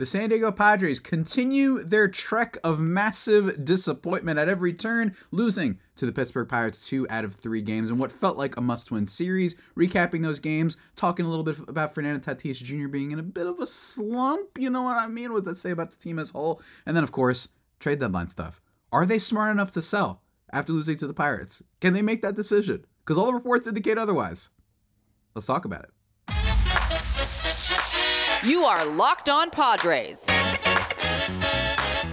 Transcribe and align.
the 0.00 0.06
San 0.06 0.30
Diego 0.30 0.50
Padres 0.50 0.98
continue 0.98 1.84
their 1.84 2.08
trek 2.08 2.56
of 2.64 2.80
massive 2.80 3.66
disappointment 3.66 4.38
at 4.38 4.48
every 4.48 4.72
turn, 4.72 5.14
losing 5.30 5.78
to 5.96 6.06
the 6.06 6.12
Pittsburgh 6.12 6.48
Pirates 6.48 6.88
two 6.88 7.06
out 7.10 7.22
of 7.22 7.34
three 7.34 7.60
games 7.60 7.90
in 7.90 7.98
what 7.98 8.10
felt 8.10 8.38
like 8.38 8.56
a 8.56 8.62
must 8.62 8.90
win 8.90 9.06
series. 9.06 9.54
Recapping 9.76 10.22
those 10.22 10.40
games, 10.40 10.78
talking 10.96 11.26
a 11.26 11.28
little 11.28 11.44
bit 11.44 11.58
about 11.68 11.94
Fernando 11.94 12.18
Tatis 12.18 12.62
Jr. 12.62 12.88
being 12.88 13.10
in 13.10 13.18
a 13.18 13.22
bit 13.22 13.46
of 13.46 13.60
a 13.60 13.66
slump, 13.66 14.56
you 14.58 14.70
know 14.70 14.80
what 14.80 14.96
I 14.96 15.06
mean? 15.06 15.34
What 15.34 15.44
does 15.44 15.52
that 15.52 15.60
say 15.60 15.70
about 15.70 15.90
the 15.90 15.98
team 15.98 16.18
as 16.18 16.30
a 16.30 16.32
whole? 16.32 16.62
And 16.86 16.96
then, 16.96 17.04
of 17.04 17.12
course, 17.12 17.50
trade 17.78 18.00
deadline 18.00 18.30
stuff. 18.30 18.62
Are 18.90 19.04
they 19.04 19.18
smart 19.18 19.50
enough 19.50 19.70
to 19.72 19.82
sell 19.82 20.22
after 20.50 20.72
losing 20.72 20.96
to 20.96 21.06
the 21.08 21.12
Pirates? 21.12 21.62
Can 21.82 21.92
they 21.92 22.00
make 22.00 22.22
that 22.22 22.34
decision? 22.34 22.86
Because 23.04 23.18
all 23.18 23.26
the 23.26 23.34
reports 23.34 23.66
indicate 23.66 23.98
otherwise. 23.98 24.48
Let's 25.34 25.46
talk 25.46 25.66
about 25.66 25.82
it. 25.82 25.90
You 28.42 28.64
are 28.64 28.86
Locked 28.86 29.28
On 29.28 29.50
Padres. 29.50 30.26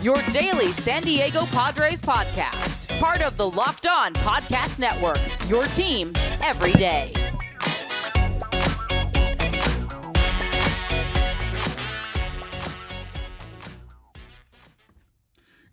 Your 0.01 0.21
daily 0.33 0.73
San 0.73 1.03
Diego 1.03 1.45
Padres 1.45 2.01
podcast. 2.01 2.99
Part 2.99 3.21
of 3.21 3.37
the 3.37 3.49
Locked 3.49 3.87
On 3.87 4.13
Podcast 4.13 4.77
Network. 4.77 5.19
Your 5.47 5.63
team 5.67 6.11
every 6.43 6.73
day. 6.73 7.13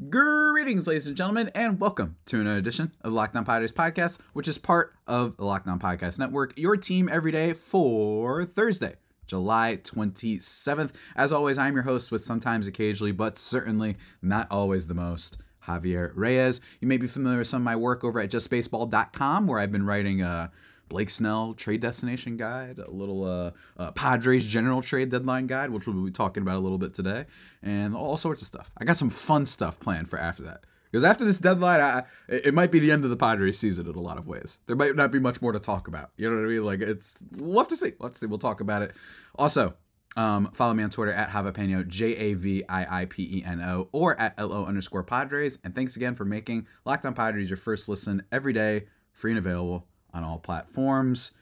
Greetings, 0.08 0.86
ladies 0.86 1.08
and 1.08 1.16
gentlemen, 1.16 1.50
and 1.56 1.80
welcome 1.80 2.14
to 2.26 2.40
another 2.40 2.58
edition 2.58 2.92
of 3.00 3.10
the 3.10 3.16
Locked 3.16 3.34
On 3.34 3.44
Padres 3.44 3.72
podcast, 3.72 4.20
which 4.34 4.46
is 4.46 4.58
part 4.58 4.94
of 5.08 5.36
the 5.36 5.44
Locked 5.44 5.66
On 5.66 5.80
Podcast 5.80 6.20
Network, 6.20 6.56
your 6.56 6.76
team 6.76 7.08
every 7.10 7.32
day 7.32 7.54
for 7.54 8.44
Thursday, 8.44 8.94
July 9.26 9.78
27th. 9.82 10.92
As 11.16 11.32
always, 11.32 11.58
I'm 11.58 11.74
your 11.74 11.84
host 11.84 12.10
with 12.10 12.22
sometimes, 12.22 12.66
occasionally, 12.66 13.12
but 13.12 13.38
certainly 13.38 13.96
not 14.22 14.46
always 14.50 14.86
the 14.86 14.94
most. 14.94 15.38
Javier 15.66 16.12
Reyes. 16.14 16.60
You 16.80 16.88
may 16.88 16.98
be 16.98 17.06
familiar 17.06 17.38
with 17.38 17.48
some 17.48 17.62
of 17.62 17.64
my 17.64 17.76
work 17.76 18.04
over 18.04 18.20
at 18.20 18.30
justbaseball.com, 18.30 19.46
where 19.46 19.58
I've 19.58 19.72
been 19.72 19.86
writing 19.86 20.22
a 20.22 20.50
Blake 20.88 21.10
Snell 21.10 21.54
trade 21.54 21.80
destination 21.80 22.36
guide, 22.36 22.78
a 22.78 22.90
little 22.90 23.24
uh, 23.24 23.50
uh, 23.76 23.90
Padres 23.92 24.46
general 24.46 24.82
trade 24.82 25.10
deadline 25.10 25.46
guide, 25.46 25.70
which 25.70 25.86
we'll 25.86 26.04
be 26.04 26.10
talking 26.10 26.42
about 26.42 26.56
a 26.56 26.60
little 26.60 26.78
bit 26.78 26.94
today, 26.94 27.24
and 27.62 27.94
all 27.94 28.16
sorts 28.16 28.42
of 28.42 28.46
stuff. 28.46 28.70
I 28.76 28.84
got 28.84 28.98
some 28.98 29.10
fun 29.10 29.46
stuff 29.46 29.80
planned 29.80 30.10
for 30.10 30.18
after 30.18 30.42
that. 30.44 30.64
Because 30.94 31.02
after 31.02 31.24
this 31.24 31.38
deadline, 31.38 31.80
I, 31.80 32.04
it 32.28 32.54
might 32.54 32.70
be 32.70 32.78
the 32.78 32.92
end 32.92 33.02
of 33.02 33.10
the 33.10 33.16
Padres 33.16 33.58
season 33.58 33.88
in 33.88 33.96
a 33.96 34.00
lot 34.00 34.16
of 34.16 34.28
ways. 34.28 34.60
There 34.68 34.76
might 34.76 34.94
not 34.94 35.10
be 35.10 35.18
much 35.18 35.42
more 35.42 35.50
to 35.50 35.58
talk 35.58 35.88
about. 35.88 36.12
You 36.16 36.30
know 36.30 36.36
what 36.36 36.44
I 36.44 36.48
mean? 36.48 36.64
Like 36.64 36.80
it's 36.82 37.20
we'll 37.32 37.58
have 37.58 37.66
to 37.66 37.76
see. 37.76 37.94
We'll 37.98 38.12
see. 38.12 38.26
We'll 38.26 38.38
talk 38.38 38.60
about 38.60 38.82
it. 38.82 38.92
Also, 39.34 39.74
um, 40.16 40.52
follow 40.52 40.72
me 40.72 40.84
on 40.84 40.90
Twitter 40.90 41.12
at 41.12 41.30
Javapeno, 41.30 41.84
J 41.88 42.14
A 42.14 42.34
V 42.34 42.62
I 42.68 43.00
I 43.00 43.04
P 43.06 43.38
E 43.38 43.44
N 43.44 43.60
O, 43.60 43.88
or 43.90 44.16
at 44.20 44.34
L 44.38 44.52
O 44.52 44.66
underscore 44.66 45.02
Padres. 45.02 45.58
And 45.64 45.74
thanks 45.74 45.96
again 45.96 46.14
for 46.14 46.24
making 46.24 46.68
Locked 46.84 47.06
On 47.06 47.12
Padres 47.12 47.50
your 47.50 47.56
first 47.56 47.88
listen 47.88 48.22
every 48.30 48.52
day, 48.52 48.84
free 49.10 49.32
and 49.32 49.38
available 49.38 49.88
on 50.12 50.22
all 50.22 50.38
platforms. 50.38 51.32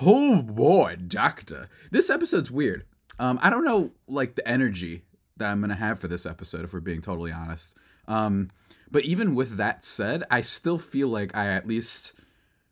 Oh 0.00 0.40
boy, 0.40 0.98
Doctor. 1.04 1.68
This 1.90 2.10
episode's 2.10 2.52
weird. 2.52 2.84
Um, 3.18 3.40
I 3.42 3.50
don't 3.50 3.64
know, 3.64 3.90
like, 4.06 4.36
the 4.36 4.46
energy 4.46 5.02
that 5.36 5.50
I'm 5.50 5.58
going 5.58 5.70
to 5.70 5.74
have 5.74 5.98
for 5.98 6.06
this 6.06 6.24
episode, 6.26 6.64
if 6.64 6.72
we're 6.72 6.78
being 6.78 7.02
totally 7.02 7.32
honest. 7.32 7.76
Um, 8.08 8.50
but 8.90 9.04
even 9.04 9.34
with 9.34 9.56
that 9.58 9.84
said, 9.84 10.24
I 10.30 10.40
still 10.42 10.78
feel 10.78 11.08
like 11.08 11.36
I 11.36 11.48
at 11.48 11.68
least 11.68 12.14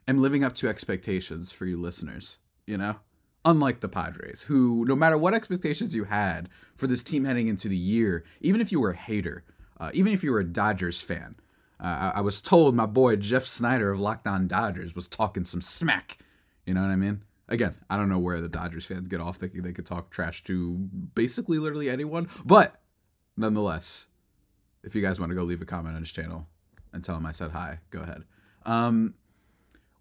am 0.09 0.21
living 0.21 0.43
up 0.43 0.55
to 0.57 0.69
expectations 0.69 1.53
for 1.53 1.67
you 1.67 1.77
listeners, 1.77 2.39
you 2.67 2.79
know? 2.79 2.97
Unlike 3.45 3.81
the 3.81 3.89
Padres, 3.89 4.43
who, 4.49 4.85
no 4.87 4.97
matter 4.97 5.17
what 5.17 5.35
expectations 5.35 5.95
you 5.95 6.05
had 6.05 6.49
for 6.75 6.89
this 6.89 7.05
team 7.05 7.25
heading 7.25 7.47
into 7.47 7.69
the 7.69 7.77
year, 7.77 8.25
even 8.41 8.61
if 8.61 8.73
you 8.73 8.81
were 8.81 8.91
a 8.91 8.97
hater, 8.97 9.45
uh, 9.79 9.91
even 9.95 10.13
if 10.13 10.25
you 10.25 10.33
were 10.33 10.41
a 10.41 10.45
Dodgers 10.45 11.01
fan, 11.01 11.37
uh, 11.79 11.85
I, 11.85 12.13
I 12.17 12.21
was 12.23 12.41
told 12.41 12.75
my 12.75 12.87
boy 12.87 13.17
Jeff 13.17 13.45
Snyder 13.45 13.93
of 13.93 14.01
Locked 14.01 14.27
On 14.27 14.49
Dodgers 14.49 14.97
was 14.97 15.07
talking 15.07 15.45
some 15.45 15.61
smack. 15.61 16.19
You 16.65 16.75
know 16.75 16.81
what 16.81 16.91
I 16.91 16.97
mean? 16.97 17.23
Again, 17.49 17.75
I 17.89 17.97
don't 17.97 18.09
know 18.09 18.19
where 18.19 18.41
the 18.41 18.49
Dodgers 18.49 18.87
fans 18.87 19.07
get 19.07 19.21
off 19.21 19.37
thinking 19.37 19.63
they 19.63 19.73
could 19.73 19.87
talk 19.87 20.11
trash 20.11 20.43
to 20.45 20.75
basically 21.15 21.59
literally 21.59 21.89
anyone, 21.89 22.29
but 22.45 22.81
nonetheless, 23.37 24.09
if 24.87 24.95
you 24.95 25.03
guys 25.03 25.21
want 25.21 25.31
to 25.31 25.37
go 25.37 25.43
leave 25.43 25.61
a 25.61 25.67
comment 25.67 25.97
on 25.97 26.01
his 26.01 26.13
channel 26.13 26.47
and 26.93 27.05
tell 27.05 27.17
him 27.17 27.27
I 27.27 27.33
said 27.33 27.51
hi, 27.51 27.81
go 27.91 28.01
ahead. 28.01 28.23
Um, 28.65 29.15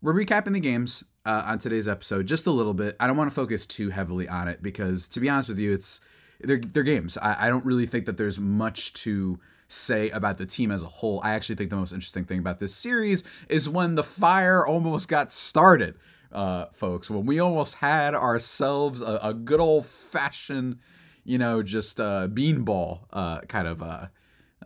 we're 0.01 0.13
recapping 0.13 0.53
the 0.53 0.59
games 0.59 1.03
uh, 1.25 1.43
on 1.45 1.59
today's 1.59 1.87
episode 1.87 2.27
just 2.27 2.45
a 2.45 2.51
little 2.51 2.75
bit. 2.75 2.95
I 2.99 3.07
don't 3.07 3.17
want 3.17 3.29
to 3.29 3.35
focus 3.35 3.65
too 3.65 3.89
heavily 3.89 4.29
on 4.29 4.47
it 4.47 4.61
because, 4.61 5.07
to 5.09 5.19
be 5.19 5.27
honest 5.27 5.49
with 5.49 5.59
you, 5.59 5.73
it's 5.73 5.99
they're, 6.39 6.59
they're 6.59 6.83
games. 6.83 7.17
I, 7.17 7.47
I 7.47 7.49
don't 7.49 7.65
really 7.65 7.87
think 7.87 8.05
that 8.05 8.17
there's 8.17 8.39
much 8.39 8.93
to 8.93 9.39
say 9.67 10.11
about 10.11 10.37
the 10.37 10.45
team 10.45 10.69
as 10.71 10.83
a 10.83 10.87
whole. 10.87 11.19
I 11.23 11.31
actually 11.31 11.55
think 11.55 11.71
the 11.71 11.75
most 11.75 11.91
interesting 11.91 12.25
thing 12.25 12.37
about 12.37 12.59
this 12.59 12.75
series 12.75 13.23
is 13.49 13.67
when 13.67 13.95
the 13.95 14.03
fire 14.03 14.65
almost 14.65 15.07
got 15.07 15.31
started, 15.31 15.95
uh, 16.31 16.65
folks. 16.73 17.09
When 17.09 17.25
we 17.25 17.39
almost 17.39 17.75
had 17.75 18.13
ourselves 18.13 19.01
a, 19.01 19.19
a 19.23 19.33
good 19.33 19.59
old 19.59 19.87
fashioned, 19.87 20.77
you 21.23 21.39
know, 21.39 21.63
just 21.63 21.99
uh, 21.99 22.27
beanball 22.27 23.05
uh, 23.11 23.39
kind 23.41 23.67
of 23.67 23.81
uh, 23.81 24.07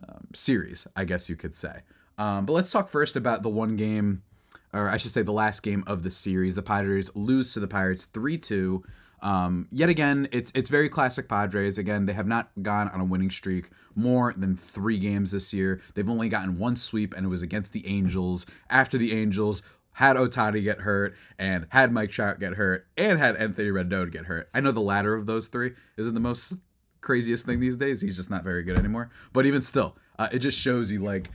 um, 0.08 0.28
series, 0.34 0.88
I 0.96 1.06
guess 1.06 1.30
you 1.30 1.36
could 1.36 1.56
say. 1.56 1.82
Um, 2.18 2.46
but 2.46 2.54
let's 2.54 2.72
talk 2.72 2.90
first 2.90 3.16
about 3.16 3.44
the 3.44 3.50
one 3.50 3.76
game, 3.76 4.24
or 4.74 4.90
I 4.90 4.98
should 4.98 5.12
say 5.12 5.22
the 5.22 5.32
last 5.32 5.64
game 5.64 5.84
of 5.88 6.04
the 6.04 6.12
series. 6.12 6.56
The 6.56 6.62
Padres 6.62 7.10
lose 7.16 7.54
to 7.54 7.60
the 7.60 7.68
Pirates 7.68 8.06
3 8.06 8.38
2. 8.38 8.84
Um, 9.22 9.68
yet 9.72 9.90
again, 9.90 10.28
it's 10.32 10.52
it's 10.56 10.70
very 10.70 10.90
classic 10.90 11.28
Padres. 11.28 11.78
Again, 11.78 12.06
they 12.06 12.14
have 12.14 12.28
not 12.28 12.52
gone 12.62 12.90
on 12.90 13.02
a 13.02 13.06
winning 13.06 13.32
streak 13.32 13.70
more 13.96 14.34
than 14.36 14.56
three 14.56 14.98
games 14.98 15.32
this 15.32 15.54
year. 15.54 15.82
They've 15.94 16.10
only 16.10 16.30
gotten 16.30 16.58
one 16.58 16.76
sweep, 16.76 17.14
and 17.14 17.26
it 17.26 17.30
was 17.30 17.42
against 17.42 17.74
the 17.74 17.86
Angels. 17.88 18.46
After 18.70 18.98
the 18.98 19.14
Angels 19.14 19.62
had 19.94 20.16
Ohtani 20.16 20.64
get 20.64 20.82
hurt, 20.82 21.16
and 21.38 21.68
had 21.70 21.92
Mike 21.92 22.12
Trout 22.12 22.40
get 22.40 22.54
hurt, 22.54 22.88
and 22.98 23.20
had 23.20 23.36
Anthony 23.36 23.70
Rendon 23.70 24.12
get 24.12 24.26
hurt. 24.26 24.50
I 24.54 24.62
know 24.62 24.72
the 24.72 24.80
latter 24.80 25.16
of 25.16 25.26
those 25.26 25.50
three 25.50 25.74
isn't 25.98 26.14
the 26.14 26.20
most 26.22 26.54
craziest 27.02 27.46
thing 27.46 27.60
these 27.60 27.78
days. 27.78 28.02
He's 28.02 28.16
just 28.16 28.30
not 28.30 28.44
very 28.44 28.64
good 28.64 28.78
anymore. 28.78 29.10
But 29.34 29.46
even 29.46 29.62
still, 29.62 29.96
uh, 30.18 30.28
it 30.32 30.40
just 30.40 30.60
shows 30.60 30.92
you 30.92 31.00
like 31.00 31.32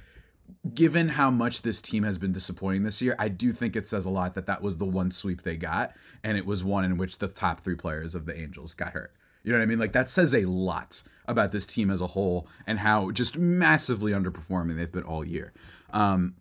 given 0.75 1.09
how 1.09 1.31
much 1.31 1.63
this 1.63 1.81
team 1.81 2.03
has 2.03 2.19
been 2.19 2.33
disappointing 2.33 2.83
this 2.83 3.03
year, 3.03 3.15
I 3.19 3.29
do 3.29 3.53
think 3.53 3.77
it 3.77 3.87
says 3.87 4.07
a 4.07 4.11
lot 4.11 4.35
that 4.35 4.47
that 4.47 4.63
was 4.63 4.79
the 4.79 4.85
one 4.85 5.11
sweep 5.11 5.43
they 5.43 5.57
got, 5.57 5.93
and 6.23 6.37
it 6.37 6.47
was 6.47 6.65
one 6.65 6.85
in 6.85 6.97
which 6.97 7.19
the 7.19 7.29
top 7.29 7.61
three 7.61 7.75
players 7.75 8.15
of 8.15 8.27
the 8.27 8.39
Angels 8.39 8.75
got 8.75 8.93
hurt. 8.93 9.13
You 9.43 9.53
know 9.53 9.59
what 9.59 9.65
I 9.65 9.67
mean? 9.67 9.79
Like 9.79 9.93
that 9.93 10.09
says 10.09 10.35
a 10.35 10.47
lot 10.47 11.03
about 11.27 11.51
this 11.51 11.67
team 11.67 11.91
as 11.91 12.01
a 12.01 12.07
whole 12.09 12.49
and 12.67 12.79
how 12.79 13.11
just 13.11 13.37
massively 13.37 14.13
underperforming 14.13 14.77
they've 14.77 14.91
been 14.91 15.03
all 15.03 15.25
year. 15.25 15.53
Um, 15.93 16.35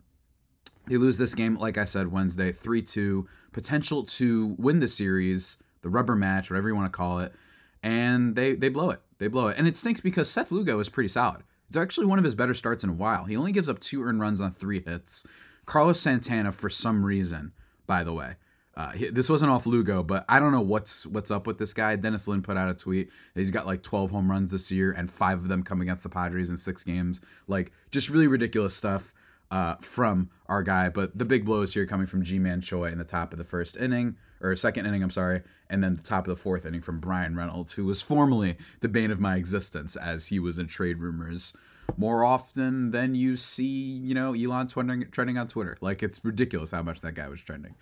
they 0.87 0.97
lose 0.97 1.17
this 1.17 1.35
game, 1.35 1.55
like 1.55 1.77
I 1.77 1.85
said, 1.85 2.11
Wednesday, 2.11 2.51
3 2.51 2.81
2, 2.81 3.27
potential 3.51 4.03
to 4.03 4.55
win 4.57 4.79
the 4.79 4.87
series, 4.87 5.57
the 5.81 5.89
rubber 5.89 6.15
match, 6.15 6.49
whatever 6.49 6.69
you 6.69 6.75
want 6.75 6.91
to 6.91 6.95
call 6.97 7.19
it, 7.19 7.33
and 7.81 8.35
they, 8.35 8.55
they 8.55 8.69
blow 8.69 8.89
it. 8.89 9.01
They 9.23 9.29
blow 9.29 9.47
it. 9.47 9.57
And 9.57 9.69
it 9.69 9.77
stinks 9.77 10.01
because 10.01 10.29
Seth 10.29 10.51
Lugo 10.51 10.77
is 10.79 10.89
pretty 10.89 11.07
solid. 11.07 11.43
It's 11.69 11.77
actually 11.77 12.07
one 12.07 12.19
of 12.19 12.25
his 12.25 12.35
better 12.35 12.53
starts 12.53 12.83
in 12.83 12.89
a 12.89 12.93
while. 12.93 13.23
He 13.23 13.37
only 13.37 13.53
gives 13.53 13.69
up 13.69 13.79
two 13.79 14.03
earned 14.03 14.19
runs 14.19 14.41
on 14.41 14.51
three 14.51 14.83
hits. 14.83 15.25
Carlos 15.65 15.97
Santana, 15.97 16.51
for 16.51 16.69
some 16.69 17.05
reason, 17.05 17.53
by 17.87 18.03
the 18.03 18.11
way, 18.11 18.35
uh, 18.75 18.91
this 19.13 19.29
wasn't 19.29 19.49
off 19.49 19.65
Lugo, 19.65 20.03
but 20.03 20.25
I 20.27 20.39
don't 20.39 20.51
know 20.51 20.59
what's 20.59 21.05
what's 21.05 21.31
up 21.31 21.47
with 21.47 21.57
this 21.57 21.73
guy. 21.73 21.95
Dennis 21.95 22.27
Lin 22.27 22.41
put 22.41 22.57
out 22.57 22.69
a 22.69 22.73
tweet. 22.73 23.11
He's 23.33 23.49
got 23.49 23.65
like 23.65 23.81
12 23.81 24.11
home 24.11 24.29
runs 24.29 24.51
this 24.51 24.69
year, 24.73 24.91
and 24.91 25.09
five 25.09 25.39
of 25.39 25.47
them 25.47 25.63
come 25.63 25.79
against 25.79 26.03
the 26.03 26.09
Padres 26.09 26.49
in 26.49 26.57
six 26.57 26.83
games. 26.83 27.21
Like 27.47 27.71
just 27.91 28.09
really 28.09 28.27
ridiculous 28.27 28.75
stuff 28.75 29.13
uh, 29.51 29.75
from 29.79 30.31
our 30.47 30.63
guy. 30.63 30.89
But 30.89 31.17
the 31.17 31.23
big 31.23 31.45
blows 31.45 31.73
here 31.73 31.85
coming 31.85 32.07
from 32.07 32.23
Ji-Man 32.23 32.59
Choi 32.59 32.91
in 32.91 32.97
the 32.97 33.05
top 33.05 33.31
of 33.31 33.37
the 33.37 33.45
first 33.45 33.77
inning 33.77 34.17
or 34.43 34.55
second 34.55 34.85
inning, 34.85 35.01
I'm 35.01 35.09
sorry, 35.09 35.41
and 35.69 35.83
then 35.83 35.95
the 35.95 36.03
top 36.03 36.27
of 36.27 36.35
the 36.35 36.41
fourth 36.41 36.65
inning 36.65 36.81
from 36.81 36.99
Bryan 36.99 37.35
Reynolds, 37.35 37.73
who 37.73 37.85
was 37.85 38.01
formerly 38.01 38.57
the 38.81 38.89
bane 38.89 39.09
of 39.09 39.19
my 39.19 39.37
existence 39.37 39.95
as 39.95 40.27
he 40.27 40.37
was 40.37 40.59
in 40.59 40.67
trade 40.67 40.99
rumors 40.99 41.53
more 41.97 42.23
often 42.23 42.91
than 42.91 43.15
you 43.15 43.37
see, 43.37 43.63
you 43.65 44.13
know, 44.13 44.33
Elon 44.33 44.67
trending, 44.67 45.09
trending 45.11 45.37
on 45.37 45.47
Twitter. 45.47 45.77
Like 45.81 46.03
it's 46.03 46.23
ridiculous 46.23 46.71
how 46.71 46.83
much 46.83 47.01
that 47.01 47.13
guy 47.13 47.27
was 47.27 47.41
trending. 47.41 47.75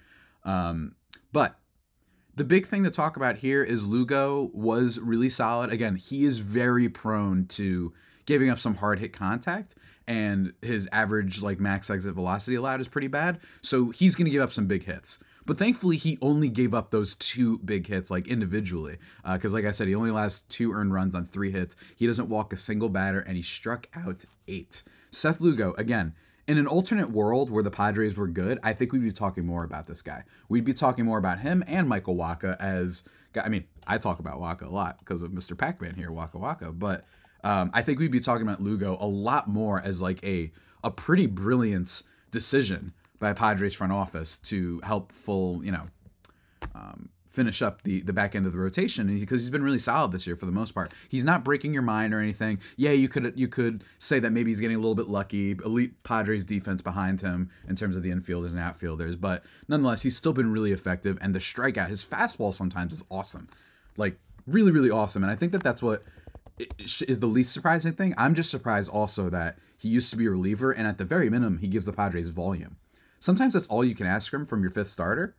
Um, 0.44 0.96
but 1.32 1.58
the 2.36 2.44
big 2.44 2.66
thing 2.66 2.84
to 2.84 2.92
talk 2.92 3.18
about 3.18 3.38
here 3.38 3.64
is 3.64 3.86
Lugo 3.86 4.50
was 4.54 5.00
really 5.00 5.30
solid. 5.30 5.72
Again, 5.72 5.96
he 5.96 6.26
is 6.26 6.38
very 6.38 6.90
prone 6.90 7.46
to 7.48 7.94
giving 8.26 8.50
up 8.50 8.60
some 8.60 8.76
hard 8.76 9.00
hit 9.00 9.14
contact 9.14 9.76
and 10.08 10.54
his 10.62 10.88
average 10.92 11.42
like 11.42 11.60
max 11.60 11.90
exit 11.90 12.14
velocity 12.14 12.56
allowed 12.56 12.82
is 12.82 12.88
pretty 12.88 13.08
bad. 13.08 13.40
So 13.62 13.90
he's 13.90 14.16
going 14.16 14.26
to 14.26 14.32
give 14.32 14.42
up 14.42 14.54
some 14.54 14.68
big 14.68 14.86
hits. 14.86 15.20
But 15.46 15.58
thankfully, 15.58 15.98
he 15.98 16.18
only 16.22 16.50
gave 16.50 16.74
up 16.74 16.92
those 16.92 17.16
two 17.16 17.58
big 17.60 17.88
hits, 17.88 18.12
like 18.12 18.28
individually. 18.28 18.98
Because, 19.24 19.54
uh, 19.54 19.58
like 19.58 19.66
I 19.66 19.72
said, 19.72 19.88
he 19.88 19.96
only 19.96 20.10
allows 20.10 20.42
two 20.42 20.72
earned 20.72 20.94
runs 20.94 21.16
on 21.16 21.26
three 21.26 21.52
hits. 21.52 21.76
He 21.96 22.08
doesn't 22.08 22.30
walk 22.30 22.54
a 22.54 22.58
single 22.58 22.90
batter, 22.90 23.20
and 23.20 23.36
he 23.36 23.44
struck 23.44 23.88
out 23.96 24.26
eight. 24.48 24.84
Seth 25.12 25.42
Lugo, 25.42 25.74
again, 25.78 26.14
in 26.48 26.58
an 26.58 26.68
alternate 26.68 27.10
world 27.12 27.50
where 27.50 27.64
the 27.64 27.72
Padres 27.72 28.18
were 28.18 28.28
good, 28.28 28.60
I 28.64 28.74
think 28.74 28.92
we'd 28.92 29.02
be 29.02 29.12
talking 29.12 29.46
more 29.46 29.64
about 29.64 29.88
this 29.88 30.02
guy. 30.02 30.24
We'd 30.50 30.66
be 30.66 30.74
talking 30.74 31.06
more 31.06 31.18
about 31.18 31.40
him 31.40 31.64
and 31.68 31.88
Michael 31.88 32.16
Wacha 32.16 32.60
as 32.60 33.04
I 33.42 33.48
mean, 33.48 33.64
I 33.88 33.98
talk 33.98 34.20
about 34.20 34.40
Wacha 34.40 34.64
a 34.64 34.70
lot 34.70 35.00
because 35.00 35.22
of 35.22 35.32
Mr. 35.32 35.58
Pac-Man 35.58 35.96
here, 35.96 36.12
Waka 36.12 36.38
Waka, 36.38 36.72
but 36.74 37.06
um, 37.44 37.72
I 37.74 37.82
think 37.82 38.00
we'd 38.00 38.12
be 38.12 38.20
talking 38.20 38.46
about 38.46 38.62
Lugo 38.62 38.98
a 39.00 39.08
lot 39.08 39.48
more 39.48 39.82
as 39.82 40.02
like 40.02 40.24
a 40.24 40.52
a 40.84 40.92
pretty 40.92 41.28
brilliant 41.28 42.04
decision 42.32 42.94
by 43.22 43.32
Padres 43.32 43.74
front 43.74 43.94
office 43.94 44.38
to 44.40 44.82
help 44.84 45.14
full, 45.14 45.64
you 45.64 45.72
know, 45.72 45.86
um, 46.76 47.10
finish 47.30 47.62
up 47.62 47.84
the 47.84 48.02
the 48.02 48.12
back 48.12 48.36
end 48.36 48.46
of 48.46 48.52
the 48.52 48.58
rotation 48.58 49.08
because 49.18 49.42
he's 49.42 49.50
been 49.50 49.64
really 49.64 49.80
solid 49.80 50.12
this 50.12 50.28
year 50.28 50.36
for 50.36 50.46
the 50.46 50.52
most 50.52 50.74
part. 50.74 50.94
He's 51.08 51.24
not 51.24 51.46
breaking 51.46 51.72
your 51.72 51.84
mind 51.84 52.14
or 52.14 52.20
anything. 52.20 52.60
Yeah, 52.76 52.92
you 52.92 53.08
could 53.08 53.32
you 53.38 53.48
could 53.48 53.86
say 54.00 54.20
that 54.20 54.32
maybe 54.32 54.52
he's 54.52 54.60
getting 54.60 54.76
a 54.76 54.80
little 54.80 54.96
bit 54.96 55.08
lucky. 55.08 55.52
Elite 55.52 56.04
Padres 56.04 56.44
defense 56.44 56.82
behind 56.82 57.22
him 57.22 57.50
in 57.70 57.76
terms 57.78 57.96
of 57.96 58.04
the 58.04 58.12
infielders 58.12 58.50
and 58.50 58.60
outfielders, 58.60 59.16
but 59.16 59.44
nonetheless, 59.70 60.02
he's 60.02 60.18
still 60.18 60.34
been 60.34 60.52
really 60.52 60.74
effective. 60.74 61.18
And 61.22 61.34
the 61.34 61.40
strikeout, 61.40 61.88
his 61.88 62.04
fastball 62.04 62.54
sometimes 62.54 62.94
is 62.94 63.04
awesome, 63.10 63.48
like 63.96 64.20
really 64.46 64.72
really 64.72 64.92
awesome. 64.92 65.24
And 65.24 65.32
I 65.32 65.36
think 65.36 65.54
that 65.54 65.64
that's 65.64 65.82
what 65.82 66.04
is 66.80 67.20
the 67.20 67.28
least 67.28 67.54
surprising 67.54 67.94
thing. 67.94 68.14
I'm 68.18 68.36
just 68.36 68.50
surprised 68.50 68.90
also 68.90 69.30
that 69.30 69.58
he 69.78 69.90
used 69.90 70.10
to 70.12 70.18
be 70.18 70.26
a 70.26 70.30
reliever, 70.32 70.72
and 70.72 70.86
at 70.86 70.98
the 70.98 71.06
very 71.06 71.30
minimum, 71.30 71.60
he 71.60 71.68
gives 71.68 71.86
the 71.86 71.94
Padres 71.94 72.30
volume. 72.30 72.78
Sometimes 73.22 73.54
that's 73.54 73.68
all 73.68 73.86
you 73.86 73.96
can 73.96 74.08
ask 74.08 74.30
from 74.30 74.46
from 74.46 74.62
your 74.62 74.72
fifth 74.72 74.90
starter 74.90 75.36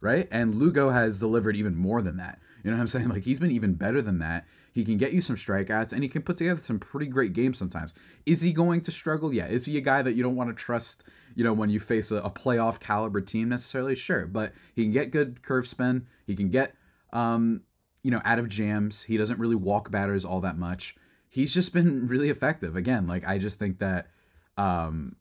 right? 0.00 0.28
And 0.30 0.54
Lugo 0.54 0.90
has 0.90 1.18
delivered 1.18 1.56
even 1.56 1.74
more 1.74 2.02
than 2.02 2.16
that. 2.18 2.38
You 2.62 2.70
know 2.70 2.76
what 2.76 2.82
I'm 2.82 2.88
saying? 2.88 3.08
Like 3.16 3.24
he's 3.24 3.38
been 3.38 3.50
even 3.50 3.74
better 3.74 4.02
than 4.02 4.18
that. 4.18 4.46
He 4.72 4.84
can 4.84 4.98
get 4.98 5.12
you 5.12 5.20
some 5.20 5.36
strikeouts 5.36 5.92
and 5.92 6.02
he 6.02 6.08
can 6.08 6.22
put 6.22 6.36
together 6.36 6.60
some 6.62 6.78
pretty 6.78 7.06
great 7.06 7.32
games 7.32 7.58
sometimes. 7.58 7.94
Is 8.26 8.42
he 8.42 8.52
going 8.52 8.82
to 8.82 8.92
struggle? 8.92 9.32
Yeah. 9.32 9.46
Is 9.46 9.64
he 9.64 9.78
a 9.78 9.80
guy 9.80 10.02
that 10.02 10.14
you 10.14 10.22
don't 10.22 10.36
want 10.36 10.50
to 10.50 10.54
trust, 10.54 11.04
you 11.34 11.44
know, 11.44 11.52
when 11.52 11.70
you 11.70 11.80
face 11.80 12.10
a, 12.10 12.16
a 12.16 12.30
playoff 12.30 12.78
caliber 12.78 13.20
team 13.20 13.48
necessarily? 13.48 13.94
Sure. 13.94 14.26
But 14.26 14.52
he 14.74 14.82
can 14.82 14.92
get 14.92 15.12
good 15.12 15.42
curve 15.42 15.66
spin. 15.66 16.06
He 16.26 16.36
can 16.36 16.50
get, 16.50 16.74
um, 17.12 17.62
you 18.02 18.10
know, 18.10 18.20
out 18.24 18.38
of 18.38 18.48
jams. 18.48 19.02
He 19.02 19.16
doesn't 19.16 19.38
really 19.38 19.56
walk 19.56 19.90
batters 19.90 20.24
all 20.24 20.40
that 20.42 20.58
much. 20.58 20.94
He's 21.30 21.54
just 21.54 21.72
been 21.72 22.06
really 22.08 22.28
effective. 22.28 22.76
Again, 22.76 23.06
like 23.06 23.26
I 23.26 23.38
just 23.38 23.58
think 23.58 23.78
that, 23.78 24.08
um, 24.58 25.16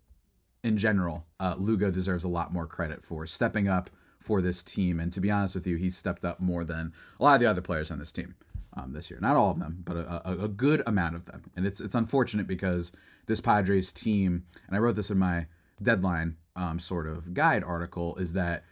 in 0.65 0.77
general, 0.77 1.25
uh, 1.39 1.55
Lugo 1.57 1.91
deserves 1.91 2.23
a 2.23 2.27
lot 2.27 2.51
more 2.51 2.65
credit 2.65 3.03
for 3.03 3.27
stepping 3.27 3.67
up 3.67 3.89
for 4.19 4.41
this 4.41 4.63
team. 4.63 4.99
And 4.99 5.13
to 5.13 5.21
be 5.21 5.29
honest 5.29 5.53
with 5.53 5.67
you, 5.67 5.75
he's 5.75 5.95
stepped 5.95 6.25
up 6.25 6.39
more 6.39 6.63
than 6.63 6.91
a 7.19 7.23
lot 7.23 7.35
of 7.35 7.41
the 7.41 7.45
other 7.45 7.61
players 7.61 7.91
on 7.91 7.99
this 7.99 8.11
team 8.11 8.33
um, 8.75 8.91
this 8.91 9.11
year. 9.11 9.19
Not 9.21 9.35
all 9.35 9.51
of 9.51 9.59
them, 9.59 9.83
but 9.85 9.97
a, 9.97 10.43
a, 10.43 10.47
good 10.47 10.81
amount 10.87 11.15
of 11.15 11.25
them. 11.25 11.43
And 11.55 11.67
it's 11.67 11.79
it's 11.79 11.93
unfortunate 11.93 12.47
because 12.47 12.91
this 13.27 13.39
Padres 13.39 13.91
team, 13.91 14.45
and 14.67 14.75
I 14.75 14.79
wrote 14.79 14.95
this 14.95 15.11
in 15.11 15.19
my 15.19 15.45
deadline 15.81 16.37
um, 16.55 16.79
sort 16.79 17.07
of 17.07 17.33
guide 17.35 17.63
article, 17.63 18.15
is 18.15 18.33
that 18.33 18.63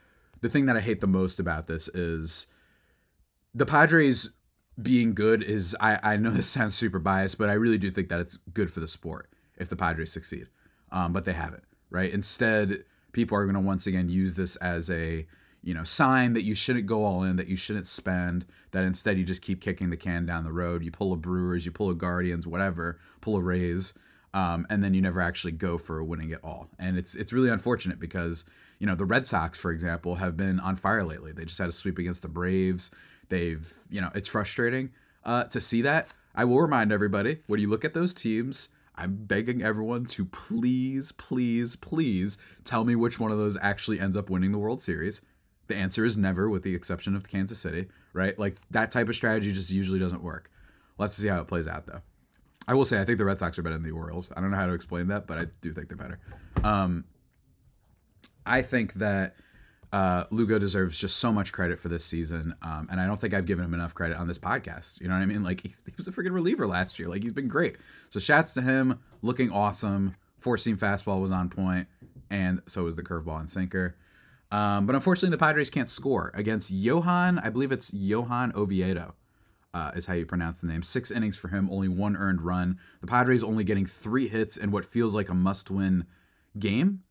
the 0.42 0.50
thing 0.50 0.66
that 0.66 0.76
I 0.76 0.82
hate 0.82 1.00
the 1.00 1.08
most 1.08 1.40
about 1.40 1.68
this 1.68 1.88
is 1.90 2.48
the 3.54 3.68
Padres 3.68 4.34
being 4.82 5.14
good 5.14 5.44
is 5.44 5.76
I, 5.80 6.00
I 6.02 6.18
know 6.18 6.30
this 6.32 6.50
sounds 6.50 6.74
super 6.74 7.00
biased, 7.00 7.38
but 7.38 7.50
I 7.50 7.54
really 7.54 7.78
do 7.78 7.92
think 7.92 8.10
that 8.10 8.20
it's 8.20 8.38
good 8.52 8.72
for 8.72 8.80
the 8.80 8.88
sport 8.88 9.30
if 9.58 9.70
the 9.70 9.76
Padres 9.76 10.12
succeed. 10.12 10.48
Um, 10.92 11.12
but 11.12 11.26
they 11.26 11.34
haven't, 11.34 11.64
right? 11.94 12.12
Instead, 12.12 12.84
people 13.14 13.38
are 13.38 13.46
going 13.46 13.56
to 13.56 13.62
once 13.62 13.88
again 13.88 14.10
use 14.10 14.34
this 14.34 14.58
as 14.58 14.90
a 14.90 15.26
you 15.64 15.74
know, 15.74 15.86
sign 15.86 16.34
that 16.34 16.44
you 16.44 16.54
shouldn't 16.54 16.86
go 16.86 17.06
all 17.06 17.24
in, 17.24 17.38
that 17.38 17.48
you 17.48 17.56
shouldn't 17.56 17.88
spend, 17.88 18.46
that 18.72 18.84
instead 18.84 19.18
you 19.18 19.24
just 19.24 19.42
keep 19.42 19.62
kicking 19.62 19.90
the 19.90 19.98
can 19.98 20.26
down 20.26 20.44
the 20.44 20.52
road. 20.52 20.84
You 20.84 20.92
pull 20.92 21.14
a 21.14 21.16
Brewers, 21.16 21.66
you 21.66 21.72
pull 21.72 21.90
a 21.90 21.96
Guardians, 21.96 22.46
whatever, 22.46 23.00
pull 23.22 23.38
a 23.38 23.42
Rays, 23.42 23.94
um, 24.34 24.68
and 24.70 24.84
then 24.84 24.94
you 24.94 25.02
never 25.02 25.22
actually 25.22 25.54
go 25.54 25.78
for 25.78 26.04
winning 26.04 26.32
it 26.32 26.40
all. 26.44 26.68
And 26.78 26.98
it's 26.98 27.16
it's 27.16 27.32
really 27.32 27.50
unfortunate 27.50 27.98
because 27.98 28.44
you 28.78 28.86
know 28.86 28.96
the 28.96 29.06
Red 29.06 29.26
Sox, 29.26 29.58
for 29.58 29.72
example, 29.72 30.16
have 30.16 30.36
been 30.36 30.60
on 30.60 30.76
fire 30.76 31.06
lately. 31.06 31.32
They 31.32 31.46
just 31.46 31.60
had 31.60 31.70
a 31.70 31.72
sweep 31.72 31.98
against 31.98 32.24
the 32.24 32.28
Braves. 32.28 32.92
They've 33.30 33.74
you 33.90 34.02
know 34.02 34.10
it's 34.14 34.28
frustrating 34.28 34.92
uh, 35.24 35.46
to 35.46 35.62
see 35.62 35.82
that. 35.84 36.14
I 36.36 36.44
will 36.44 36.60
remind 36.60 36.92
everybody 36.92 37.40
when 37.48 37.62
you 37.62 37.70
look 37.70 37.86
at 37.86 37.94
those 37.94 38.14
teams. 38.14 38.70
I'm 38.96 39.26
begging 39.26 39.64
everyone 39.64 40.06
to 40.08 40.26
please, 40.26 41.12
please, 41.14 41.76
please 41.76 42.38
tell 42.64 42.84
me 42.84 42.96
which 42.96 43.20
one 43.20 43.32
of 43.32 43.38
those 43.38 43.58
actually 43.62 44.00
ends 44.00 44.16
up 44.16 44.30
winning 44.30 44.52
the 44.52 44.60
World 44.60 44.84
Series 44.84 45.22
the 45.68 45.76
answer 45.76 46.06
is 46.06 46.18
never, 46.18 46.50
with 46.50 46.64
the 46.64 46.76
exception 46.76 47.16
of 47.16 47.30
Kansas 47.30 47.58
City, 47.58 47.88
right? 48.14 48.38
Like 48.38 48.58
that 48.72 48.92
type 48.92 49.10
of 49.10 49.16
strategy 49.16 49.54
just 49.54 49.70
usually 49.70 50.00
doesn't 50.00 50.24
work. 50.24 50.52
Let's 50.98 51.16
see 51.16 51.28
how 51.28 51.40
it 51.40 51.48
plays 51.48 51.68
out, 51.68 51.86
though. 51.86 52.02
I 52.68 52.74
will 52.74 52.86
say 52.86 53.00
I 53.00 53.06
think 53.06 53.18
the 53.18 53.26
Red 53.26 53.40
Sox 53.40 53.58
are 53.58 53.62
better 53.62 53.76
than 53.76 53.84
the 53.84 53.92
Orioles. 53.92 54.32
I 54.36 54.42
don't 54.42 54.52
know 54.52 54.58
how 54.58 54.68
to 54.68 54.74
explain 54.74 55.08
that, 55.08 55.28
but 55.28 55.38
I 55.38 55.48
do 55.62 55.74
think 55.74 55.90
they're 55.90 55.98
better. 55.98 56.20
Um, 56.64 57.06
I 58.46 58.62
think 58.62 58.94
that 58.96 59.36
uh, 59.94 60.26
Lugo 60.32 60.58
deserves 60.58 60.98
just 60.98 61.18
so 61.18 61.32
much 61.32 61.54
credit 61.54 61.80
for 61.80 61.88
this 61.88 62.04
season, 62.04 62.56
um, 62.64 62.88
and 62.90 63.00
I 63.00 63.06
don't 63.06 63.22
think 63.22 63.36
I've 63.36 63.46
given 63.46 63.64
him 63.64 63.76
enough 63.76 63.94
credit 63.94 64.18
on 64.18 64.28
this 64.28 64.40
podcast. 64.40 65.00
You 65.00 65.08
know 65.08 65.14
what 65.14 65.22
I 65.22 65.28
mean? 65.28 65.44
Like 65.44 65.62
he 65.62 65.72
was 65.96 66.08
a 66.08 66.12
freaking 66.12 66.34
reliever 66.34 66.66
last 66.66 66.98
year. 66.98 67.08
Like 67.08 67.22
he's 67.22 67.32
been 67.32 67.48
great. 67.48 67.78
So 68.10 68.20
shouts 68.20 68.56
to 68.56 68.64
him, 68.64 69.00
looking 69.22 69.52
awesome. 69.52 70.16
Four 70.40 70.58
seam 70.58 70.78
fastball 70.78 71.22
was 71.22 71.32
on 71.32 71.48
point, 71.48 71.88
and 72.32 72.64
so 72.68 72.84
was 72.84 72.96
the 72.96 73.04
curveball 73.04 73.40
and 73.40 73.50
sinker. 73.50 73.96
Um, 74.52 74.88
but 74.88 74.96
unfortunately, 74.96 75.30
the 75.30 75.38
Padres 75.38 75.70
can't 75.70 75.92
score 75.92 76.32
against 76.34 76.72
Johan. 76.72 77.38
I 77.38 77.50
believe 77.50 77.72
it's 77.72 77.94
Johan 77.94 78.52
Oviedo, 78.56 79.14
uh, 79.76 79.92
is 79.96 80.08
how 80.08 80.14
you 80.14 80.26
pronounce 80.26 80.62
the 80.62 80.68
name. 80.68 80.82
Six 80.82 81.12
innings 81.12 81.38
for 81.38 81.50
him, 81.50 81.70
only 81.72 81.88
one 81.88 82.18
earned 82.18 82.42
run. 82.42 82.80
The 83.02 83.08
Padres 83.08 83.44
only 83.44 83.64
getting 83.64 83.86
three 83.86 84.28
hits 84.28 84.58
in 84.58 84.72
what 84.72 84.86
feels 84.86 85.14
like 85.14 85.30
a 85.30 85.36
must-win 85.36 86.08
game, 86.58 87.04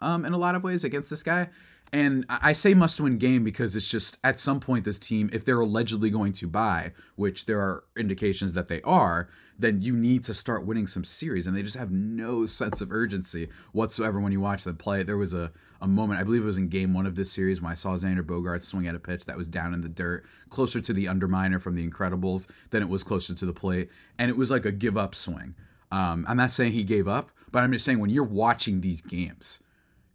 um, 0.00 0.24
in 0.24 0.32
a 0.32 0.38
lot 0.38 0.54
of 0.54 0.64
ways 0.64 0.84
against 0.84 1.10
this 1.10 1.22
guy. 1.22 1.50
And 1.92 2.24
I 2.28 2.52
say 2.52 2.72
must 2.74 3.00
win 3.00 3.18
game 3.18 3.42
because 3.42 3.74
it's 3.74 3.88
just 3.88 4.16
at 4.22 4.38
some 4.38 4.60
point 4.60 4.84
this 4.84 4.98
team, 4.98 5.28
if 5.32 5.44
they're 5.44 5.58
allegedly 5.58 6.08
going 6.08 6.32
to 6.34 6.46
buy, 6.46 6.92
which 7.16 7.46
there 7.46 7.58
are 7.60 7.82
indications 7.96 8.52
that 8.52 8.68
they 8.68 8.80
are, 8.82 9.28
then 9.58 9.82
you 9.82 9.96
need 9.96 10.22
to 10.24 10.34
start 10.34 10.64
winning 10.64 10.86
some 10.86 11.04
series. 11.04 11.46
And 11.46 11.56
they 11.56 11.62
just 11.62 11.76
have 11.76 11.90
no 11.90 12.46
sense 12.46 12.80
of 12.80 12.92
urgency 12.92 13.48
whatsoever 13.72 14.20
when 14.20 14.30
you 14.30 14.40
watch 14.40 14.62
them 14.62 14.76
play. 14.76 15.02
There 15.02 15.16
was 15.16 15.34
a, 15.34 15.50
a 15.80 15.88
moment, 15.88 16.20
I 16.20 16.22
believe 16.22 16.42
it 16.42 16.46
was 16.46 16.58
in 16.58 16.68
game 16.68 16.94
one 16.94 17.06
of 17.06 17.16
this 17.16 17.32
series, 17.32 17.60
when 17.60 17.72
I 17.72 17.74
saw 17.74 17.96
Xander 17.96 18.22
Bogaerts 18.22 18.62
swing 18.62 18.86
at 18.86 18.94
a 18.94 19.00
pitch 19.00 19.24
that 19.24 19.36
was 19.36 19.48
down 19.48 19.74
in 19.74 19.80
the 19.80 19.88
dirt, 19.88 20.24
closer 20.48 20.80
to 20.80 20.92
the 20.92 21.06
underminer 21.06 21.60
from 21.60 21.74
the 21.74 21.86
Incredibles 21.86 22.48
than 22.70 22.82
it 22.82 22.88
was 22.88 23.02
closer 23.02 23.34
to 23.34 23.46
the 23.46 23.52
plate. 23.52 23.88
And 24.16 24.30
it 24.30 24.36
was 24.36 24.50
like 24.52 24.64
a 24.64 24.72
give 24.72 24.96
up 24.96 25.16
swing. 25.16 25.56
Um, 25.90 26.24
I'm 26.28 26.36
not 26.36 26.52
saying 26.52 26.72
he 26.72 26.84
gave 26.84 27.08
up, 27.08 27.32
but 27.50 27.64
I'm 27.64 27.72
just 27.72 27.84
saying 27.84 27.98
when 27.98 28.10
you're 28.10 28.22
watching 28.22 28.80
these 28.80 29.00
games, 29.00 29.60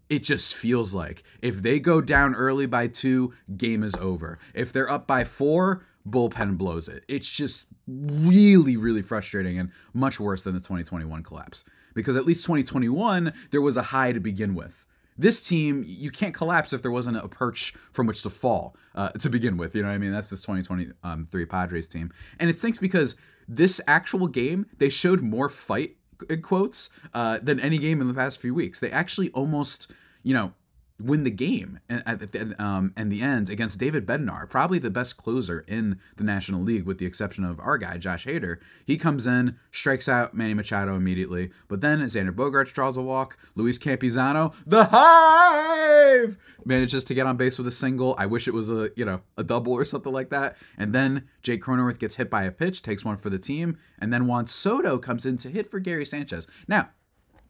it 0.09 0.23
just 0.23 0.53
feels 0.53 0.93
like 0.93 1.23
if 1.41 1.61
they 1.61 1.79
go 1.79 2.01
down 2.01 2.35
early 2.35 2.65
by 2.65 2.87
two, 2.87 3.33
game 3.57 3.83
is 3.83 3.95
over. 3.95 4.37
If 4.53 4.71
they're 4.71 4.89
up 4.89 5.07
by 5.07 5.23
four, 5.23 5.85
bullpen 6.07 6.57
blows 6.57 6.87
it. 6.87 7.03
It's 7.07 7.29
just 7.29 7.67
really, 7.87 8.77
really 8.77 9.01
frustrating 9.01 9.57
and 9.57 9.71
much 9.93 10.19
worse 10.19 10.43
than 10.43 10.53
the 10.53 10.59
2021 10.59 11.23
collapse. 11.23 11.63
Because 11.93 12.15
at 12.15 12.25
least 12.25 12.43
2021, 12.45 13.33
there 13.51 13.61
was 13.61 13.77
a 13.77 13.83
high 13.83 14.11
to 14.11 14.19
begin 14.19 14.53
with. 14.53 14.85
This 15.17 15.41
team, 15.41 15.83
you 15.87 16.11
can't 16.11 16.33
collapse 16.33 16.73
if 16.73 16.81
there 16.81 16.91
wasn't 16.91 17.17
a 17.17 17.27
perch 17.27 17.73
from 17.93 18.05
which 18.05 18.21
to 18.23 18.29
fall 18.29 18.75
uh, 18.95 19.09
to 19.09 19.29
begin 19.29 19.55
with. 19.55 19.73
You 19.73 19.81
know 19.81 19.87
what 19.87 19.95
I 19.95 19.97
mean? 19.97 20.11
That's 20.11 20.29
this 20.29 20.41
2023 20.41 21.45
Padres 21.45 21.87
team. 21.87 22.11
And 22.37 22.49
it 22.49 22.59
stinks 22.59 22.77
because 22.77 23.15
this 23.47 23.79
actual 23.87 24.27
game, 24.27 24.65
they 24.77 24.89
showed 24.89 25.21
more 25.21 25.47
fight 25.47 25.95
quotes 26.41 26.89
uh, 27.13 27.39
than 27.41 27.59
any 27.59 27.77
game 27.77 28.01
in 28.01 28.07
the 28.07 28.13
past 28.13 28.39
few 28.39 28.53
weeks. 28.53 28.79
They 28.79 28.91
actually 28.91 29.29
almost, 29.31 29.91
you 30.23 30.33
know, 30.33 30.53
win 30.99 31.23
the 31.23 31.31
game 31.31 31.79
at 31.89 32.31
the, 32.31 32.55
um, 32.63 32.93
and 32.95 33.11
the 33.11 33.21
end 33.21 33.49
against 33.49 33.79
David 33.79 34.05
Bednar, 34.05 34.49
probably 34.49 34.79
the 34.79 34.89
best 34.89 35.17
closer 35.17 35.65
in 35.67 35.99
the 36.15 36.23
National 36.23 36.61
League, 36.61 36.85
with 36.85 36.99
the 36.99 37.05
exception 37.05 37.43
of 37.43 37.59
our 37.59 37.77
guy 37.77 37.97
Josh 37.97 38.25
Hader. 38.25 38.57
He 38.85 38.97
comes 38.97 39.27
in, 39.27 39.57
strikes 39.71 40.07
out 40.07 40.33
Manny 40.33 40.53
Machado 40.53 40.95
immediately, 40.95 41.51
but 41.67 41.81
then 41.81 41.99
Xander 42.01 42.31
Bogaerts 42.31 42.73
draws 42.73 42.95
a 42.95 43.01
walk. 43.01 43.37
Luis 43.55 43.77
Campusano, 43.77 44.53
the 44.65 44.85
Hive, 44.85 46.37
manages 46.63 47.03
to 47.05 47.13
get 47.13 47.27
on 47.27 47.35
base 47.35 47.57
with 47.57 47.67
a 47.67 47.71
single. 47.71 48.15
I 48.17 48.25
wish 48.25 48.47
it 48.47 48.53
was 48.53 48.71
a 48.71 48.89
you 48.95 49.03
know 49.05 49.21
a 49.37 49.43
double 49.43 49.73
or 49.73 49.85
something 49.85 50.13
like 50.13 50.29
that. 50.29 50.55
And 50.77 50.93
then 50.93 51.27
Jake 51.41 51.61
Cronenworth 51.61 51.99
gets 51.99 52.15
hit 52.15 52.29
by 52.29 52.43
a 52.43 52.51
pitch, 52.51 52.81
takes 52.81 53.03
one 53.03 53.17
for 53.17 53.29
the 53.29 53.39
team, 53.39 53.77
and 53.99 54.13
then 54.13 54.27
Juan 54.27 54.47
Soto 54.47 54.97
comes 54.97 55.25
in 55.25 55.37
to 55.37 55.49
hit 55.49 55.69
for 55.69 55.79
Gary 55.79 56.05
Sanchez. 56.05 56.47
Now 56.67 56.89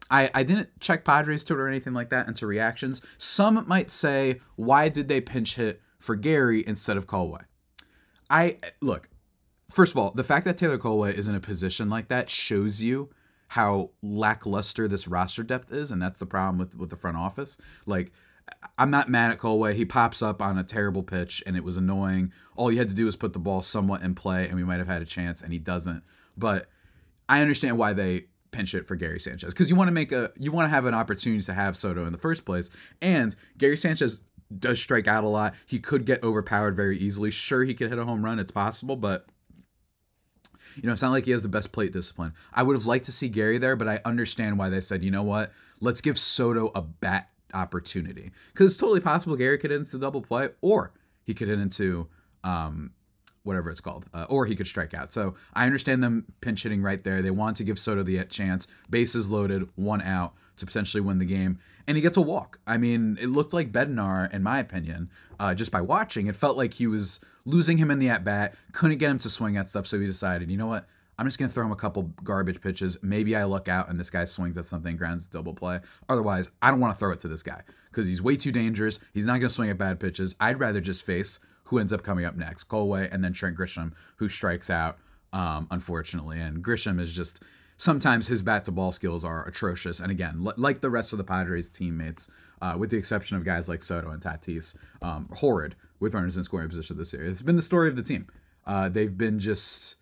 I, 0.09 0.29
I 0.33 0.43
didn't 0.43 0.79
check 0.79 1.03
Padres 1.03 1.43
Twitter 1.43 1.65
or 1.65 1.67
anything 1.67 1.93
like 1.93 2.09
that 2.09 2.27
into 2.27 2.45
reactions. 2.45 3.01
Some 3.17 3.63
might 3.67 3.89
say, 3.89 4.39
why 4.55 4.89
did 4.89 5.07
they 5.07 5.21
pinch 5.21 5.55
hit 5.55 5.81
for 5.99 6.15
Gary 6.15 6.63
instead 6.65 6.97
of 6.97 7.07
Kohlwey? 7.07 7.45
I 8.29 8.57
look, 8.81 9.09
first 9.71 9.93
of 9.93 9.97
all, 9.97 10.11
the 10.11 10.23
fact 10.23 10.45
that 10.45 10.57
Taylor 10.57 10.77
Kohlwey 10.77 11.13
is 11.13 11.27
in 11.27 11.35
a 11.35 11.39
position 11.39 11.89
like 11.89 12.07
that 12.09 12.29
shows 12.29 12.81
you 12.81 13.09
how 13.49 13.91
lackluster 14.01 14.87
this 14.87 15.07
roster 15.07 15.43
depth 15.43 15.71
is, 15.71 15.91
and 15.91 16.01
that's 16.01 16.19
the 16.19 16.25
problem 16.25 16.57
with 16.57 16.75
with 16.75 16.89
the 16.89 16.95
front 16.95 17.17
office. 17.17 17.57
Like, 17.85 18.11
I'm 18.77 18.91
not 18.91 19.09
mad 19.09 19.31
at 19.31 19.39
Kohlwey. 19.39 19.75
He 19.75 19.85
pops 19.85 20.21
up 20.21 20.41
on 20.41 20.57
a 20.57 20.63
terrible 20.63 21.03
pitch, 21.03 21.43
and 21.45 21.55
it 21.55 21.63
was 21.63 21.77
annoying. 21.77 22.31
All 22.55 22.71
you 22.71 22.79
had 22.79 22.89
to 22.89 22.95
do 22.95 23.05
was 23.05 23.15
put 23.15 23.33
the 23.33 23.39
ball 23.39 23.61
somewhat 23.61 24.01
in 24.01 24.15
play, 24.15 24.47
and 24.47 24.55
we 24.55 24.63
might 24.63 24.79
have 24.79 24.87
had 24.87 25.01
a 25.01 25.05
chance, 25.05 25.41
and 25.41 25.53
he 25.53 25.59
doesn't. 25.59 26.03
But 26.37 26.67
I 27.29 27.41
understand 27.41 27.77
why 27.77 27.93
they 27.93 28.25
pinch 28.55 28.73
it 28.73 28.87
for 28.87 28.95
Gary 28.95 29.19
Sanchez 29.19 29.53
because 29.53 29.69
you 29.69 29.75
want 29.75 29.89
to 29.89 29.93
make 29.93 30.11
a 30.11 30.31
you 30.37 30.51
want 30.51 30.65
to 30.65 30.69
have 30.69 30.85
an 30.85 30.93
opportunity 30.93 31.41
to 31.43 31.53
have 31.53 31.75
Soto 31.75 32.05
in 32.05 32.11
the 32.11 32.17
first 32.17 32.45
place. 32.45 32.69
And 33.01 33.35
Gary 33.57 33.77
Sanchez 33.77 34.21
does 34.57 34.79
strike 34.79 35.07
out 35.07 35.23
a 35.23 35.27
lot. 35.27 35.53
He 35.65 35.79
could 35.79 36.05
get 36.05 36.23
overpowered 36.23 36.75
very 36.75 36.97
easily. 36.97 37.31
Sure, 37.31 37.63
he 37.63 37.73
could 37.73 37.89
hit 37.89 37.99
a 37.99 38.05
home 38.05 38.23
run. 38.23 38.39
It's 38.39 38.51
possible, 38.51 38.95
but 38.95 39.27
you 40.75 40.83
know, 40.83 40.93
it's 40.93 41.01
not 41.01 41.11
like 41.11 41.25
he 41.25 41.31
has 41.31 41.41
the 41.41 41.49
best 41.49 41.71
plate 41.71 41.93
discipline. 41.93 42.33
I 42.53 42.63
would 42.63 42.75
have 42.75 42.85
liked 42.85 43.05
to 43.05 43.11
see 43.11 43.29
Gary 43.29 43.57
there, 43.57 43.75
but 43.75 43.87
I 43.87 44.01
understand 44.05 44.57
why 44.57 44.69
they 44.69 44.81
said, 44.81 45.03
you 45.03 45.11
know 45.11 45.23
what, 45.23 45.51
let's 45.79 46.01
give 46.01 46.17
Soto 46.17 46.71
a 46.75 46.81
bat 46.81 47.29
opportunity 47.53 48.31
because 48.53 48.73
it's 48.73 48.77
totally 48.77 48.99
possible 48.99 49.35
Gary 49.35 49.57
could 49.57 49.71
hit 49.71 49.77
into 49.77 49.97
double 49.97 50.21
play, 50.21 50.49
or 50.61 50.93
he 51.23 51.33
could 51.33 51.47
hit 51.47 51.59
into 51.59 52.07
um, 52.43 52.91
whatever 53.45 53.69
it's 53.69 53.81
called, 53.81 54.05
uh, 54.13 54.25
or 54.29 54.45
he 54.45 54.55
could 54.55 54.67
strike 54.67 54.93
out. 54.93 55.13
So 55.13 55.35
I 55.53 55.65
understand 55.65 56.03
them 56.03 56.25
pinch 56.41 56.63
hitting 56.63 56.81
right 56.81 57.03
there. 57.03 57.21
They 57.21 57.31
want 57.31 57.57
to 57.57 57.63
give 57.63 57.79
Soto 57.79 58.03
the 58.03 58.23
chance, 58.25 58.67
bases 58.89 59.29
loaded, 59.29 59.69
one 59.75 60.01
out 60.01 60.33
to 60.57 60.65
potentially 60.65 61.01
win 61.01 61.19
the 61.19 61.25
game, 61.25 61.59
and 61.87 61.97
he 61.97 62.01
gets 62.01 62.17
a 62.17 62.21
walk. 62.21 62.59
I 62.65 62.77
mean, 62.77 63.17
it 63.21 63.27
looked 63.27 63.53
like 63.53 63.71
Bednar, 63.71 64.33
in 64.33 64.41
my 64.41 64.59
opinion, 64.59 65.09
uh, 65.39 65.53
just 65.53 65.71
by 65.71 65.81
watching, 65.81 66.27
it 66.27 66.35
felt 66.35 66.57
like 66.57 66.73
he 66.75 66.87
was 66.87 67.19
losing 67.45 67.77
him 67.77 67.91
in 67.91 67.99
the 67.99 68.09
at 68.09 68.23
bat, 68.23 68.55
couldn't 68.71 68.97
get 68.97 69.09
him 69.09 69.19
to 69.19 69.29
swing 69.29 69.57
at 69.57 69.69
stuff. 69.69 69.87
So 69.87 69.99
he 69.99 70.05
decided, 70.05 70.49
you 70.49 70.57
know 70.57 70.67
what? 70.67 70.87
I'm 71.17 71.25
just 71.25 71.39
going 71.39 71.47
to 71.47 71.53
throw 71.53 71.65
him 71.65 71.71
a 71.71 71.77
couple 71.77 72.03
garbage 72.23 72.61
pitches. 72.61 72.97
Maybe 73.01 73.35
I 73.35 73.45
look 73.45 73.69
out 73.69 73.89
and 73.89 73.99
this 73.99 74.09
guy 74.09 74.25
swings 74.25 74.57
at 74.57 74.65
something, 74.65 74.97
grounds 74.97 75.27
double 75.27 75.53
play. 75.53 75.79
Otherwise, 76.09 76.49
I 76.61 76.71
don't 76.71 76.81
want 76.81 76.93
to 76.93 76.99
throw 76.99 77.13
it 77.13 77.19
to 77.21 77.27
this 77.27 77.43
guy 77.43 77.61
because 77.89 78.07
he's 78.07 78.21
way 78.21 78.35
too 78.35 78.51
dangerous. 78.51 78.99
He's 79.13 79.25
not 79.25 79.33
going 79.33 79.47
to 79.47 79.49
swing 79.49 79.69
at 79.69 79.77
bad 79.77 79.99
pitches. 79.99 80.35
I'd 80.39 80.59
rather 80.59 80.81
just 80.81 81.03
face 81.03 81.39
who 81.65 81.79
ends 81.79 81.93
up 81.93 82.03
coming 82.03 82.25
up 82.25 82.35
next, 82.35 82.65
Kohlwey 82.65 83.07
and 83.11 83.23
then 83.23 83.33
Trent 83.33 83.57
Grisham, 83.57 83.93
who 84.17 84.29
strikes 84.29 84.69
out, 84.69 84.97
um, 85.33 85.67
unfortunately. 85.71 86.39
And 86.39 86.63
Grisham 86.63 86.99
is 86.99 87.13
just 87.13 87.41
sometimes 87.77 88.27
his 88.27 88.41
bat 88.41 88.65
to 88.65 88.71
ball 88.71 88.91
skills 88.91 89.25
are 89.25 89.45
atrocious. 89.47 89.99
And 89.99 90.11
again, 90.11 90.43
l- 90.45 90.53
like 90.57 90.81
the 90.81 90.89
rest 90.89 91.11
of 91.11 91.17
the 91.17 91.23
Padres 91.23 91.69
teammates, 91.69 92.29
uh, 92.61 92.75
with 92.77 92.89
the 92.89 92.97
exception 92.97 93.35
of 93.37 93.43
guys 93.43 93.67
like 93.67 93.81
Soto 93.81 94.09
and 94.09 94.21
Tatis, 94.21 94.75
um, 95.01 95.29
horrid 95.33 95.75
with 95.99 96.13
runners 96.13 96.37
in 96.37 96.43
scoring 96.43 96.69
position 96.69 96.97
this 96.97 97.13
year. 97.13 97.23
It's 97.23 97.41
been 97.41 97.55
the 97.55 97.61
story 97.61 97.89
of 97.89 97.95
the 97.95 98.03
team. 98.03 98.27
Uh, 98.65 98.89
they've 98.89 99.15
been 99.15 99.39
just 99.39 99.95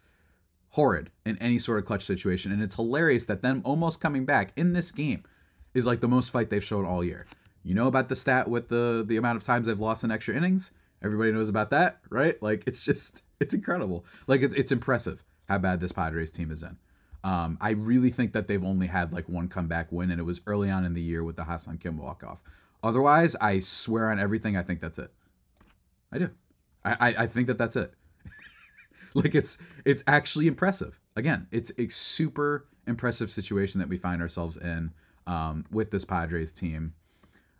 horrid 0.69 1.11
in 1.25 1.37
any 1.37 1.59
sort 1.59 1.79
of 1.79 1.85
clutch 1.85 2.03
situation. 2.03 2.51
And 2.51 2.61
it's 2.61 2.75
hilarious 2.75 3.25
that 3.25 3.41
them 3.41 3.61
almost 3.63 4.01
coming 4.01 4.25
back 4.25 4.51
in 4.55 4.73
this 4.73 4.91
game 4.91 5.23
is 5.73 5.85
like 5.85 6.01
the 6.01 6.07
most 6.07 6.29
fight 6.29 6.49
they've 6.49 6.63
shown 6.63 6.85
all 6.85 7.03
year. 7.03 7.25
You 7.63 7.73
know 7.73 7.87
about 7.87 8.09
the 8.09 8.15
stat 8.15 8.49
with 8.49 8.67
the 8.67 9.03
the 9.07 9.15
amount 9.15 9.37
of 9.37 9.43
times 9.43 9.67
they've 9.67 9.79
lost 9.79 10.03
in 10.03 10.11
extra 10.11 10.35
innings? 10.35 10.71
Everybody 11.03 11.31
knows 11.31 11.49
about 11.49 11.69
that, 11.71 11.99
right? 12.09 12.41
Like 12.41 12.63
it's 12.65 12.83
just 12.83 13.23
it's 13.39 13.53
incredible. 13.53 14.05
Like 14.27 14.41
it's 14.41 14.55
it's 14.55 14.71
impressive 14.71 15.23
how 15.49 15.57
bad 15.57 15.79
this 15.79 15.91
Padres 15.91 16.31
team 16.31 16.51
is 16.51 16.63
in. 16.63 16.77
Um, 17.23 17.57
I 17.61 17.71
really 17.71 18.09
think 18.09 18.33
that 18.33 18.47
they've 18.47 18.63
only 18.63 18.87
had 18.87 19.13
like 19.13 19.29
one 19.29 19.47
comeback 19.47 19.91
win, 19.91 20.11
and 20.11 20.19
it 20.19 20.23
was 20.23 20.41
early 20.45 20.69
on 20.69 20.85
in 20.85 20.93
the 20.93 21.01
year 21.01 21.23
with 21.23 21.35
the 21.37 21.43
Ha-Seong 21.43 21.79
Kim 21.79 21.97
walk 21.97 22.23
off. 22.23 22.43
Otherwise, 22.83 23.35
I 23.39 23.59
swear 23.59 24.11
on 24.11 24.19
everything, 24.19 24.57
I 24.57 24.63
think 24.63 24.81
that's 24.81 24.99
it. 24.99 25.11
I 26.11 26.17
do. 26.17 26.29
I, 26.83 26.91
I, 26.91 27.07
I 27.23 27.27
think 27.27 27.47
that 27.47 27.57
that's 27.57 27.77
it. 27.77 27.93
like 29.13 29.35
it's 29.35 29.57
it's 29.85 30.03
actually 30.07 30.47
impressive. 30.47 30.99
Again, 31.15 31.47
it's 31.51 31.71
a 31.77 31.87
super 31.87 32.65
impressive 32.87 33.29
situation 33.29 33.79
that 33.79 33.87
we 33.87 33.97
find 33.97 34.21
ourselves 34.21 34.57
in 34.57 34.91
um, 35.27 35.65
with 35.71 35.91
this 35.91 36.03
Padres 36.03 36.51
team. 36.51 36.93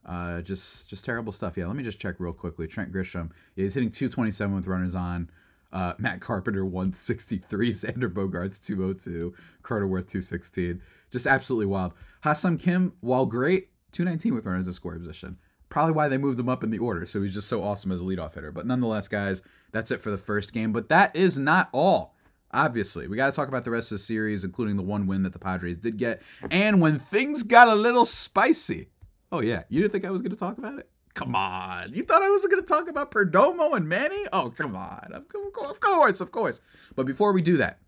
Uh, 0.06 0.42
just 0.42 0.90
just 0.90 1.06
terrible 1.06 1.32
stuff. 1.32 1.56
Yeah, 1.56 1.68
let 1.68 1.76
me 1.76 1.84
just 1.84 2.00
check 2.00 2.16
real 2.20 2.34
quickly. 2.34 2.68
Trent 2.68 2.92
Grisham, 2.92 3.32
yeah, 3.56 3.64
he's 3.64 3.74
hitting 3.74 3.92
227 3.92 4.56
with 4.56 4.68
runners 4.68 4.96
on. 4.96 5.30
Uh, 5.72 5.94
Matt 5.98 6.22
Carpenter 6.22 6.64
163, 6.66 7.72
Xander 7.74 8.14
Bogaerts 8.14 8.64
202, 8.64 9.34
Cronenworth 9.64 10.08
216. 10.08 10.80
Just 11.10 11.26
absolutely 11.26 11.66
wild. 11.66 11.94
Ha-Seong 12.22 12.60
Kim, 12.60 12.94
while 13.00 13.26
great, 13.26 13.70
219 13.92 14.36
with 14.36 14.46
runners 14.46 14.68
in 14.68 14.74
scoring 14.74 15.00
position. 15.00 15.38
Probably 15.70 15.94
why 15.94 16.08
they 16.08 16.20
moved 16.20 16.40
him 16.40 16.50
up 16.50 16.64
in 16.64 16.70
the 16.70 16.78
order. 16.78 17.08
So 17.08 17.24
he's 17.24 17.34
just 17.34 17.48
so 17.48 17.64
awesome 17.64 17.92
as 17.92 18.02
a 18.02 18.04
leadoff 18.04 18.36
hitter. 18.36 18.52
But 18.52 18.68
nonetheless, 18.68 19.08
guys, 19.08 19.42
that's 19.72 19.90
it 19.90 20.02
for 20.02 20.12
the 20.12 20.18
first 20.18 20.54
game. 20.54 20.72
But 20.72 20.90
that 20.90 21.16
is 21.16 21.40
not 21.40 21.70
all. 21.72 22.16
Obviously, 22.52 23.08
we 23.08 23.18
got 23.18 23.32
to 23.32 23.36
talk 23.36 23.48
about 23.48 23.64
the 23.64 23.72
rest 23.72 23.92
of 23.92 23.98
the 23.98 24.04
series, 24.04 24.44
including 24.44 24.78
the 24.78 24.84
one 24.84 25.08
win 25.08 25.24
that 25.24 25.34
the 25.34 25.40
Padres 25.40 25.80
did 25.80 25.98
get. 25.98 26.22
And 26.52 26.82
when 26.82 27.00
things 27.00 27.42
got 27.42 27.68
a 27.68 27.74
little 27.74 28.06
spicy. 28.06 28.90
Oh, 29.34 29.42
yeah. 29.42 29.64
You 29.68 29.82
didn't 29.82 29.94
think 29.94 30.06
I 30.06 30.12
was 30.12 30.22
going 30.22 30.32
to 30.32 30.38
talk 30.38 30.60
about 30.60 30.78
it? 30.78 30.88
Come 31.16 31.36
on. 31.36 31.92
You 31.92 32.04
thought 32.04 32.22
I 32.22 32.30
was 32.30 32.46
going 32.46 32.62
to 32.62 32.68
talk 32.68 32.88
about 32.88 33.10
Perdomo 33.10 33.76
and 33.76 33.90
Manny? 33.90 34.26
Oh, 34.32 34.54
come 34.56 34.76
on. 34.76 35.12
Of 35.12 35.80
course, 35.80 36.22
of 36.22 36.32
course. 36.32 36.62
But 36.96 37.08
before 37.08 37.34
we 37.34 37.42
do 37.42 37.58
that, 37.58 37.80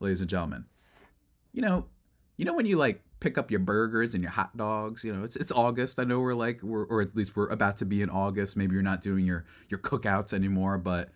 ladies 0.00 0.22
and 0.22 0.30
gentlemen, 0.30 0.64
you 1.52 1.60
know, 1.60 1.84
you 2.38 2.46
know 2.46 2.54
when 2.54 2.64
you 2.64 2.78
like 2.78 3.02
pick 3.20 3.36
up 3.36 3.50
your 3.50 3.60
burgers 3.60 4.14
and 4.14 4.22
your 4.22 4.32
hot 4.32 4.56
dogs, 4.56 5.04
you 5.04 5.14
know, 5.14 5.24
it's 5.24 5.36
it's 5.36 5.52
August. 5.52 5.98
I 5.98 6.04
know 6.04 6.20
we're 6.20 6.34
like 6.34 6.62
we're 6.62 6.84
or 6.84 7.02
at 7.02 7.14
least 7.14 7.36
we're 7.36 7.48
about 7.48 7.76
to 7.78 7.84
be 7.84 8.00
in 8.00 8.08
August. 8.08 8.56
Maybe 8.56 8.72
you're 8.72 8.82
not 8.82 9.02
doing 9.02 9.26
your 9.26 9.44
your 9.68 9.80
cookouts 9.80 10.32
anymore, 10.32 10.78
but 10.78 11.10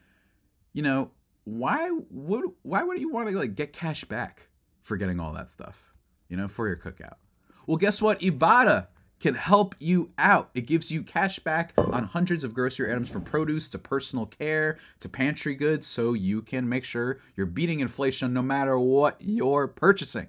you 0.74 0.82
know, 0.82 1.12
why 1.44 1.90
would 2.10 2.44
why 2.62 2.82
wouldn't 2.82 3.00
you 3.00 3.10
want 3.10 3.30
to 3.30 3.38
like 3.38 3.54
get 3.54 3.72
cash 3.72 4.04
back 4.04 4.48
for 4.82 4.98
getting 4.98 5.18
all 5.18 5.32
that 5.32 5.48
stuff? 5.50 5.94
You 6.28 6.36
know, 6.36 6.46
for 6.46 6.68
your 6.68 6.76
cookout. 6.76 7.16
Well, 7.66 7.78
guess 7.78 8.02
what? 8.02 8.20
Ibotta 8.20 8.88
can 9.20 9.34
help 9.34 9.74
you 9.78 10.12
out. 10.18 10.50
It 10.54 10.66
gives 10.66 10.90
you 10.90 11.02
cash 11.02 11.38
back 11.38 11.72
on 11.76 12.04
hundreds 12.04 12.44
of 12.44 12.54
grocery 12.54 12.90
items 12.90 13.10
from 13.10 13.22
produce 13.22 13.68
to 13.70 13.78
personal 13.78 14.26
care 14.26 14.78
to 15.00 15.08
pantry 15.08 15.54
goods 15.54 15.86
so 15.86 16.12
you 16.12 16.42
can 16.42 16.68
make 16.68 16.84
sure 16.84 17.20
you're 17.36 17.46
beating 17.46 17.80
inflation 17.80 18.32
no 18.32 18.42
matter 18.42 18.78
what 18.78 19.16
you're 19.20 19.68
purchasing. 19.68 20.28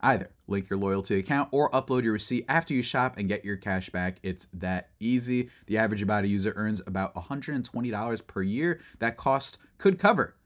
Either 0.00 0.30
link 0.46 0.68
your 0.68 0.78
loyalty 0.78 1.18
account 1.18 1.48
or 1.52 1.70
upload 1.70 2.02
your 2.02 2.12
receipt 2.12 2.44
after 2.48 2.74
you 2.74 2.82
shop 2.82 3.16
and 3.16 3.28
get 3.28 3.44
your 3.44 3.56
cash 3.56 3.88
back. 3.90 4.18
It's 4.22 4.46
that 4.52 4.90
easy. 5.00 5.50
The 5.66 5.78
average 5.78 6.04
Ibotta 6.04 6.28
user 6.28 6.52
earns 6.54 6.82
about 6.86 7.14
$120 7.14 8.26
per 8.26 8.42
year. 8.42 8.80
That 8.98 9.16
cost 9.16 9.58
could 9.78 9.98
cover 9.98 10.36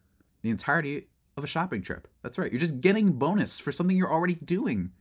the 0.43 0.51
entirety 0.51 1.09
of 1.37 1.45
a 1.45 1.49
shopping 1.49 1.83
trip. 1.83 2.09
That's 2.23 2.39
right. 2.39 2.51
You're 2.51 2.61
just 2.61 2.81
getting 2.81 3.13
bonus 3.13 3.59
for 3.59 3.73
something 3.73 3.97
you're 3.97 4.13
already 4.13 4.37
doing. 4.37 4.93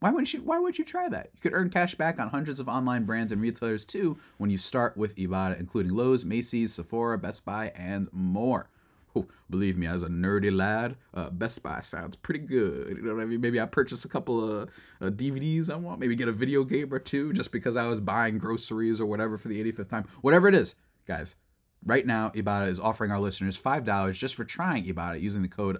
Why 0.00 0.10
wouldn't 0.10 0.32
you 0.34 0.42
why 0.42 0.58
would 0.58 0.78
you 0.78 0.84
try 0.84 1.08
that? 1.08 1.30
You 1.34 1.40
could 1.40 1.54
earn 1.54 1.70
cash 1.70 1.94
back 1.94 2.20
on 2.20 2.28
hundreds 2.28 2.60
of 2.60 2.68
online 2.68 3.04
brands 3.04 3.32
and 3.32 3.40
retailers 3.40 3.84
too 3.84 4.18
when 4.36 4.50
you 4.50 4.58
start 4.58 4.96
with 4.96 5.16
Ibotta, 5.16 5.58
including 5.58 5.92
Lowe's, 5.92 6.24
Macy's, 6.24 6.74
Sephora, 6.74 7.16
Best 7.16 7.44
Buy, 7.44 7.72
and 7.74 8.08
more. 8.12 8.68
Oh, 9.14 9.26
believe 9.48 9.78
me, 9.78 9.86
as 9.86 10.02
a 10.02 10.08
nerdy 10.08 10.54
lad, 10.54 10.96
uh, 11.14 11.30
Best 11.30 11.62
Buy 11.62 11.80
sounds 11.80 12.16
pretty 12.16 12.40
good. 12.40 12.98
You 12.98 13.02
know 13.02 13.14
what 13.14 13.22
I 13.22 13.24
mean? 13.24 13.40
Maybe 13.40 13.58
I 13.58 13.64
purchase 13.64 14.04
a 14.04 14.08
couple 14.08 14.44
of 14.44 14.68
uh, 15.00 15.06
DVDs 15.06 15.70
I 15.70 15.76
want. 15.76 15.98
Maybe 16.00 16.14
get 16.14 16.28
a 16.28 16.32
video 16.32 16.64
game 16.64 16.92
or 16.92 16.98
two 16.98 17.32
just 17.32 17.50
because 17.50 17.76
I 17.76 17.86
was 17.86 17.98
buying 17.98 18.36
groceries 18.36 19.00
or 19.00 19.06
whatever 19.06 19.38
for 19.38 19.48
the 19.48 19.72
85th 19.72 19.88
time. 19.88 20.04
Whatever 20.20 20.48
it 20.48 20.54
is, 20.54 20.74
guys. 21.06 21.36
Right 21.82 22.04
now, 22.04 22.28
Ibotta 22.30 22.68
is 22.68 22.78
offering 22.78 23.10
our 23.10 23.20
listeners 23.20 23.56
five 23.56 23.84
dollars 23.84 24.18
just 24.18 24.34
for 24.34 24.44
trying 24.44 24.84
Ibotta 24.84 25.18
using 25.18 25.40
the 25.40 25.48
code 25.48 25.78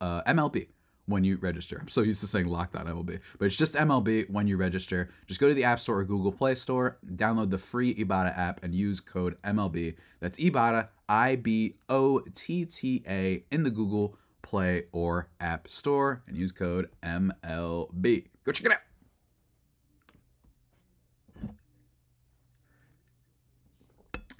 uh, 0.00 0.22
MLB 0.22 0.66
when 1.06 1.24
you 1.24 1.36
register. 1.36 1.78
I'm 1.80 1.88
so 1.88 2.02
used 2.02 2.20
to 2.20 2.26
saying 2.26 2.46
locked 2.46 2.76
on 2.76 2.86
MLB, 2.86 3.20
but 3.38 3.44
it's 3.44 3.56
just 3.56 3.74
MLB 3.74 4.30
when 4.30 4.46
you 4.46 4.56
register. 4.56 5.10
Just 5.26 5.40
go 5.40 5.48
to 5.48 5.54
the 5.54 5.64
App 5.64 5.80
Store 5.80 5.98
or 5.98 6.04
Google 6.04 6.32
Play 6.32 6.54
Store, 6.54 6.98
download 7.14 7.50
the 7.50 7.58
free 7.58 7.94
Ibotta 7.94 8.36
app, 8.36 8.62
and 8.62 8.74
use 8.74 9.00
code 9.00 9.40
MLB. 9.42 9.96
That's 10.20 10.38
Ibotta, 10.38 10.88
I 11.08 11.36
B 11.36 11.76
O 11.88 12.20
T 12.34 12.64
T 12.64 13.02
A, 13.06 13.44
in 13.50 13.62
the 13.62 13.70
Google 13.70 14.16
Play 14.42 14.84
or 14.92 15.28
App 15.40 15.68
Store, 15.68 16.22
and 16.26 16.36
use 16.36 16.52
code 16.52 16.88
MLB. 17.02 18.26
Go 18.44 18.52
check 18.52 18.66
it 18.66 18.72
out. 18.72 18.78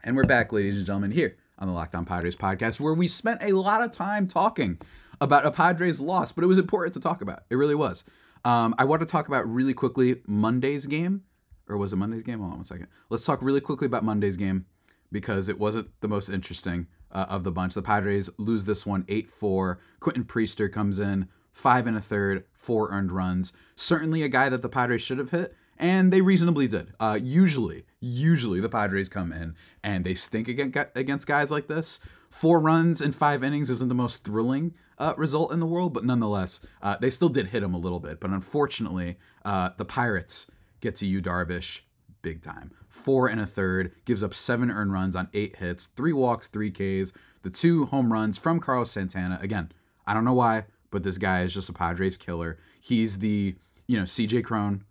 And 0.03 0.17
we're 0.17 0.25
back, 0.25 0.53
ladies 0.53 0.77
and 0.77 0.85
gentlemen, 0.85 1.11
here 1.11 1.37
on 1.59 1.67
the 1.67 1.73
Locked 1.73 1.95
On 1.95 2.05
Padres 2.05 2.37
podcast, 2.37 2.79
where 2.79 2.93
we 2.93 3.09
spent 3.09 3.43
a 3.43 3.53
lot 3.53 3.83
of 3.83 3.91
time 3.91 4.27
talking 4.27 4.79
about 5.25 5.47
a 5.47 5.51
Padres 5.51 6.01
loss, 6.01 6.33
but 6.33 6.45
it 6.45 6.47
was 6.47 6.59
important 6.59 6.95
to 6.95 7.01
talk 7.01 7.23
about. 7.23 7.45
It 7.51 7.57
really 7.57 7.75
was. 7.75 8.05
Um, 8.45 8.75
I 8.79 8.85
want 8.85 9.01
to 9.01 9.07
talk 9.07 9.27
about 9.27 9.49
really 9.49 9.75
quickly 9.75 10.21
Monday's 10.27 10.87
game, 10.87 11.23
or 11.69 11.77
was 11.77 11.93
it 11.93 11.97
Monday's 11.97 12.23
game? 12.23 12.41
Hold 12.41 12.53
on 12.53 12.59
one 12.59 12.65
second. 12.65 12.89
Let's 13.09 13.25
talk 13.25 13.41
really 13.43 13.61
quickly 13.61 13.87
about 13.87 14.05
Monday's 14.05 14.37
game 14.37 14.67
because 15.11 15.49
it 15.49 15.59
wasn't 15.59 15.89
the 16.01 16.09
most 16.09 16.29
interesting 16.29 16.87
uh, 17.11 17.27
of 17.29 17.43
the 17.43 17.51
bunch. 17.51 17.75
The 17.75 17.83
Padres 17.83 18.29
lose 18.39 18.67
this 18.67 18.85
one 18.85 19.05
8 19.09 19.31
4. 19.31 19.81
Quentin 20.01 20.25
Priester 20.25 20.71
comes 20.71 20.99
in, 20.99 21.29
five 21.53 21.87
and 21.87 21.97
a 21.97 22.01
third, 22.01 22.45
four 22.53 22.91
earned 22.91 23.13
runs. 23.13 23.53
Certainly 23.77 24.23
a 24.23 24.29
guy 24.29 24.49
that 24.51 24.61
the 24.61 24.69
Padres 24.69 25.03
should 25.03 25.19
have 25.19 25.31
hit 25.31 25.57
and 25.79 26.13
they 26.13 26.21
reasonably 26.21 26.69
did. 26.69 26.93
Uh, 27.01 27.19
usually, 27.21 27.85
usually 28.01 28.61
the 28.61 28.69
Padres 28.69 29.09
come 29.09 29.33
in 29.33 29.55
and 29.83 30.05
they 30.05 30.15
stink 30.15 30.49
against 30.49 31.27
guys 31.27 31.51
like 31.51 31.67
this. 31.67 32.01
Four 32.35 32.59
runs 32.59 33.01
in 33.01 33.13
five 33.13 33.45
innings 33.45 33.71
isn't 33.71 33.89
the 33.89 33.95
most 33.95 34.25
thrilling 34.25 34.75
uh, 34.99 35.15
result 35.17 35.53
in 35.53 35.61
the 35.61 35.67
world, 35.67 35.95
but 35.95 36.05
nonetheless, 36.05 36.61
uh, 36.83 36.97
they 37.01 37.09
still 37.09 37.29
did 37.29 37.47
hit 37.47 37.63
him 37.63 37.75
a 37.75 37.79
little 37.79 38.01
bit. 38.01 38.19
But 38.19 38.31
unfortunately, 38.33 39.19
uh, 39.45 39.71
the 39.77 39.85
Pirates 39.85 40.49
get 40.81 40.97
to 40.97 41.07
Yu 41.07 41.23
Darvish 41.23 41.83
big 42.23 42.43
time. 42.43 42.73
Four 42.89 43.29
and 43.29 43.41
a 43.41 43.47
third, 43.47 43.93
gives 44.05 44.23
up 44.23 44.35
seven 44.35 44.69
earned 44.69 44.93
runs 44.93 45.15
on 45.15 45.29
eight 45.33 45.57
hits, 45.57 45.87
three 45.87 46.13
walks, 46.13 46.49
three 46.49 46.73
Ks, 46.73 47.13
the 47.43 47.51
two 47.51 47.87
home 47.87 48.13
runs 48.13 48.37
from 48.37 48.59
Carlos 48.59 48.91
Santana. 48.91 49.39
Again, 49.41 49.71
I 50.05 50.13
don't 50.13 50.25
know 50.25 50.35
why, 50.35 50.65
but 50.91 51.05
this 51.05 51.19
guy 51.19 51.43
is 51.43 51.55
just 51.55 51.69
a 51.69 51.73
Padres 51.73 52.17
killer. 52.17 52.59
He's 52.81 53.21
the 53.21 53.55
you 53.87 53.97
know 53.97 54.05
CJ 54.05 54.43
Cron, 54.43 54.85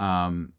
um, 0.00 0.54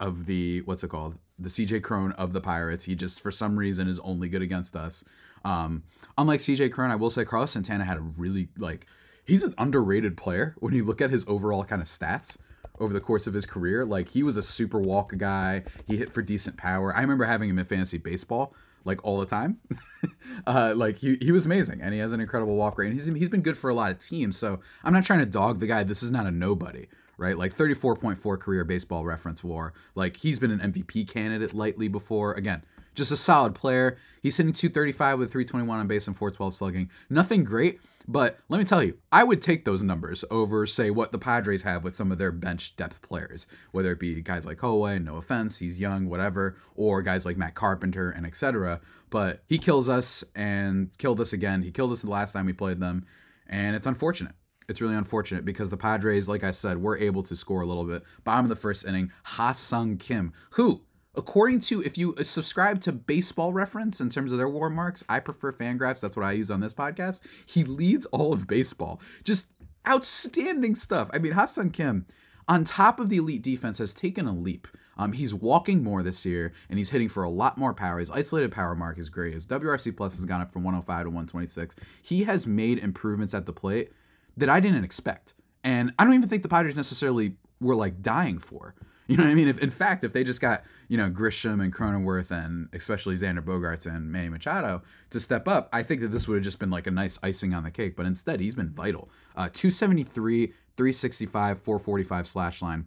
of 0.00 0.24
the 0.24 0.62
what's 0.62 0.82
it 0.82 0.88
called? 0.88 1.18
The 1.38 1.50
CJ 1.50 1.82
Cron 1.82 2.12
of 2.12 2.32
the 2.32 2.40
Pirates. 2.40 2.84
He 2.84 2.94
just 2.94 3.20
for 3.20 3.30
some 3.30 3.58
reason 3.58 3.88
is 3.88 3.98
only 3.98 4.28
good 4.30 4.42
against 4.42 4.74
us. 4.74 5.04
Um, 5.44 5.82
unlike 6.16 6.40
CJ 6.40 6.72
Cron, 6.72 6.90
I 6.90 6.96
will 6.96 7.10
say 7.10 7.24
Carlos 7.24 7.52
Santana 7.52 7.84
had 7.84 7.98
a 7.98 8.00
really 8.00 8.48
like 8.58 8.86
he's 9.24 9.44
an 9.44 9.54
underrated 9.58 10.16
player 10.16 10.54
when 10.58 10.74
you 10.74 10.84
look 10.84 11.00
at 11.00 11.10
his 11.10 11.24
overall 11.26 11.64
kind 11.64 11.82
of 11.82 11.88
stats 11.88 12.36
over 12.78 12.92
the 12.92 13.00
course 13.00 13.26
of 13.26 13.34
his 13.34 13.46
career. 13.46 13.84
Like 13.84 14.10
he 14.10 14.22
was 14.22 14.36
a 14.36 14.42
super 14.42 14.78
walk 14.78 15.16
guy. 15.16 15.64
He 15.86 15.96
hit 15.96 16.12
for 16.12 16.22
decent 16.22 16.56
power. 16.56 16.94
I 16.94 17.00
remember 17.00 17.24
having 17.24 17.50
him 17.50 17.58
in 17.58 17.64
fantasy 17.64 17.98
baseball 17.98 18.54
like 18.84 19.02
all 19.04 19.18
the 19.18 19.26
time. 19.26 19.58
uh, 20.46 20.74
like 20.76 20.98
he, 20.98 21.16
he 21.20 21.32
was 21.32 21.46
amazing 21.46 21.80
and 21.80 21.94
he 21.94 22.00
has 22.00 22.12
an 22.12 22.20
incredible 22.20 22.56
walk 22.56 22.78
rate 22.78 22.90
and 22.90 22.94
he's, 22.94 23.06
he's 23.06 23.28
been 23.28 23.42
good 23.42 23.56
for 23.56 23.70
a 23.70 23.74
lot 23.74 23.90
of 23.90 23.98
teams. 23.98 24.36
So 24.36 24.60
I'm 24.82 24.92
not 24.92 25.04
trying 25.04 25.20
to 25.20 25.26
dog 25.26 25.60
the 25.60 25.66
guy. 25.66 25.82
This 25.84 26.02
is 26.02 26.10
not 26.10 26.26
a 26.26 26.30
nobody, 26.30 26.86
right? 27.16 27.36
Like 27.36 27.54
34.4 27.54 28.38
career 28.38 28.64
baseball 28.64 29.04
reference 29.04 29.42
war. 29.42 29.72
Like 29.94 30.16
he's 30.16 30.38
been 30.38 30.50
an 30.50 30.72
MVP 30.72 31.08
candidate 31.08 31.54
lightly 31.54 31.88
before. 31.88 32.34
Again, 32.34 32.64
just 32.94 33.12
a 33.12 33.16
solid 33.16 33.54
player. 33.54 33.98
He's 34.22 34.36
hitting 34.36 34.52
235 34.52 35.18
with 35.18 35.32
321 35.32 35.80
on 35.80 35.86
base 35.86 36.06
and 36.06 36.16
412 36.16 36.54
slugging. 36.54 36.90
Nothing 37.10 37.44
great, 37.44 37.80
but 38.06 38.38
let 38.48 38.58
me 38.58 38.64
tell 38.64 38.82
you, 38.82 38.98
I 39.10 39.24
would 39.24 39.40
take 39.40 39.64
those 39.64 39.82
numbers 39.82 40.24
over, 40.30 40.66
say, 40.66 40.90
what 40.90 41.12
the 41.12 41.18
Padres 41.18 41.62
have 41.62 41.84
with 41.84 41.94
some 41.94 42.12
of 42.12 42.18
their 42.18 42.32
bench 42.32 42.76
depth 42.76 43.02
players, 43.02 43.46
whether 43.72 43.92
it 43.92 44.00
be 44.00 44.20
guys 44.22 44.44
like 44.46 44.60
Howe, 44.60 44.98
no 44.98 45.16
offense, 45.16 45.58
he's 45.58 45.80
young, 45.80 46.08
whatever, 46.08 46.56
or 46.74 47.02
guys 47.02 47.24
like 47.24 47.36
Matt 47.36 47.54
Carpenter 47.54 48.10
and 48.10 48.26
etc. 48.26 48.80
But 49.10 49.42
he 49.46 49.58
kills 49.58 49.88
us 49.88 50.24
and 50.34 50.96
killed 50.98 51.20
us 51.20 51.32
again. 51.32 51.62
He 51.62 51.70
killed 51.70 51.92
us 51.92 52.02
the 52.02 52.10
last 52.10 52.32
time 52.32 52.46
we 52.46 52.52
played 52.52 52.80
them, 52.80 53.06
and 53.46 53.74
it's 53.74 53.86
unfortunate. 53.86 54.34
It's 54.68 54.80
really 54.80 54.96
unfortunate 54.96 55.44
because 55.44 55.68
the 55.68 55.76
Padres, 55.76 56.28
like 56.28 56.44
I 56.44 56.50
said, 56.50 56.82
were 56.82 56.96
able 56.96 57.22
to 57.24 57.36
score 57.36 57.60
a 57.60 57.66
little 57.66 57.84
bit. 57.84 58.02
Bottom 58.24 58.46
of 58.46 58.48
the 58.48 58.56
first 58.56 58.86
inning, 58.86 59.12
Ha-Seong 59.24 59.98
Kim, 59.98 60.32
who 60.52 60.82
according 61.16 61.60
to 61.60 61.82
if 61.82 61.96
you 61.96 62.14
subscribe 62.22 62.80
to 62.80 62.92
baseball 62.92 63.52
reference 63.52 64.00
in 64.00 64.10
terms 64.10 64.32
of 64.32 64.38
their 64.38 64.48
war 64.48 64.70
marks 64.70 65.04
i 65.08 65.18
prefer 65.18 65.52
fangraphs. 65.52 66.00
That's 66.00 66.16
what 66.16 66.24
i 66.24 66.32
use 66.32 66.50
on 66.50 66.60
this 66.60 66.72
podcast. 66.72 67.22
He 67.46 67.64
leads 67.64 68.06
all 68.06 68.32
of 68.32 68.46
baseball. 68.46 69.00
Just 69.22 69.48
outstanding 69.86 70.74
stuff. 70.74 71.10
I 71.12 71.18
mean 71.18 71.32
Ha-Seong 71.32 71.72
Kim 71.72 72.06
on 72.48 72.64
top 72.64 73.00
of 73.00 73.08
the 73.08 73.16
elite 73.16 73.42
defense 73.42 73.78
has 73.78 73.94
taken 73.94 74.26
a 74.26 74.34
leap. 74.34 74.68
Um, 74.96 75.12
he's 75.12 75.34
walking 75.34 75.82
more 75.82 76.02
this 76.02 76.24
year 76.24 76.52
and 76.68 76.78
he's 76.78 76.90
hitting 76.90 77.08
for 77.08 77.24
a 77.24 77.30
lot 77.30 77.58
more 77.58 77.74
power. 77.74 77.98
His 77.98 78.10
isolated 78.10 78.52
power 78.52 78.76
mark 78.76 78.98
is 78.98 79.08
great. 79.08 79.34
His 79.34 79.46
wrc 79.46 79.96
plus 79.96 80.16
has 80.16 80.24
gone 80.24 80.40
up 80.40 80.52
from 80.52 80.62
105 80.64 81.04
to 81.04 81.10
126 81.10 81.76
he 82.02 82.24
has 82.24 82.46
made 82.46 82.78
improvements 82.78 83.34
at 83.34 83.46
the 83.46 83.52
plate 83.52 83.92
that 84.36 84.48
i 84.48 84.60
didn't 84.60 84.84
expect. 84.84 85.34
And 85.62 85.92
i 85.98 86.04
don't 86.04 86.14
even 86.14 86.28
think 86.28 86.42
the 86.42 86.48
padres 86.48 86.76
necessarily 86.76 87.36
were 87.60 87.76
like 87.76 88.02
dying 88.02 88.38
for 88.38 88.74
you 89.08 89.16
know 89.16 89.24
what 89.24 89.30
I 89.30 89.34
mean? 89.34 89.48
If 89.48 89.58
in 89.58 89.70
fact, 89.70 90.02
if 90.02 90.12
they 90.12 90.24
just 90.24 90.40
got 90.40 90.64
you 90.88 90.96
know 90.96 91.10
Grisham 91.10 91.62
and 91.62 91.74
Cronenworth 91.74 92.30
and 92.30 92.68
especially 92.72 93.16
Xander 93.16 93.42
Bogaerts 93.42 93.86
and 93.86 94.10
Manny 94.10 94.30
Machado 94.30 94.82
to 95.10 95.20
step 95.20 95.46
up, 95.46 95.68
I 95.72 95.82
think 95.82 96.00
that 96.00 96.08
this 96.08 96.26
would 96.26 96.36
have 96.36 96.44
just 96.44 96.58
been 96.58 96.70
like 96.70 96.86
a 96.86 96.90
nice 96.90 97.18
icing 97.22 97.52
on 97.54 97.64
the 97.64 97.70
cake. 97.70 97.96
But 97.96 98.06
instead, 98.06 98.40
he's 98.40 98.54
been 98.54 98.70
vital. 98.70 99.10
Uh, 99.36 99.48
273, 99.52 100.46
365, 100.76 101.60
445 101.60 102.26
slash 102.26 102.62
line. 102.62 102.86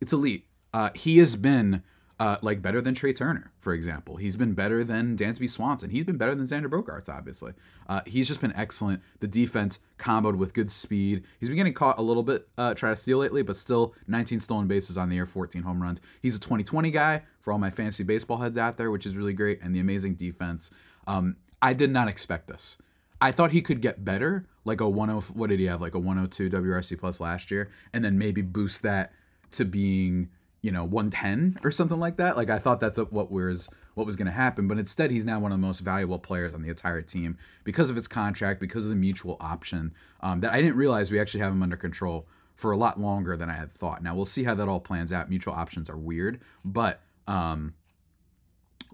It's 0.00 0.12
elite. 0.12 0.46
Uh, 0.72 0.90
he 0.94 1.18
has 1.18 1.36
been 1.36 1.82
uh, 2.22 2.36
like 2.40 2.62
better 2.62 2.80
than 2.80 2.94
Trea 2.94 3.12
Turner, 3.12 3.50
for 3.58 3.74
example. 3.74 4.14
He's 4.14 4.36
been 4.36 4.54
better 4.54 4.84
than 4.84 5.16
Dansby 5.16 5.50
Swanson. 5.50 5.90
He's 5.90 6.04
been 6.04 6.18
better 6.18 6.36
than 6.36 6.46
Xander 6.46 6.70
Bogaerts, 6.70 7.08
obviously. 7.08 7.52
Uh, 7.88 8.00
he's 8.06 8.28
just 8.28 8.40
been 8.40 8.54
excellent. 8.54 9.02
The 9.18 9.26
defense 9.26 9.80
comboed 9.98 10.36
with 10.36 10.54
good 10.54 10.70
speed. 10.70 11.24
He's 11.40 11.48
been 11.48 11.58
getting 11.58 11.74
caught 11.74 11.98
a 11.98 12.02
little 12.02 12.22
bit 12.22 12.46
uh, 12.56 12.74
try 12.74 12.90
to 12.90 12.96
steal 12.96 13.18
lately, 13.18 13.42
but 13.42 13.56
still 13.56 13.96
19 14.06 14.38
stolen 14.38 14.68
bases 14.68 14.96
on 14.96 15.08
the 15.08 15.16
year, 15.16 15.26
14 15.26 15.62
home 15.62 15.82
runs. 15.82 16.00
He's 16.20 16.36
a 16.36 16.38
2020 16.38 16.92
guy 16.92 17.22
for 17.40 17.52
all 17.52 17.58
my 17.58 17.70
fantasy 17.70 18.04
baseball 18.04 18.36
heads 18.36 18.56
out 18.56 18.76
there, 18.76 18.92
which 18.92 19.04
is 19.04 19.16
really 19.16 19.32
great, 19.32 19.58
and 19.60 19.74
the 19.74 19.80
amazing 19.80 20.14
defense. 20.14 20.70
Um, 21.08 21.38
I 21.60 21.72
did 21.72 21.90
not 21.90 22.06
expect 22.06 22.46
this. 22.46 22.78
I 23.20 23.32
thought 23.32 23.50
he 23.50 23.62
could 23.62 23.80
get 23.80 24.04
better, 24.04 24.46
like 24.64 24.80
a 24.80 24.84
10. 24.84 25.08
What 25.34 25.50
did 25.50 25.58
he 25.58 25.66
have? 25.66 25.80
Like 25.80 25.96
a 25.96 25.98
102 25.98 26.50
WRC 26.50 27.00
plus 27.00 27.18
last 27.18 27.50
year, 27.50 27.68
and 27.92 28.04
then 28.04 28.16
maybe 28.16 28.42
boost 28.42 28.82
that 28.82 29.12
to 29.52 29.64
being 29.64 30.30
you 30.62 30.70
know 30.70 30.84
110 30.84 31.58
or 31.64 31.70
something 31.70 31.98
like 31.98 32.16
that. 32.16 32.36
Like 32.36 32.48
i 32.48 32.58
thought 32.58 32.80
that's 32.80 32.98
what 32.98 33.30
was 33.30 33.68
what 33.94 34.06
was 34.06 34.16
going 34.16 34.26
to 34.26 34.32
happen 34.32 34.68
but 34.68 34.78
instead 34.78 35.10
he's 35.10 35.24
now 35.24 35.38
one 35.38 35.52
of 35.52 35.60
the 35.60 35.66
most 35.66 35.80
valuable 35.80 36.18
players 36.18 36.54
on 36.54 36.62
the 36.62 36.70
entire 36.70 37.02
team 37.02 37.36
because 37.64 37.90
of 37.90 37.96
his 37.96 38.08
contract 38.08 38.60
because 38.60 38.86
of 38.86 38.90
the 38.90 38.96
mutual 38.96 39.36
option 39.40 39.92
um, 40.20 40.40
that 40.40 40.52
i 40.52 40.62
didn't 40.62 40.76
realize 40.76 41.10
we 41.10 41.20
actually 41.20 41.40
have 41.40 41.52
him 41.52 41.62
under 41.62 41.76
control 41.76 42.26
for 42.54 42.72
a 42.72 42.76
lot 42.76 42.98
longer 42.98 43.36
than 43.36 43.50
i 43.50 43.54
had 43.54 43.70
thought. 43.70 44.02
Now 44.02 44.14
we'll 44.14 44.24
see 44.24 44.44
how 44.44 44.54
that 44.54 44.68
all 44.68 44.80
plans 44.80 45.12
out. 45.12 45.28
Mutual 45.28 45.52
options 45.54 45.90
are 45.90 45.98
weird 45.98 46.40
but 46.64 47.00
um, 47.26 47.74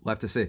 we'll 0.02 0.12
have 0.12 0.18
to 0.20 0.28
see. 0.28 0.48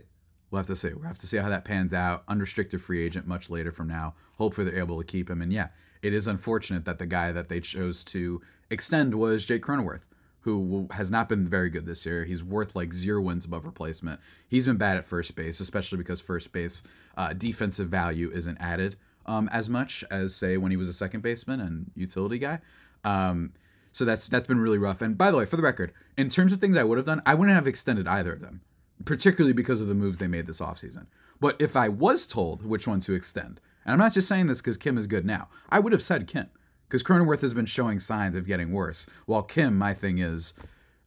We'll 0.52 0.60
have 0.60 0.68
to 0.68 0.76
see. 0.76 0.94
We'll 0.94 1.08
have 1.08 1.20
to 1.20 1.28
see 1.28 1.38
how 1.38 1.50
that 1.50 1.64
pans 1.64 1.94
out. 1.94 2.24
Unrestricted 2.28 2.82
free 2.82 3.06
agent 3.06 3.28
much 3.28 3.50
later 3.50 3.72
from 3.72 3.88
now. 3.88 4.16
Hopefully 4.38 4.70
they're 4.70 4.80
able 4.80 4.98
to 4.98 5.06
keep 5.06 5.30
him. 5.30 5.42
And 5.42 5.54
yeah 5.54 5.68
it 6.02 6.14
is 6.14 6.28
unfortunate 6.28 6.86
that 6.86 6.98
the 6.98 7.06
guy 7.06 7.32
that 7.32 7.50
they 7.50 7.60
chose 7.60 8.04
to 8.04 8.42
extend 8.70 9.16
was 9.16 9.46
jake 9.46 9.64
cronenworth 9.64 10.02
who 10.42 10.88
has 10.92 11.12
not 11.12 11.28
been 11.28 11.48
very 11.48 11.70
good 11.70 11.86
this 11.86 12.06
year. 12.06 12.24
He's 12.24 12.44
worth 12.44 12.76
like 12.76 12.94
zero 12.94 13.22
wins 13.22 13.46
above 13.46 13.66
replacement. 13.66 14.20
He's 14.48 14.66
been 14.66 14.78
bad 14.78 14.98
at 14.98 15.06
first 15.06 15.36
base, 15.36 15.60
especially 15.60 15.98
because 15.98 16.22
first 16.22 16.52
base 16.52 16.82
uh, 17.18 17.34
defensive 17.34 17.90
value 17.90 18.32
isn't 18.34 18.58
added 18.60 18.96
um, 19.26 19.50
as 19.52 19.70
much 19.70 20.04
as 20.10 20.36
say 20.36 20.58
when 20.58 20.72
he 20.72 20.78
was 20.78 20.90
a 20.90 20.94
second 20.94 21.22
baseman 21.22 21.60
and 21.60 21.92
utility 21.96 22.40
guy. 22.40 22.60
Um, 23.04 23.54
so 23.92 24.06
that's 24.06 24.28
that's 24.28 24.48
been 24.48 24.60
really 24.60 24.78
rough. 24.78 25.02
And 25.02 25.18
by 25.18 25.32
the 25.32 25.38
way, 25.38 25.46
for 25.46 25.56
the 25.56 25.64
record, 25.64 25.94
in 26.18 26.30
terms 26.30 26.54
of 26.54 26.60
things 26.60 26.78
I 26.78 26.84
would 26.84 26.98
have 26.98 27.06
done, 27.06 27.22
I 27.26 27.36
wouldn't 27.36 27.56
have 27.56 27.68
extended 27.68 28.08
either 28.08 28.34
of 28.34 28.42
them, 28.42 28.62
particularly 29.06 29.54
because 29.54 29.82
of 29.82 29.88
the 29.88 29.96
moves 29.96 30.18
they 30.18 30.28
made 30.28 30.48
this 30.48 30.60
offseason. 30.60 31.08
But 31.40 31.56
if 31.60 31.76
I 31.76 31.90
was 31.90 32.28
told 32.28 32.66
which 32.66 32.88
one 32.88 33.00
to 33.02 33.14
extend, 33.14 33.62
and 33.86 33.94
I'm 33.94 34.00
not 34.00 34.14
just 34.14 34.28
saying 34.28 34.48
this 34.48 34.62
because 34.62 34.78
Kim 34.78 34.98
is 34.98 35.08
good 35.08 35.26
now, 35.26 35.48
I 35.70 35.80
would 35.80 35.94
have 35.94 36.04
said 36.04 36.28
Kim 36.28 36.50
because 36.90 37.04
Cronenworth 37.04 37.42
has 37.42 37.54
been 37.54 37.68
showing 37.68 38.00
signs 38.00 38.36
of 38.36 38.48
getting 38.48 38.72
worse. 38.72 39.08
While 39.28 39.44
Kim, 39.44 39.78
my 39.78 39.94
thing 39.94 40.18
is, 40.18 40.56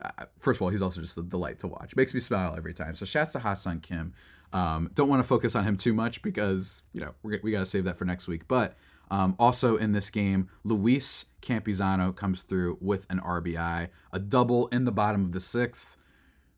uh, 0.01 0.27
first 0.39 0.59
of 0.59 0.63
all, 0.63 0.69
he's 0.69 0.83
also 0.83 1.01
just 1.01 1.19
a 1.19 1.23
delight 1.23 1.59
to 1.59 1.67
watch. 1.67 1.97
Makes 1.97 2.15
me 2.15 2.21
smile 2.21 2.55
every 2.57 2.73
time. 2.73 2.95
So 2.95 3.05
shouts 3.05 3.33
to 3.33 3.41
Ha-Seong 3.41 3.83
Kim. 3.83 4.15
Um, 4.53 4.91
don't 4.95 5.09
want 5.09 5.21
to 5.21 5.27
focus 5.27 5.57
on 5.57 5.65
him 5.65 5.77
too 5.77 5.93
much 5.93 6.23
because 6.23 6.83
you 6.93 7.01
know 7.01 7.15
we 7.23 7.51
got 7.51 7.59
to 7.59 7.67
save 7.67 7.85
that 7.85 7.97
for 7.97 8.05
next 8.05 8.29
week. 8.29 8.47
But 8.47 8.77
um, 9.11 9.35
also 9.39 9.77
in 9.77 9.93
this 9.93 10.11
game, 10.11 10.49
Luis 10.63 11.27
Campusano 11.41 12.15
comes 12.15 12.43
through 12.43 12.79
with 12.81 13.07
an 13.11 13.21
RBI, 13.21 13.89
a 14.13 14.19
double 14.19 14.69
in 14.69 14.85
the 14.85 14.93
bottom 14.93 15.25
of 15.25 15.33
the 15.33 15.41
sixth. 15.41 15.97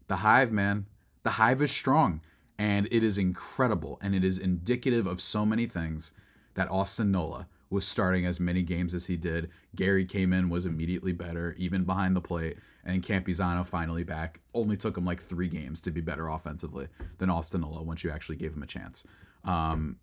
The 0.07 0.17
Hive, 0.17 0.53
man, 0.53 0.87
the 1.23 1.31
Hive 1.31 1.63
is 1.63 1.71
strong, 1.71 2.21
and 2.59 2.87
it 2.91 3.03
is 3.03 3.17
incredible, 3.17 3.99
and 4.03 4.15
it 4.15 4.23
is 4.23 4.39
indicative 4.39 5.07
of 5.07 5.23
so 5.23 5.47
many 5.47 5.67
things 5.67 6.13
that 6.55 6.71
Austin 6.71 7.11
Nola 7.11 7.49
was 7.71 7.87
starting 7.87 8.27
as 8.27 8.39
many 8.39 8.63
games 8.63 8.95
as 8.95 9.07
he 9.07 9.17
did. 9.17 9.51
Gary 9.75 10.05
came 10.05 10.33
in, 10.33 10.49
was 10.49 10.67
immediately 10.67 11.13
better, 11.13 11.55
even 11.59 11.85
behind 11.85 12.15
the 12.15 12.21
plate. 12.21 12.57
And 12.85 13.03
Campusano 13.03 13.65
finally 13.65 14.05
back. 14.05 14.41
Only 14.53 14.77
took 14.77 14.97
him 14.97 15.05
like 15.05 15.21
three 15.21 15.49
games 15.49 15.81
to 15.83 15.91
be 15.91 16.01
better 16.01 16.29
offensively 16.29 16.89
than 17.19 17.31
Austin 17.31 17.63
Nola 17.63 17.83
once 17.83 18.05
you 18.05 18.11
actually 18.11 18.37
gave 18.37 18.53
him 18.53 18.63
a 18.63 18.67
chance. 18.67 19.05
Um, 19.45 19.97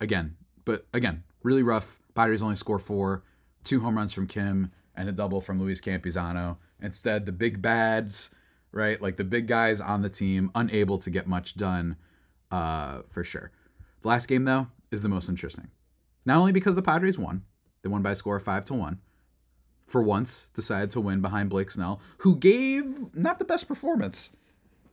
again, 0.00 0.36
but 0.64 0.86
again, 0.92 1.24
really 1.42 1.62
rough. 1.62 2.00
Padres 2.14 2.42
only 2.42 2.56
score 2.56 2.78
four, 2.78 3.24
two 3.64 3.80
home 3.80 3.96
runs 3.96 4.12
from 4.12 4.26
Kim 4.26 4.70
and 4.94 5.08
a 5.08 5.12
double 5.12 5.40
from 5.40 5.60
Luis 5.60 5.80
Campusano. 5.80 6.58
Instead, 6.80 7.26
the 7.26 7.32
big 7.32 7.60
bads, 7.60 8.30
right? 8.72 9.00
Like 9.00 9.16
the 9.16 9.24
big 9.24 9.46
guys 9.46 9.80
on 9.80 10.02
the 10.02 10.08
team, 10.08 10.50
unable 10.54 10.98
to 10.98 11.10
get 11.10 11.26
much 11.26 11.54
done 11.54 11.96
uh, 12.50 13.02
for 13.08 13.24
sure. 13.24 13.50
The 14.02 14.08
last 14.08 14.26
game, 14.26 14.44
though, 14.44 14.68
is 14.90 15.02
the 15.02 15.08
most 15.08 15.28
interesting. 15.28 15.68
Not 16.24 16.38
only 16.38 16.52
because 16.52 16.74
the 16.74 16.82
Padres 16.82 17.18
won, 17.18 17.44
they 17.82 17.88
won 17.88 18.02
by 18.02 18.12
a 18.12 18.14
score 18.14 18.36
of 18.36 18.42
5 18.42 18.64
to 18.66 18.74
1. 18.74 18.98
For 19.86 20.02
once, 20.02 20.46
decided 20.54 20.90
to 20.92 21.00
win 21.00 21.20
behind 21.20 21.50
Blake 21.50 21.70
Snell, 21.70 22.00
who 22.18 22.36
gave 22.36 23.14
not 23.14 23.38
the 23.38 23.44
best 23.44 23.66
performance 23.66 24.30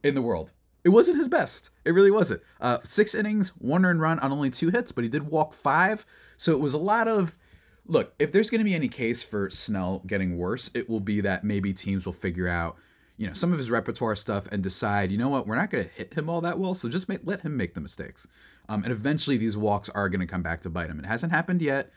in 0.03 0.15
the 0.15 0.21
world. 0.21 0.53
It 0.83 0.89
wasn't 0.89 1.17
his 1.17 1.27
best. 1.27 1.69
It 1.85 1.91
really 1.91 2.11
wasn't. 2.11 2.41
Uh, 2.61 2.77
six 2.83 3.13
innings, 3.13 3.49
one 3.57 3.83
earned 3.83 3.99
run 3.99 4.19
on 4.19 4.31
only 4.31 4.49
two 4.49 4.69
hits, 4.69 4.91
but 4.91 5.03
he 5.03 5.09
did 5.09 5.29
walk 5.29 5.53
five. 5.53 6.05
So 6.37 6.53
it 6.53 6.59
was 6.59 6.73
a 6.73 6.77
lot 6.77 7.07
of. 7.07 7.37
Look, 7.85 8.13
if 8.19 8.31
there's 8.31 8.49
going 8.49 8.59
to 8.59 8.65
be 8.65 8.73
any 8.73 8.87
case 8.87 9.21
for 9.21 9.49
Snell 9.49 10.01
getting 10.07 10.37
worse, 10.37 10.69
it 10.73 10.89
will 10.89 10.99
be 10.99 11.21
that 11.21 11.43
maybe 11.43 11.73
teams 11.73 12.05
will 12.05 12.13
figure 12.13 12.47
out, 12.47 12.77
you 13.17 13.27
know, 13.27 13.33
some 13.33 13.51
of 13.51 13.57
his 13.57 13.69
repertoire 13.69 14.15
stuff 14.15 14.47
and 14.51 14.63
decide, 14.63 15.11
you 15.11 15.17
know 15.17 15.29
what, 15.29 15.45
we're 15.47 15.55
not 15.55 15.69
going 15.69 15.85
to 15.85 15.89
hit 15.91 16.13
him 16.13 16.29
all 16.29 16.41
that 16.41 16.59
well, 16.59 16.73
so 16.73 16.89
just 16.89 17.07
make, 17.07 17.21
let 17.23 17.41
him 17.41 17.55
make 17.55 17.75
the 17.75 17.81
mistakes. 17.81 18.27
Um, 18.69 18.83
and 18.83 18.91
eventually 18.91 19.37
these 19.37 19.55
walks 19.55 19.89
are 19.89 20.09
going 20.09 20.19
to 20.19 20.27
come 20.27 20.41
back 20.41 20.61
to 20.61 20.69
bite 20.69 20.89
him. 20.89 20.99
It 20.99 21.05
hasn't 21.05 21.31
happened 21.31 21.61
yet. 21.61 21.91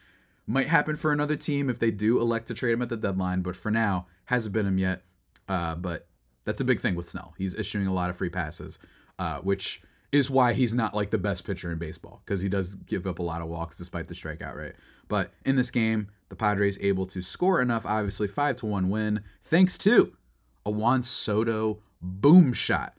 Might 0.46 0.68
happen 0.68 0.96
for 0.96 1.12
another 1.12 1.36
team 1.36 1.68
if 1.68 1.78
they 1.78 1.90
do 1.90 2.20
elect 2.20 2.48
to 2.48 2.54
trade 2.54 2.72
him 2.72 2.82
at 2.82 2.88
the 2.88 2.96
deadline, 2.96 3.42
but 3.42 3.56
for 3.56 3.70
now, 3.70 4.06
hasn't 4.26 4.52
been 4.52 4.66
him 4.66 4.78
yet. 4.78 5.02
Uh, 5.48 5.74
but 5.74 6.06
that's 6.44 6.60
a 6.60 6.64
big 6.64 6.80
thing 6.80 6.94
with 6.94 7.06
Snell. 7.06 7.34
He's 7.38 7.54
issuing 7.54 7.86
a 7.86 7.92
lot 7.92 8.10
of 8.10 8.16
free 8.16 8.30
passes, 8.30 8.78
uh, 9.18 9.38
which 9.38 9.82
is 10.12 10.30
why 10.30 10.52
he's 10.52 10.74
not 10.74 10.94
like 10.94 11.10
the 11.10 11.18
best 11.18 11.44
pitcher 11.44 11.70
in 11.70 11.78
baseball 11.78 12.22
because 12.24 12.40
he 12.40 12.48
does 12.48 12.74
give 12.74 13.06
up 13.06 13.18
a 13.18 13.22
lot 13.22 13.42
of 13.42 13.48
walks 13.48 13.76
despite 13.76 14.08
the 14.08 14.14
strikeout 14.14 14.56
rate. 14.56 14.74
But 15.08 15.32
in 15.44 15.56
this 15.56 15.70
game, 15.70 16.08
the 16.28 16.36
Padres 16.36 16.78
able 16.80 17.06
to 17.06 17.22
score 17.22 17.60
enough, 17.60 17.86
obviously 17.86 18.28
five 18.28 18.56
to 18.56 18.66
one 18.66 18.88
win, 18.88 19.22
thanks 19.42 19.78
to 19.78 20.16
a 20.64 20.70
Juan 20.70 21.02
Soto 21.02 21.78
boom 22.00 22.52
shot 22.52 22.94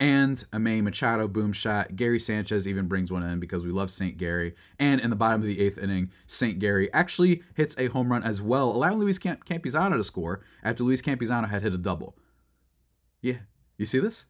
and 0.00 0.44
a 0.52 0.58
Manny 0.58 0.80
Machado 0.80 1.26
boom 1.26 1.52
shot. 1.52 1.96
Gary 1.96 2.20
Sanchez 2.20 2.68
even 2.68 2.86
brings 2.86 3.10
one 3.10 3.22
in 3.22 3.40
because 3.40 3.64
we 3.64 3.72
love 3.72 3.90
St. 3.90 4.16
Gary. 4.16 4.54
And 4.78 5.00
in 5.00 5.10
the 5.10 5.16
bottom 5.16 5.40
of 5.40 5.46
the 5.46 5.60
eighth 5.60 5.78
inning, 5.78 6.10
St. 6.26 6.58
Gary 6.58 6.92
actually 6.92 7.42
hits 7.54 7.74
a 7.78 7.86
home 7.88 8.10
run 8.10 8.22
as 8.22 8.40
well, 8.40 8.70
allowing 8.70 8.98
Luis 8.98 9.18
Camp- 9.18 9.44
Campusano 9.44 9.96
to 9.96 10.04
score 10.04 10.40
after 10.62 10.84
Luis 10.84 11.02
Campusano 11.02 11.48
had 11.48 11.62
hit 11.62 11.72
a 11.72 11.78
double. 11.78 12.16
Yeah, 13.20 13.38
you 13.76 13.86
see 13.86 13.98
this? 13.98 14.26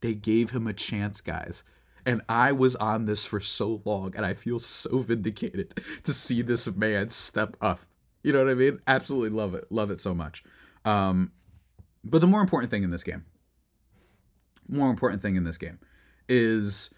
They 0.00 0.14
gave 0.14 0.50
him 0.50 0.66
a 0.68 0.72
chance, 0.72 1.20
guys. 1.20 1.64
And 2.06 2.22
I 2.28 2.52
was 2.52 2.76
on 2.76 3.06
this 3.06 3.26
for 3.26 3.40
so 3.40 3.82
long, 3.84 4.14
and 4.16 4.24
I 4.24 4.34
feel 4.34 4.60
so 4.60 5.00
vindicated 5.00 5.80
to 6.04 6.14
see 6.14 6.42
this 6.42 6.68
man 6.68 7.10
step 7.10 7.56
up. 7.60 7.80
You 8.22 8.32
know 8.32 8.44
what 8.44 8.50
I 8.50 8.54
mean? 8.54 8.80
Absolutely 8.86 9.30
love 9.30 9.54
it. 9.54 9.66
Love 9.70 9.90
it 9.90 10.00
so 10.00 10.14
much. 10.14 10.44
Um, 10.84 11.32
but 12.04 12.20
the 12.20 12.26
more 12.26 12.40
important 12.40 12.70
thing 12.70 12.84
in 12.84 12.90
this 12.90 13.02
game, 13.02 13.24
more 14.68 14.90
important 14.90 15.22
thing 15.22 15.36
in 15.36 15.44
this 15.44 15.58
game, 15.58 15.78
is 16.28 16.94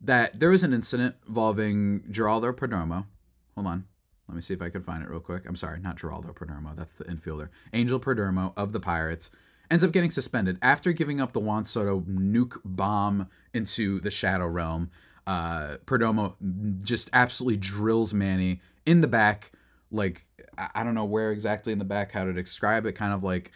that 0.00 0.38
there 0.38 0.50
was 0.50 0.62
an 0.62 0.72
incident 0.72 1.16
involving 1.26 2.00
Geraldo 2.10 2.52
Perdomo. 2.52 3.06
Hold 3.54 3.66
on. 3.66 3.84
Let 4.28 4.36
me 4.36 4.40
see 4.40 4.54
if 4.54 4.62
I 4.62 4.70
can 4.70 4.82
find 4.82 5.02
it 5.02 5.10
real 5.10 5.20
quick. 5.20 5.44
I'm 5.46 5.56
sorry, 5.56 5.80
not 5.80 5.98
Geraldo 5.98 6.34
Perdomo. 6.34 6.74
That's 6.76 6.94
the 6.94 7.04
infielder. 7.04 7.48
Angel 7.72 8.00
Perdomo 8.00 8.52
of 8.56 8.72
the 8.72 8.80
Pirates 8.80 9.30
ends 9.70 9.84
up 9.84 9.92
getting 9.92 10.10
suspended 10.10 10.58
after 10.62 10.92
giving 10.92 11.20
up 11.20 11.32
the 11.32 11.40
Juan 11.40 11.64
Soto 11.64 12.00
nuke 12.02 12.58
bomb 12.64 13.28
into 13.52 14.00
the 14.00 14.10
Shadow 14.10 14.46
Realm. 14.46 14.90
Uh, 15.26 15.76
Perdomo 15.86 16.34
just 16.82 17.10
absolutely 17.12 17.58
drills 17.58 18.12
Manny 18.12 18.60
in 18.86 19.00
the 19.00 19.06
back, 19.06 19.52
like 19.90 20.26
I 20.74 20.82
don't 20.82 20.94
know 20.94 21.04
where 21.04 21.30
exactly 21.30 21.72
in 21.72 21.78
the 21.78 21.84
back 21.84 22.12
how 22.12 22.24
to 22.24 22.32
describe 22.32 22.86
it. 22.86 22.92
Kind 22.92 23.12
of 23.12 23.22
like 23.22 23.52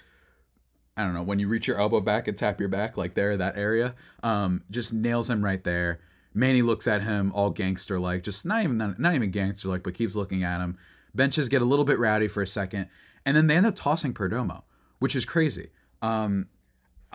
I 0.96 1.04
don't 1.04 1.14
know 1.14 1.22
when 1.22 1.38
you 1.38 1.48
reach 1.48 1.66
your 1.66 1.78
elbow 1.78 2.00
back 2.00 2.26
and 2.26 2.36
tap 2.36 2.58
your 2.58 2.68
back, 2.70 2.96
like 2.96 3.14
there, 3.14 3.36
that 3.36 3.56
area. 3.56 3.94
Um, 4.22 4.62
just 4.70 4.92
nails 4.92 5.28
him 5.28 5.44
right 5.44 5.62
there. 5.62 6.00
Manny 6.32 6.62
looks 6.62 6.86
at 6.86 7.02
him 7.02 7.32
all 7.34 7.50
gangster 7.50 7.98
like, 7.98 8.22
just 8.22 8.44
not 8.46 8.62
even 8.62 8.78
not, 8.78 8.98
not 8.98 9.14
even 9.14 9.30
gangster 9.30 9.68
like, 9.68 9.82
but 9.82 9.94
keeps 9.94 10.14
looking 10.14 10.42
at 10.42 10.60
him. 10.60 10.76
Benches 11.14 11.48
get 11.48 11.62
a 11.62 11.64
little 11.64 11.84
bit 11.84 11.98
rowdy 11.98 12.28
for 12.28 12.42
a 12.42 12.46
second, 12.46 12.88
and 13.24 13.36
then 13.36 13.46
they 13.46 13.56
end 13.56 13.66
up 13.66 13.74
tossing 13.74 14.12
Perdomo, 14.12 14.62
which 14.98 15.16
is 15.16 15.24
crazy. 15.24 15.70
Um, 16.02 16.48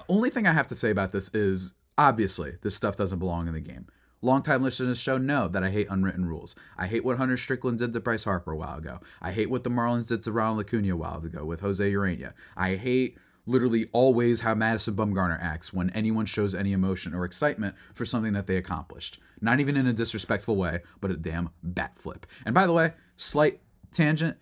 only 0.10 0.30
thing 0.30 0.48
I 0.48 0.54
have 0.54 0.68
to 0.68 0.76
say 0.76 0.90
about 0.90 1.12
this 1.12 1.30
is 1.34 1.74
obviously 1.98 2.58
this 2.62 2.76
stuff 2.76 2.96
doesn't 2.96 3.20
belong 3.20 3.48
in 3.48 3.54
the 3.54 3.60
game. 3.60 3.88
Longtime 4.24 4.62
listeners 4.62 5.00
show 5.00 5.18
know 5.18 5.48
that 5.48 5.64
I 5.64 5.72
hate 5.72 5.88
unwritten 5.90 6.26
rules. 6.26 6.56
I 6.78 6.86
hate 6.86 7.04
what 7.04 7.18
Hunter 7.18 7.38
Strickland 7.38 7.80
did 7.80 7.94
to 7.94 8.00
Bryce 8.00 8.24
Harper 8.24 8.52
a 8.52 8.58
while 8.58 8.78
ago. 8.78 9.00
I 9.22 9.32
hate 9.32 9.50
what 9.50 9.64
the 9.64 9.72
Marlins 9.72 10.08
did 10.08 10.22
to 10.24 10.32
Ronald 10.32 10.62
Acuna 10.62 10.94
a 10.94 10.98
while 10.98 11.24
ago 11.24 11.44
with 11.44 11.62
Jose 11.62 11.92
Urena. 11.92 12.34
I 12.56 12.76
hate 12.76 13.18
literally 13.46 13.88
always 13.92 14.42
how 14.42 14.54
Madison 14.56 14.96
Bumgarner 14.96 15.42
acts 15.42 15.74
when 15.74 15.90
anyone 15.92 16.26
shows 16.26 16.54
any 16.54 16.74
emotion 16.74 17.14
or 17.14 17.26
excitement 17.26 17.76
for 17.94 18.06
something 18.06 18.34
that 18.34 18.48
they 18.48 18.58
accomplished. 18.58 19.20
Not 19.42 19.60
even 19.60 19.76
in 19.76 19.88
a 19.88 19.94
disrespectful 19.94 20.56
way, 20.56 20.82
but 21.00 21.12
a 21.12 21.18
damn 21.18 21.50
bat 21.64 21.98
flip. 21.98 22.26
And 22.46 22.54
by 22.54 22.68
the 22.68 22.74
way, 22.74 22.94
slight 23.18 23.60
tangent, 23.92 24.38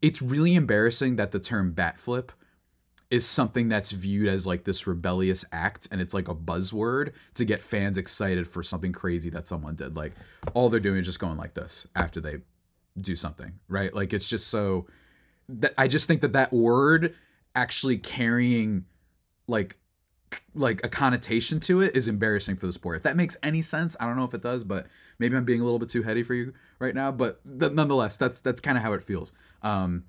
it's 0.00 0.20
really 0.20 0.54
embarrassing 0.54 1.16
that 1.16 1.30
the 1.30 1.38
term 1.38 1.72
bat 1.72 1.98
flip 1.98 2.32
is 3.10 3.26
something 3.26 3.68
that's 3.68 3.90
viewed 3.90 4.26
as 4.26 4.46
like 4.46 4.64
this 4.64 4.86
rebellious 4.86 5.44
act 5.52 5.86
and 5.92 6.00
it's 6.00 6.14
like 6.14 6.28
a 6.28 6.34
buzzword 6.34 7.12
to 7.34 7.44
get 7.44 7.60
fans 7.60 7.98
excited 7.98 8.48
for 8.48 8.62
something 8.62 8.90
crazy 8.90 9.28
that 9.28 9.46
someone 9.46 9.74
did. 9.74 9.94
Like 9.94 10.14
all 10.54 10.70
they're 10.70 10.80
doing 10.80 11.00
is 11.00 11.06
just 11.06 11.18
going 11.18 11.36
like 11.36 11.52
this 11.52 11.86
after 11.94 12.22
they 12.22 12.38
do 12.98 13.14
something, 13.14 13.52
right? 13.68 13.94
Like 13.94 14.14
it's 14.14 14.28
just 14.28 14.48
so 14.48 14.86
that 15.48 15.74
I 15.76 15.88
just 15.88 16.08
think 16.08 16.22
that 16.22 16.32
that 16.32 16.52
word 16.54 17.14
actually 17.54 17.98
carrying 17.98 18.84
like 19.46 19.76
like 20.54 20.82
a 20.84 20.88
connotation 20.88 21.60
to 21.60 21.80
it 21.82 21.94
is 21.94 22.08
embarrassing 22.08 22.56
for 22.56 22.66
the 22.66 22.72
sport. 22.72 22.96
If 22.96 23.02
that 23.02 23.16
makes 23.16 23.36
any 23.42 23.60
sense, 23.60 23.96
I 24.00 24.06
don't 24.06 24.16
know 24.16 24.24
if 24.24 24.34
it 24.34 24.42
does, 24.42 24.64
but 24.64 24.86
maybe 25.18 25.36
I'm 25.36 25.44
being 25.44 25.60
a 25.60 25.64
little 25.64 25.78
bit 25.78 25.88
too 25.88 26.02
heady 26.02 26.22
for 26.22 26.34
you 26.34 26.54
right 26.78 26.94
now. 26.94 27.12
But 27.12 27.40
th- 27.60 27.72
nonetheless, 27.72 28.16
that's 28.16 28.40
that's 28.40 28.60
kind 28.60 28.76
of 28.76 28.82
how 28.82 28.92
it 28.92 29.02
feels. 29.02 29.32
Um, 29.62 30.04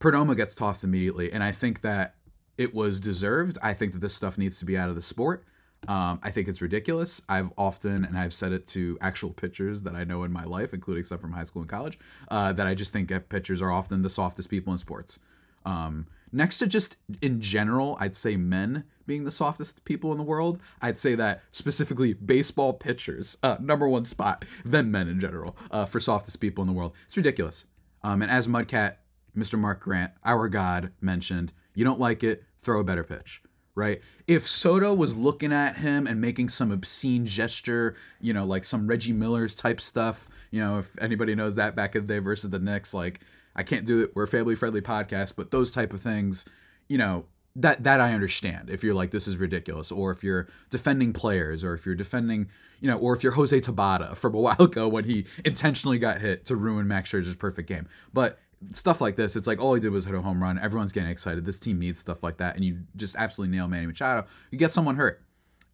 Perdomo 0.00 0.36
gets 0.36 0.54
tossed 0.54 0.84
immediately, 0.84 1.32
and 1.32 1.42
I 1.42 1.52
think 1.52 1.82
that 1.82 2.14
it 2.56 2.74
was 2.74 3.00
deserved. 3.00 3.58
I 3.62 3.74
think 3.74 3.92
that 3.92 4.00
this 4.00 4.14
stuff 4.14 4.38
needs 4.38 4.58
to 4.60 4.64
be 4.64 4.76
out 4.76 4.88
of 4.88 4.94
the 4.94 5.02
sport. 5.02 5.44
Um, 5.86 6.18
I 6.24 6.30
think 6.30 6.48
it's 6.48 6.60
ridiculous. 6.60 7.22
I've 7.28 7.50
often, 7.56 8.04
and 8.04 8.18
I've 8.18 8.32
said 8.34 8.52
it 8.52 8.66
to 8.68 8.98
actual 9.00 9.30
pitchers 9.30 9.82
that 9.82 9.94
I 9.94 10.02
know 10.02 10.24
in 10.24 10.32
my 10.32 10.42
life, 10.42 10.74
including 10.74 11.04
stuff 11.04 11.20
from 11.20 11.32
high 11.32 11.44
school 11.44 11.62
and 11.62 11.70
college, 11.70 11.98
uh, 12.28 12.52
that 12.54 12.66
I 12.66 12.74
just 12.74 12.92
think 12.92 13.12
pitchers 13.28 13.62
are 13.62 13.70
often 13.70 14.02
the 14.02 14.08
softest 14.08 14.50
people 14.50 14.72
in 14.72 14.78
sports. 14.78 15.20
Um, 15.68 16.06
next 16.32 16.58
to 16.58 16.66
just 16.66 16.96
in 17.20 17.42
general, 17.42 17.98
I'd 18.00 18.16
say 18.16 18.36
men 18.36 18.84
being 19.06 19.24
the 19.24 19.30
softest 19.30 19.84
people 19.84 20.12
in 20.12 20.18
the 20.18 20.24
world. 20.24 20.60
I'd 20.80 20.98
say 20.98 21.14
that 21.16 21.42
specifically 21.52 22.14
baseball 22.14 22.72
pitchers, 22.72 23.36
uh, 23.42 23.58
number 23.60 23.86
one 23.86 24.06
spot, 24.06 24.46
then 24.64 24.90
men 24.90 25.08
in 25.08 25.20
general, 25.20 25.56
uh, 25.70 25.84
for 25.84 26.00
softest 26.00 26.40
people 26.40 26.62
in 26.62 26.68
the 26.68 26.74
world. 26.74 26.94
It's 27.06 27.16
ridiculous. 27.18 27.66
Um, 28.02 28.22
and 28.22 28.30
as 28.30 28.48
Mudcat, 28.48 28.96
Mr. 29.36 29.58
Mark 29.58 29.80
Grant, 29.80 30.12
our 30.24 30.48
God, 30.48 30.92
mentioned, 31.02 31.52
you 31.74 31.84
don't 31.84 32.00
like 32.00 32.24
it, 32.24 32.44
throw 32.60 32.80
a 32.80 32.84
better 32.84 33.04
pitch. 33.04 33.42
Right? 33.74 34.00
If 34.26 34.44
Soto 34.48 34.92
was 34.92 35.14
looking 35.16 35.52
at 35.52 35.76
him 35.76 36.08
and 36.08 36.20
making 36.20 36.48
some 36.48 36.72
obscene 36.72 37.26
gesture, 37.26 37.94
you 38.20 38.32
know, 38.32 38.44
like 38.44 38.64
some 38.64 38.88
Reggie 38.88 39.12
Miller's 39.12 39.54
type 39.54 39.80
stuff, 39.80 40.28
you 40.50 40.60
know, 40.60 40.78
if 40.78 40.98
anybody 41.00 41.36
knows 41.36 41.54
that 41.54 41.76
back 41.76 41.94
in 41.94 42.04
the 42.04 42.14
day 42.14 42.18
versus 42.18 42.50
the 42.50 42.58
Knicks, 42.58 42.92
like 42.92 43.20
I 43.58 43.64
can't 43.64 43.84
do 43.84 44.00
it. 44.00 44.12
We're 44.14 44.22
a 44.22 44.28
family 44.28 44.54
friendly 44.54 44.80
podcast, 44.80 45.34
but 45.36 45.50
those 45.50 45.72
type 45.72 45.92
of 45.92 46.00
things, 46.00 46.44
you 46.88 46.96
know, 46.96 47.24
that 47.56 47.82
that 47.82 48.00
I 48.00 48.14
understand. 48.14 48.70
If 48.70 48.84
you're 48.84 48.94
like 48.94 49.10
this 49.10 49.26
is 49.26 49.36
ridiculous, 49.36 49.90
or 49.90 50.12
if 50.12 50.22
you're 50.22 50.46
defending 50.70 51.12
players, 51.12 51.64
or 51.64 51.74
if 51.74 51.84
you're 51.84 51.96
defending, 51.96 52.48
you 52.80 52.88
know, 52.88 52.96
or 52.96 53.16
if 53.16 53.24
you're 53.24 53.32
Jose 53.32 53.60
Tabata 53.60 54.16
from 54.16 54.34
a 54.36 54.38
while 54.46 54.62
ago 54.62 54.86
when 54.86 55.04
he 55.04 55.26
intentionally 55.44 55.98
got 55.98 56.20
hit 56.20 56.44
to 56.46 56.56
ruin 56.56 56.86
Max 56.86 57.10
Scherzer's 57.10 57.34
perfect 57.34 57.68
game. 57.68 57.88
But 58.12 58.38
stuff 58.70 59.00
like 59.00 59.16
this, 59.16 59.34
it's 59.34 59.48
like 59.48 59.60
all 59.60 59.74
he 59.74 59.80
did 59.80 59.90
was 59.90 60.04
hit 60.04 60.14
a 60.14 60.22
home 60.22 60.40
run. 60.40 60.58
Everyone's 60.60 60.92
getting 60.92 61.10
excited. 61.10 61.44
This 61.44 61.58
team 61.58 61.80
needs 61.80 61.98
stuff 61.98 62.22
like 62.22 62.36
that, 62.36 62.54
and 62.54 62.64
you 62.64 62.78
just 62.94 63.16
absolutely 63.16 63.56
nail 63.56 63.66
Manny 63.66 63.86
Machado. 63.86 64.28
You 64.52 64.58
get 64.58 64.70
someone 64.70 64.94
hurt, 64.94 65.20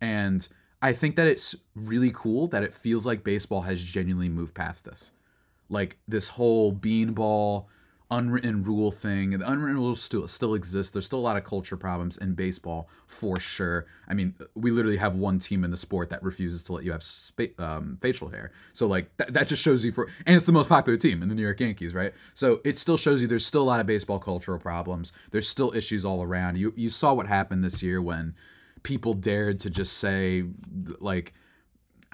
and 0.01 0.49
I 0.81 0.94
think 0.94 1.16
that 1.16 1.27
it's 1.27 1.55
really 1.75 2.12
cool 2.14 2.47
that 2.49 2.62
it 2.62 2.73
feels 2.73 3.05
like 3.05 3.25
baseball 3.25 3.61
has 3.62 3.83
genuinely 3.83 4.31
moved 4.31 4.55
past 4.55 4.87
this, 4.87 5.12
like 5.68 5.99
this 6.09 6.29
whole 6.29 6.73
beanball 6.73 7.66
unwritten 8.10 8.62
rule 8.62 8.90
thing. 8.90 9.30
The 9.30 9.50
unwritten 9.50 9.76
rules 9.76 10.02
still 10.02 10.28
still 10.28 10.54
exist. 10.54 10.92
There's 10.92 11.06
still 11.06 11.18
a 11.18 11.20
lot 11.20 11.36
of 11.36 11.44
culture 11.44 11.76
problems 11.76 12.18
in 12.18 12.34
baseball 12.34 12.88
for 13.06 13.40
sure. 13.40 13.86
I 14.08 14.14
mean, 14.14 14.34
we 14.54 14.70
literally 14.70 14.98
have 14.98 15.16
one 15.16 15.38
team 15.38 15.64
in 15.64 15.70
the 15.70 15.76
sport 15.76 16.10
that 16.10 16.22
refuses 16.22 16.62
to 16.64 16.74
let 16.74 16.84
you 16.84 16.92
have 16.92 17.02
spa- 17.02 17.54
um, 17.58 17.98
facial 18.00 18.28
hair. 18.28 18.52
So 18.72 18.86
like 18.86 19.16
that, 19.16 19.32
that 19.32 19.48
just 19.48 19.62
shows 19.62 19.84
you 19.84 19.92
for, 19.92 20.08
and 20.26 20.36
it's 20.36 20.44
the 20.44 20.52
most 20.52 20.68
popular 20.68 20.96
team 20.98 21.22
in 21.22 21.28
the 21.28 21.34
New 21.34 21.42
York 21.42 21.60
Yankees, 21.60 21.94
right? 21.94 22.12
So 22.34 22.60
it 22.64 22.78
still 22.78 22.96
shows 22.96 23.22
you 23.22 23.28
there's 23.28 23.46
still 23.46 23.62
a 23.62 23.64
lot 23.64 23.80
of 23.80 23.86
baseball 23.86 24.18
cultural 24.18 24.58
problems. 24.58 25.12
There's 25.30 25.48
still 25.48 25.74
issues 25.74 26.04
all 26.04 26.22
around. 26.22 26.56
You 26.58 26.72
you 26.76 26.90
saw 26.90 27.14
what 27.14 27.26
happened 27.26 27.64
this 27.64 27.82
year 27.82 28.02
when 28.02 28.34
people 28.82 29.14
dared 29.14 29.58
to 29.60 29.70
just 29.70 29.96
say 29.96 30.44
like 31.00 31.32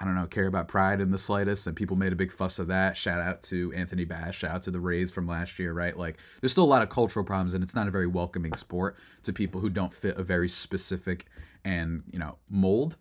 I 0.00 0.06
don't 0.06 0.14
know, 0.14 0.26
care 0.26 0.46
about 0.46 0.66
pride 0.66 1.02
in 1.02 1.10
the 1.10 1.18
slightest, 1.18 1.66
and 1.66 1.76
people 1.76 1.94
made 1.94 2.12
a 2.12 2.16
big 2.16 2.32
fuss 2.32 2.58
of 2.58 2.68
that. 2.68 2.96
Shout 2.96 3.20
out 3.20 3.42
to 3.44 3.70
Anthony 3.74 4.06
Bass, 4.06 4.34
shout 4.34 4.52
out 4.52 4.62
to 4.62 4.70
the 4.70 4.80
Rays 4.80 5.10
from 5.10 5.26
last 5.26 5.58
year, 5.58 5.74
right? 5.74 5.94
Like, 5.94 6.18
there's 6.40 6.52
still 6.52 6.64
a 6.64 6.66
lot 6.66 6.80
of 6.80 6.88
cultural 6.88 7.24
problems, 7.24 7.52
and 7.52 7.62
it's 7.62 7.74
not 7.74 7.86
a 7.86 7.90
very 7.90 8.06
welcoming 8.06 8.54
sport 8.54 8.96
to 9.24 9.32
people 9.34 9.60
who 9.60 9.68
don't 9.68 9.92
fit 9.92 10.16
a 10.16 10.22
very 10.22 10.48
specific 10.48 11.26
and 11.64 12.02
you 12.10 12.18
know 12.18 12.38
mold. 12.48 12.96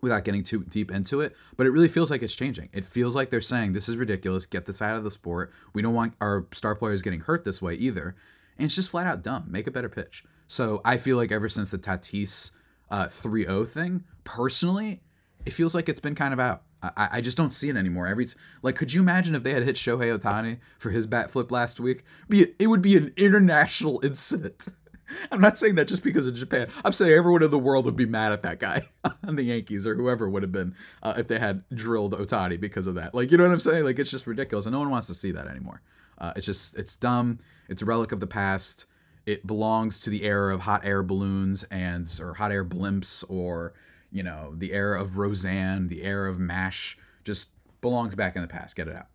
Without 0.00 0.24
getting 0.24 0.42
too 0.42 0.64
deep 0.64 0.90
into 0.90 1.22
it, 1.22 1.34
but 1.56 1.66
it 1.66 1.70
really 1.70 1.88
feels 1.88 2.10
like 2.10 2.22
it's 2.22 2.34
changing. 2.34 2.68
It 2.74 2.84
feels 2.84 3.16
like 3.16 3.30
they're 3.30 3.40
saying 3.40 3.72
this 3.72 3.88
is 3.88 3.96
ridiculous. 3.96 4.44
Get 4.44 4.66
this 4.66 4.82
out 4.82 4.98
of 4.98 5.04
the 5.04 5.10
sport. 5.10 5.50
We 5.72 5.80
don't 5.80 5.94
want 5.94 6.12
our 6.20 6.46
star 6.52 6.74
players 6.74 7.00
getting 7.00 7.20
hurt 7.20 7.44
this 7.44 7.62
way 7.62 7.72
either, 7.72 8.14
and 8.58 8.66
it's 8.66 8.74
just 8.74 8.90
flat 8.90 9.06
out 9.06 9.22
dumb. 9.22 9.46
Make 9.48 9.66
a 9.66 9.70
better 9.70 9.88
pitch. 9.88 10.22
So 10.46 10.82
I 10.84 10.98
feel 10.98 11.16
like 11.16 11.32
ever 11.32 11.48
since 11.48 11.70
the 11.70 11.78
Tatis 11.78 12.50
uh, 12.90 13.06
3-0 13.06 13.66
thing, 13.66 14.04
personally, 14.24 15.00
it 15.46 15.52
feels 15.52 15.74
like 15.74 15.88
it's 15.88 16.00
been 16.00 16.14
kind 16.14 16.32
of 16.32 16.40
out. 16.40 16.62
I, 16.82 17.08
I 17.12 17.20
just 17.20 17.36
don't 17.36 17.52
see 17.52 17.68
it 17.68 17.76
anymore. 17.76 18.06
Every 18.06 18.26
like, 18.62 18.76
could 18.76 18.92
you 18.92 19.00
imagine 19.00 19.34
if 19.34 19.42
they 19.42 19.52
had 19.52 19.62
hit 19.62 19.76
Shohei 19.76 20.16
Ohtani 20.16 20.58
for 20.78 20.90
his 20.90 21.06
bat 21.06 21.30
flip 21.30 21.50
last 21.50 21.80
week? 21.80 22.04
Be 22.28 22.46
it 22.58 22.66
would 22.66 22.82
be 22.82 22.96
an 22.96 23.12
international 23.16 24.00
incident. 24.02 24.68
I'm 25.30 25.40
not 25.40 25.58
saying 25.58 25.74
that 25.76 25.88
just 25.88 26.02
because 26.02 26.26
of 26.26 26.34
Japan. 26.34 26.68
I'm 26.84 26.92
saying 26.92 27.12
everyone 27.12 27.42
in 27.42 27.50
the 27.50 27.58
world 27.58 27.84
would 27.84 27.96
be 27.96 28.06
mad 28.06 28.32
at 28.32 28.42
that 28.42 28.58
guy 28.58 28.88
on 29.26 29.36
the 29.36 29.42
Yankees 29.42 29.86
or 29.86 29.94
whoever 29.94 30.28
would 30.28 30.42
have 30.42 30.52
been 30.52 30.74
uh, 31.02 31.14
if 31.16 31.28
they 31.28 31.38
had 31.38 31.62
drilled 31.74 32.14
Ohtani 32.18 32.58
because 32.58 32.86
of 32.86 32.94
that. 32.94 33.14
Like, 33.14 33.30
you 33.30 33.38
know 33.38 33.44
what 33.44 33.52
I'm 33.52 33.60
saying? 33.60 33.84
Like, 33.84 33.98
it's 33.98 34.10
just 34.10 34.26
ridiculous, 34.26 34.66
and 34.66 34.72
no 34.72 34.78
one 34.78 34.90
wants 34.90 35.06
to 35.08 35.14
see 35.14 35.30
that 35.32 35.46
anymore. 35.46 35.82
Uh, 36.18 36.32
it's 36.36 36.46
just, 36.46 36.76
it's 36.76 36.96
dumb. 36.96 37.38
It's 37.68 37.82
a 37.82 37.84
relic 37.84 38.12
of 38.12 38.20
the 38.20 38.26
past. 38.26 38.86
It 39.26 39.46
belongs 39.46 40.00
to 40.00 40.10
the 40.10 40.24
era 40.24 40.54
of 40.54 40.60
hot 40.60 40.84
air 40.84 41.02
balloons 41.02 41.64
and 41.64 42.10
or 42.20 42.34
hot 42.34 42.52
air 42.52 42.64
blimps 42.64 43.24
or 43.28 43.72
you 44.14 44.22
know, 44.22 44.54
the 44.56 44.72
era 44.72 44.98
of 45.00 45.18
Roseanne, 45.18 45.88
the 45.88 46.04
era 46.04 46.30
of 46.30 46.38
MASH 46.38 46.96
just 47.24 47.50
belongs 47.80 48.14
back 48.14 48.36
in 48.36 48.42
the 48.42 48.48
past. 48.48 48.76
Get 48.76 48.86
it 48.86 48.94
out. 48.94 49.08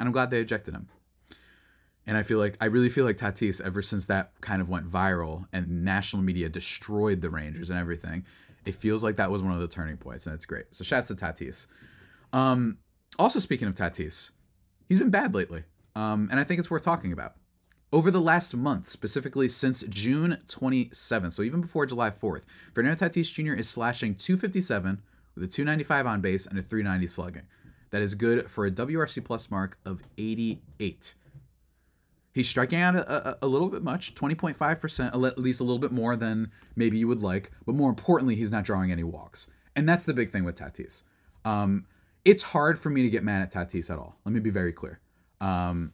And 0.00 0.08
I'm 0.08 0.12
glad 0.12 0.30
they 0.30 0.40
ejected 0.40 0.74
him. 0.74 0.88
And 2.06 2.16
I 2.16 2.22
feel 2.22 2.38
like 2.38 2.56
I 2.58 2.64
really 2.64 2.88
feel 2.88 3.04
like 3.04 3.18
Tatis, 3.18 3.60
ever 3.60 3.82
since 3.82 4.06
that 4.06 4.32
kind 4.40 4.62
of 4.62 4.70
went 4.70 4.88
viral 4.88 5.44
and 5.52 5.84
national 5.84 6.22
media 6.22 6.48
destroyed 6.48 7.20
the 7.20 7.28
Rangers 7.28 7.68
and 7.68 7.78
everything, 7.78 8.24
it 8.64 8.74
feels 8.74 9.04
like 9.04 9.16
that 9.16 9.30
was 9.30 9.42
one 9.42 9.52
of 9.52 9.60
the 9.60 9.68
turning 9.68 9.98
points, 9.98 10.24
and 10.24 10.34
it's 10.34 10.46
great. 10.46 10.64
So 10.70 10.82
shouts 10.82 11.08
to 11.08 11.14
Tatis. 11.14 11.66
Um, 12.32 12.78
also 13.18 13.38
speaking 13.38 13.68
of 13.68 13.74
Tatis, 13.74 14.30
he's 14.88 14.98
been 14.98 15.10
bad 15.10 15.34
lately, 15.34 15.64
um, 15.94 16.28
and 16.30 16.40
I 16.40 16.44
think 16.44 16.58
it's 16.58 16.70
worth 16.70 16.82
talking 16.82 17.12
about. 17.12 17.34
Over 17.90 18.10
the 18.10 18.20
last 18.20 18.54
month, 18.54 18.86
specifically 18.86 19.48
since 19.48 19.82
June 19.88 20.38
27th, 20.46 21.32
so 21.32 21.42
even 21.42 21.62
before 21.62 21.86
July 21.86 22.10
4th, 22.10 22.42
Fernando 22.74 23.06
Tatis 23.06 23.32
Jr. 23.32 23.54
is 23.54 23.66
slashing 23.66 24.14
257 24.14 25.00
with 25.34 25.44
a 25.44 25.46
295 25.46 26.06
on 26.06 26.20
base 26.20 26.46
and 26.46 26.58
a 26.58 26.62
390 26.62 27.06
slugging. 27.06 27.42
That 27.90 28.02
is 28.02 28.14
good 28.14 28.50
for 28.50 28.66
a 28.66 28.70
WRC 28.70 29.24
plus 29.24 29.50
mark 29.50 29.78
of 29.86 30.02
88. 30.18 31.14
He's 32.34 32.48
striking 32.48 32.78
out 32.78 32.94
a, 32.94 33.30
a, 33.30 33.38
a 33.42 33.46
little 33.46 33.68
bit 33.68 33.82
much, 33.82 34.14
20.5%, 34.14 35.26
at 35.26 35.38
least 35.38 35.60
a 35.60 35.64
little 35.64 35.78
bit 35.78 35.90
more 35.90 36.14
than 36.14 36.50
maybe 36.76 36.98
you 36.98 37.08
would 37.08 37.20
like. 37.20 37.52
But 37.64 37.74
more 37.74 37.88
importantly, 37.88 38.36
he's 38.36 38.50
not 38.50 38.64
drawing 38.64 38.92
any 38.92 39.02
walks. 39.02 39.46
And 39.74 39.88
that's 39.88 40.04
the 40.04 40.12
big 40.12 40.30
thing 40.30 40.44
with 40.44 40.56
Tatis. 40.56 41.04
Um, 41.46 41.86
it's 42.26 42.42
hard 42.42 42.78
for 42.78 42.90
me 42.90 43.02
to 43.02 43.08
get 43.08 43.24
mad 43.24 43.42
at 43.42 43.52
Tatis 43.52 43.88
at 43.88 43.98
all. 43.98 44.16
Let 44.26 44.34
me 44.34 44.40
be 44.40 44.50
very 44.50 44.72
clear. 44.72 45.00
Um, 45.40 45.92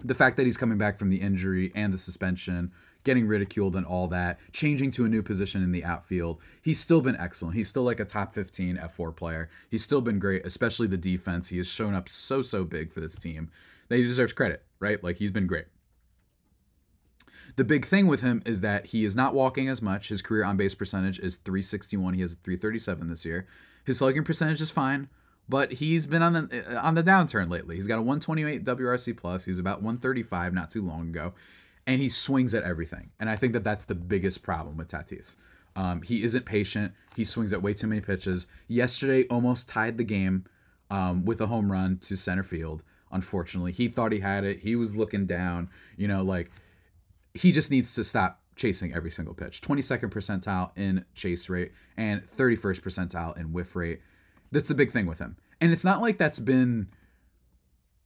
the 0.00 0.14
fact 0.14 0.36
that 0.36 0.46
he's 0.46 0.56
coming 0.56 0.78
back 0.78 0.98
from 0.98 1.10
the 1.10 1.20
injury 1.20 1.72
and 1.74 1.92
the 1.92 1.98
suspension, 1.98 2.72
getting 3.04 3.26
ridiculed 3.26 3.76
and 3.76 3.86
all 3.86 4.08
that, 4.08 4.38
changing 4.52 4.90
to 4.92 5.04
a 5.04 5.08
new 5.08 5.22
position 5.22 5.62
in 5.62 5.72
the 5.72 5.84
outfield, 5.84 6.40
he's 6.62 6.80
still 6.80 7.00
been 7.00 7.16
excellent. 7.16 7.56
He's 7.56 7.68
still 7.68 7.84
like 7.84 8.00
a 8.00 8.04
top 8.04 8.34
15 8.34 8.76
fWAR 8.76 9.14
player. 9.14 9.48
He's 9.70 9.84
still 9.84 10.00
been 10.00 10.18
great, 10.18 10.44
especially 10.44 10.86
the 10.86 10.96
defense. 10.96 11.48
He 11.48 11.58
has 11.58 11.66
shown 11.66 11.94
up 11.94 12.08
so, 12.08 12.42
so 12.42 12.64
big 12.64 12.92
for 12.92 13.00
this 13.00 13.16
team 13.16 13.50
that 13.88 13.96
he 13.96 14.02
deserves 14.02 14.32
credit, 14.32 14.62
right? 14.80 15.02
Like 15.02 15.16
he's 15.16 15.30
been 15.30 15.46
great. 15.46 15.66
The 17.56 17.64
big 17.64 17.86
thing 17.86 18.06
with 18.06 18.20
him 18.20 18.42
is 18.46 18.60
that 18.60 18.86
he 18.86 19.04
is 19.04 19.16
not 19.16 19.34
walking 19.34 19.68
as 19.68 19.82
much. 19.82 20.08
His 20.08 20.22
career 20.22 20.44
on 20.44 20.56
base 20.56 20.74
percentage 20.74 21.18
is 21.18 21.36
361. 21.36 22.14
He 22.14 22.20
has 22.20 22.34
337 22.34 23.08
this 23.08 23.24
year. 23.24 23.46
His 23.84 23.98
slugging 23.98 24.22
percentage 24.22 24.60
is 24.60 24.70
fine, 24.70 25.08
but 25.48 25.72
he's 25.72 26.06
been 26.06 26.22
on 26.22 26.32
the 26.32 26.78
on 26.78 26.94
the 26.94 27.02
downturn 27.02 27.50
lately. 27.50 27.76
He's 27.76 27.86
got 27.86 27.98
a 27.98 28.02
128 28.02 28.64
WRC 28.64 29.16
plus. 29.16 29.44
He 29.44 29.50
was 29.50 29.58
about 29.58 29.78
135 29.78 30.52
not 30.52 30.70
too 30.70 30.82
long 30.82 31.08
ago, 31.08 31.34
and 31.86 32.00
he 32.00 32.08
swings 32.08 32.54
at 32.54 32.64
everything. 32.64 33.10
And 33.18 33.30
I 33.30 33.36
think 33.36 33.52
that 33.54 33.64
that's 33.64 33.84
the 33.84 33.94
biggest 33.94 34.42
problem 34.42 34.76
with 34.76 34.88
Tatis. 34.88 35.36
Um, 35.76 36.02
he 36.02 36.22
isn't 36.22 36.44
patient. 36.44 36.92
He 37.14 37.24
swings 37.24 37.52
at 37.52 37.62
way 37.62 37.72
too 37.72 37.86
many 37.86 38.00
pitches. 38.00 38.46
Yesterday, 38.66 39.24
almost 39.28 39.68
tied 39.68 39.96
the 39.96 40.04
game 40.04 40.44
um, 40.90 41.24
with 41.24 41.40
a 41.40 41.46
home 41.46 41.70
run 41.70 41.98
to 41.98 42.16
center 42.16 42.42
field. 42.42 42.82
Unfortunately, 43.12 43.72
he 43.72 43.88
thought 43.88 44.12
he 44.12 44.20
had 44.20 44.44
it. 44.44 44.58
He 44.58 44.76
was 44.76 44.94
looking 44.94 45.26
down. 45.26 45.70
You 45.96 46.08
know, 46.08 46.22
like 46.22 46.50
he 47.34 47.52
just 47.52 47.70
needs 47.70 47.94
to 47.94 48.04
stop 48.04 48.40
chasing 48.56 48.92
every 48.92 49.10
single 49.10 49.34
pitch. 49.34 49.60
22nd 49.62 50.10
percentile 50.10 50.72
in 50.76 51.04
chase 51.14 51.48
rate 51.48 51.72
and 51.96 52.26
31st 52.26 52.80
percentile 52.80 53.38
in 53.38 53.52
whiff 53.52 53.74
rate. 53.76 54.00
That's 54.50 54.68
the 54.68 54.74
big 54.74 54.90
thing 54.90 55.06
with 55.06 55.18
him. 55.18 55.36
And 55.60 55.72
it's 55.72 55.84
not 55.84 56.00
like 56.00 56.18
that's 56.18 56.40
been 56.40 56.88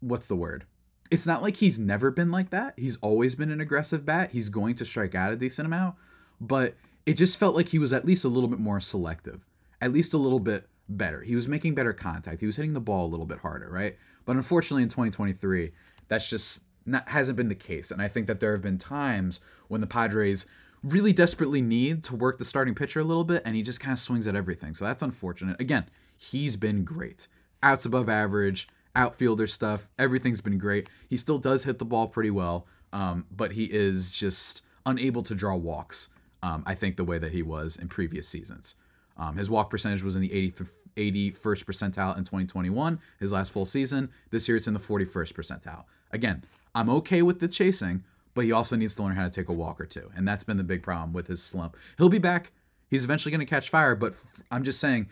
what's 0.00 0.26
the 0.26 0.36
word? 0.36 0.64
It's 1.10 1.26
not 1.26 1.42
like 1.42 1.56
he's 1.56 1.78
never 1.78 2.10
been 2.10 2.30
like 2.30 2.50
that. 2.50 2.74
He's 2.76 2.96
always 2.96 3.34
been 3.34 3.50
an 3.50 3.60
aggressive 3.60 4.04
bat. 4.04 4.30
He's 4.32 4.48
going 4.48 4.74
to 4.76 4.84
strike 4.84 5.14
out 5.14 5.32
a 5.32 5.36
decent 5.36 5.66
amount, 5.66 5.96
but 6.40 6.74
it 7.04 7.14
just 7.14 7.38
felt 7.38 7.54
like 7.54 7.68
he 7.68 7.78
was 7.78 7.92
at 7.92 8.06
least 8.06 8.24
a 8.24 8.28
little 8.28 8.48
bit 8.48 8.58
more 8.58 8.80
selective, 8.80 9.44
at 9.80 9.92
least 9.92 10.14
a 10.14 10.18
little 10.18 10.40
bit 10.40 10.66
better. 10.88 11.20
He 11.22 11.34
was 11.34 11.48
making 11.48 11.74
better 11.74 11.92
contact. 11.92 12.40
He 12.40 12.46
was 12.46 12.56
hitting 12.56 12.72
the 12.72 12.80
ball 12.80 13.06
a 13.06 13.10
little 13.10 13.26
bit 13.26 13.38
harder, 13.38 13.68
right? 13.68 13.96
But 14.24 14.36
unfortunately 14.36 14.82
in 14.82 14.88
2023, 14.88 15.72
that's 16.08 16.28
just 16.28 16.62
not 16.86 17.08
hasn't 17.08 17.36
been 17.36 17.48
the 17.48 17.54
case. 17.54 17.90
And 17.90 18.00
I 18.00 18.08
think 18.08 18.26
that 18.26 18.40
there 18.40 18.52
have 18.52 18.62
been 18.62 18.78
times 18.78 19.40
when 19.68 19.80
the 19.80 19.86
Padres 19.86 20.46
really 20.82 21.12
desperately 21.12 21.62
need 21.62 22.02
to 22.04 22.16
work 22.16 22.38
the 22.38 22.44
starting 22.44 22.74
pitcher 22.74 23.00
a 23.00 23.04
little 23.04 23.24
bit 23.24 23.42
and 23.44 23.54
he 23.54 23.62
just 23.62 23.80
kind 23.80 23.92
of 23.92 23.98
swings 23.98 24.26
at 24.26 24.34
everything. 24.34 24.74
So 24.74 24.84
that's 24.84 25.02
unfortunate. 25.02 25.60
Again, 25.60 25.84
he's 26.16 26.56
been 26.56 26.84
great. 26.84 27.28
Outs 27.62 27.84
above 27.84 28.08
average, 28.08 28.68
outfielder 28.94 29.46
stuff, 29.46 29.88
everything's 29.98 30.40
been 30.40 30.58
great. 30.58 30.88
He 31.08 31.16
still 31.16 31.38
does 31.38 31.64
hit 31.64 31.78
the 31.78 31.84
ball 31.84 32.08
pretty 32.08 32.30
well, 32.30 32.66
um, 32.92 33.26
but 33.30 33.52
he 33.52 33.64
is 33.64 34.10
just 34.10 34.62
unable 34.86 35.22
to 35.22 35.34
draw 35.34 35.56
walks. 35.56 36.08
Um, 36.42 36.64
I 36.66 36.74
think 36.74 36.96
the 36.96 37.04
way 37.04 37.18
that 37.18 37.32
he 37.32 37.42
was 37.42 37.76
in 37.76 37.88
previous 37.88 38.28
seasons. 38.28 38.74
Um, 39.16 39.36
his 39.36 39.48
walk 39.48 39.70
percentage 39.70 40.02
was 40.02 40.16
in 40.16 40.22
the 40.22 40.28
80th, 40.28 40.70
81st 40.96 41.64
percentile 41.64 42.16
in 42.16 42.24
2021, 42.24 42.98
his 43.20 43.32
last 43.32 43.52
full 43.52 43.66
season. 43.66 44.10
This 44.30 44.48
year 44.48 44.56
it's 44.56 44.66
in 44.66 44.74
the 44.74 44.80
41st 44.80 45.32
percentile. 45.32 45.84
Again, 46.10 46.44
I'm 46.74 46.90
okay 46.90 47.22
with 47.22 47.38
the 47.38 47.48
chasing, 47.48 48.04
but 48.34 48.44
he 48.44 48.52
also 48.52 48.76
needs 48.76 48.94
to 48.96 49.02
learn 49.02 49.14
how 49.14 49.24
to 49.24 49.30
take 49.30 49.48
a 49.48 49.52
walk 49.52 49.80
or 49.80 49.86
two. 49.86 50.10
And 50.16 50.26
that's 50.26 50.44
been 50.44 50.56
the 50.56 50.64
big 50.64 50.82
problem 50.82 51.12
with 51.12 51.26
his 51.26 51.42
slump. 51.42 51.76
He'll 51.98 52.08
be 52.08 52.18
back. 52.18 52.52
He's 52.90 53.04
eventually 53.04 53.30
going 53.30 53.40
to 53.40 53.46
catch 53.46 53.70
fire, 53.70 53.94
but 53.94 54.14
I'm 54.50 54.64
just 54.64 54.80
saying 54.80 55.08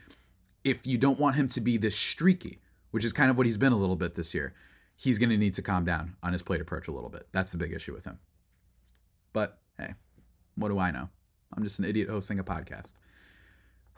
if 0.64 0.86
you 0.86 0.98
don't 0.98 1.18
want 1.18 1.36
him 1.36 1.48
to 1.48 1.60
be 1.60 1.76
this 1.76 1.96
streaky, 1.96 2.60
which 2.90 3.04
is 3.04 3.12
kind 3.12 3.30
of 3.30 3.36
what 3.36 3.46
he's 3.46 3.56
been 3.56 3.72
a 3.72 3.78
little 3.78 3.96
bit 3.96 4.14
this 4.14 4.34
year, 4.34 4.54
he's 4.96 5.18
going 5.18 5.30
to 5.30 5.36
need 5.36 5.54
to 5.54 5.62
calm 5.62 5.84
down 5.84 6.16
on 6.22 6.32
his 6.32 6.42
plate 6.42 6.60
approach 6.60 6.88
a 6.88 6.92
little 6.92 7.08
bit. 7.08 7.26
That's 7.32 7.52
the 7.52 7.58
big 7.58 7.72
issue 7.72 7.94
with 7.94 8.04
him. 8.04 8.18
But 9.32 9.58
hey, 9.78 9.94
what 10.56 10.68
do 10.68 10.78
I 10.78 10.90
know? 10.90 11.08
I'm 11.56 11.62
just 11.62 11.78
an 11.78 11.84
idiot 11.84 12.08
hosting 12.08 12.38
a 12.38 12.44
podcast. 12.44 12.94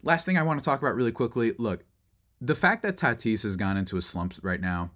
Last 0.03 0.25
thing 0.25 0.39
I 0.39 0.43
want 0.43 0.61
to 0.61 0.65
talk 0.65 0.81
about 0.81 0.95
really 0.95 1.13
quickly 1.13 1.53
look, 1.59 1.85
the 2.41 2.55
fact 2.55 2.83
that 2.83 2.97
Tatis 2.97 3.45
has 3.45 3.57
gone 3.57 3.77
into 3.77 3.97
a 3.97 4.03
slump 4.03 4.35
right 4.43 4.61
now, 4.61 4.91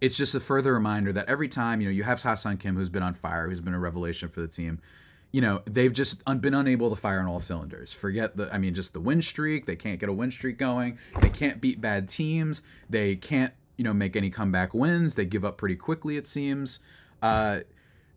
it's 0.00 0.16
just 0.16 0.34
a 0.34 0.40
further 0.40 0.74
reminder 0.74 1.12
that 1.12 1.28
every 1.28 1.48
time, 1.48 1.80
you 1.80 1.86
know, 1.86 1.92
you 1.92 2.02
have 2.02 2.22
Ha-Seong 2.22 2.58
Kim 2.58 2.76
who's 2.76 2.90
been 2.90 3.02
on 3.02 3.14
fire, 3.14 3.48
who's 3.48 3.60
been 3.60 3.72
a 3.72 3.78
revelation 3.78 4.28
for 4.28 4.40
the 4.40 4.48
team. 4.48 4.80
You 5.32 5.40
know, 5.40 5.62
they've 5.64 5.92
just 5.92 6.22
been 6.40 6.54
unable 6.54 6.90
to 6.90 6.96
fire 6.96 7.18
on 7.18 7.26
all 7.26 7.40
cylinders. 7.40 7.90
Forget 7.90 8.36
the, 8.36 8.52
I 8.54 8.58
mean, 8.58 8.74
just 8.74 8.92
the 8.92 9.00
win 9.00 9.22
streak. 9.22 9.64
They 9.64 9.76
can't 9.76 9.98
get 9.98 10.10
a 10.10 10.12
win 10.12 10.30
streak 10.30 10.58
going. 10.58 10.98
They 11.20 11.30
can't 11.30 11.58
beat 11.58 11.80
bad 11.80 12.06
teams. 12.06 12.60
They 12.90 13.16
can't, 13.16 13.54
you 13.78 13.84
know, 13.84 13.94
make 13.94 14.14
any 14.14 14.28
comeback 14.28 14.74
wins. 14.74 15.14
They 15.14 15.24
give 15.24 15.44
up 15.44 15.56
pretty 15.56 15.76
quickly, 15.76 16.18
it 16.18 16.26
seems. 16.26 16.80
Uh, 17.22 17.60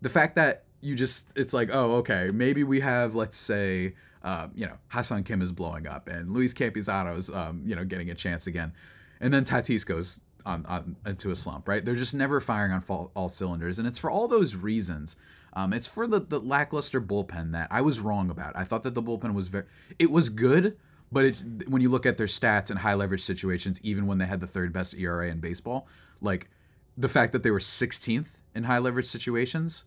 the 0.01 0.09
fact 0.09 0.35
that 0.35 0.65
you 0.81 0.93
just, 0.93 1.29
it's 1.35 1.53
like, 1.53 1.69
oh, 1.71 1.95
okay, 1.95 2.31
maybe 2.33 2.65
we 2.65 2.81
have, 2.81 3.15
let's 3.15 3.37
say, 3.37 3.95
uh, 4.21 4.47
you 4.53 4.65
know, 4.65 4.75
Ha-Seong 4.89 5.25
Kim 5.25 5.41
is 5.41 5.53
blowing 5.53 5.87
up 5.87 6.09
and 6.09 6.31
Luis 6.31 6.53
Campusano's, 6.53 7.29
um, 7.29 7.63
you 7.65 7.75
know, 7.75 7.85
getting 7.85 8.09
a 8.09 8.15
chance 8.15 8.45
again. 8.45 8.73
And 9.21 9.33
then 9.33 9.45
Tatis 9.45 9.85
goes 9.85 10.19
on, 10.45 10.65
on 10.65 10.97
into 11.05 11.31
a 11.31 11.35
slump, 11.35 11.67
right? 11.67 11.85
They're 11.85 11.95
just 11.95 12.13
never 12.13 12.41
firing 12.41 12.73
on 12.73 12.83
all 13.15 13.29
cylinders. 13.29 13.79
And 13.79 13.87
it's 13.87 13.97
for 13.97 14.11
all 14.11 14.27
those 14.27 14.53
reasons. 14.53 15.15
Um, 15.55 15.71
it's 15.71 15.87
for 15.87 16.05
the, 16.05 16.19
the 16.19 16.39
lackluster 16.39 16.99
bullpen 16.99 17.53
that 17.53 17.69
I 17.71 17.81
was 17.81 17.99
wrong 17.99 18.29
about. 18.29 18.55
I 18.57 18.65
thought 18.65 18.83
that 18.83 18.93
the 18.93 19.03
bullpen 19.03 19.33
was 19.33 19.47
very, 19.47 19.65
it 19.97 20.11
was 20.11 20.29
good, 20.29 20.77
but 21.11 21.25
it, 21.25 21.69
when 21.69 21.81
you 21.81 21.89
look 21.89 22.05
at 22.05 22.17
their 22.17 22.27
stats 22.27 22.69
in 22.69 22.77
high 22.77 22.93
leverage 22.93 23.23
situations, 23.23 23.79
even 23.81 24.05
when 24.05 24.17
they 24.17 24.25
had 24.25 24.41
the 24.41 24.47
third 24.47 24.73
best 24.73 24.93
ERA 24.95 25.29
in 25.29 25.39
baseball, 25.39 25.87
like 26.19 26.49
the 26.97 27.07
fact 27.07 27.31
that 27.31 27.43
they 27.43 27.51
were 27.51 27.59
16th 27.59 28.27
in 28.53 28.63
high 28.63 28.79
leverage 28.79 29.05
situations, 29.05 29.85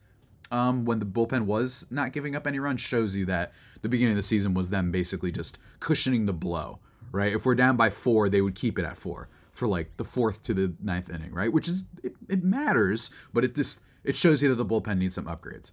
um, 0.50 0.84
when 0.86 0.98
the 0.98 1.06
bullpen 1.06 1.42
was 1.42 1.86
not 1.90 2.12
giving 2.12 2.34
up 2.34 2.46
any 2.46 2.58
runs 2.58 2.80
shows 2.80 3.14
you 3.14 3.26
that 3.26 3.52
the 3.82 3.88
beginning 3.88 4.12
of 4.12 4.16
the 4.16 4.22
season 4.22 4.54
was 4.54 4.70
them 4.70 4.90
basically 4.90 5.30
just 5.30 5.58
cushioning 5.80 6.24
the 6.24 6.32
blow, 6.32 6.78
right? 7.12 7.34
If 7.34 7.44
we're 7.44 7.54
down 7.54 7.76
by 7.76 7.90
four, 7.90 8.30
they 8.30 8.40
would 8.40 8.54
keep 8.54 8.78
it 8.78 8.84
at 8.84 8.96
four 8.96 9.28
for 9.52 9.68
like 9.68 9.96
the 9.96 10.04
fourth 10.04 10.40
to 10.42 10.54
the 10.54 10.72
ninth 10.80 11.10
inning, 11.10 11.32
right? 11.32 11.52
Which 11.52 11.68
is 11.68 11.84
it, 12.02 12.14
it 12.28 12.42
matters, 12.42 13.10
but 13.34 13.44
it 13.44 13.54
just 13.54 13.82
it 14.04 14.16
shows 14.16 14.42
you 14.42 14.48
that 14.48 14.56
the 14.56 14.66
bullpen 14.66 14.98
needs 14.98 15.14
some 15.14 15.26
upgrades. 15.26 15.72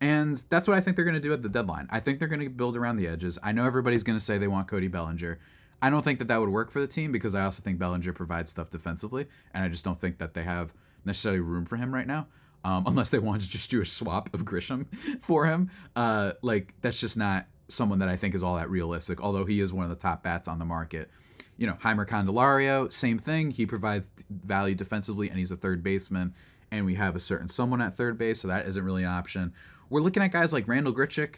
And 0.00 0.36
that's 0.50 0.68
what 0.68 0.76
I 0.76 0.80
think 0.80 0.96
they're 0.96 1.04
going 1.04 1.14
to 1.14 1.20
do 1.20 1.32
at 1.32 1.42
the 1.42 1.48
deadline. 1.48 1.88
I 1.90 2.00
think 2.00 2.18
they're 2.18 2.28
going 2.28 2.40
to 2.40 2.50
build 2.50 2.76
around 2.76 2.96
the 2.96 3.06
edges. 3.06 3.38
I 3.42 3.52
know 3.52 3.64
everybody's 3.64 4.02
going 4.02 4.18
to 4.18 4.24
say 4.24 4.38
they 4.38 4.48
want 4.48 4.68
Cody 4.68 4.88
Bellinger. 4.88 5.38
I 5.80 5.90
don't 5.90 6.02
think 6.02 6.18
that 6.18 6.28
that 6.28 6.40
would 6.40 6.48
work 6.48 6.70
for 6.70 6.80
the 6.80 6.86
team 6.86 7.12
because 7.12 7.34
I 7.34 7.42
also 7.42 7.62
think 7.62 7.78
Bellinger 7.78 8.12
provides 8.12 8.50
stuff 8.50 8.70
defensively, 8.70 9.26
and 9.52 9.64
I 9.64 9.68
just 9.68 9.84
don't 9.84 10.00
think 10.00 10.18
that 10.18 10.34
they 10.34 10.42
have 10.42 10.72
necessarily 11.04 11.40
room 11.40 11.66
for 11.66 11.76
him 11.76 11.92
right 11.92 12.06
now 12.06 12.26
um, 12.64 12.84
unless 12.86 13.10
they 13.10 13.18
want 13.18 13.42
to 13.42 13.48
just 13.48 13.70
do 13.70 13.80
a 13.80 13.84
swap 13.84 14.32
of 14.34 14.44
Grisham 14.44 14.86
for 15.22 15.46
him. 15.46 15.70
Uh, 15.94 16.32
like 16.42 16.74
that's 16.80 16.98
just 16.98 17.16
not 17.16 17.46
someone 17.68 17.98
that 18.00 18.08
I 18.08 18.16
think 18.16 18.34
is 18.34 18.42
all 18.42 18.56
that 18.56 18.70
realistic. 18.70 19.22
Although 19.22 19.44
he 19.44 19.60
is 19.60 19.72
one 19.72 19.84
of 19.84 19.90
the 19.90 19.96
top 19.96 20.22
bats 20.22 20.48
on 20.48 20.58
the 20.58 20.64
market. 20.64 21.10
You 21.56 21.68
know, 21.68 21.74
Jeimer 21.74 22.06
Candelario, 22.06 22.92
same 22.92 23.16
thing. 23.16 23.52
He 23.52 23.64
provides 23.64 24.10
value 24.28 24.74
defensively, 24.74 25.28
and 25.28 25.38
he's 25.38 25.52
a 25.52 25.56
third 25.56 25.84
baseman. 25.84 26.34
And 26.74 26.84
we 26.84 26.94
have 26.96 27.14
a 27.14 27.20
certain 27.20 27.48
someone 27.48 27.80
at 27.80 27.96
third 27.96 28.18
base, 28.18 28.40
so 28.40 28.48
that 28.48 28.66
isn't 28.66 28.84
really 28.84 29.04
an 29.04 29.08
option. 29.08 29.52
We're 29.90 30.00
looking 30.00 30.24
at 30.24 30.32
guys 30.32 30.52
like 30.52 30.66
Randal 30.66 30.92
Grichuk, 30.92 31.36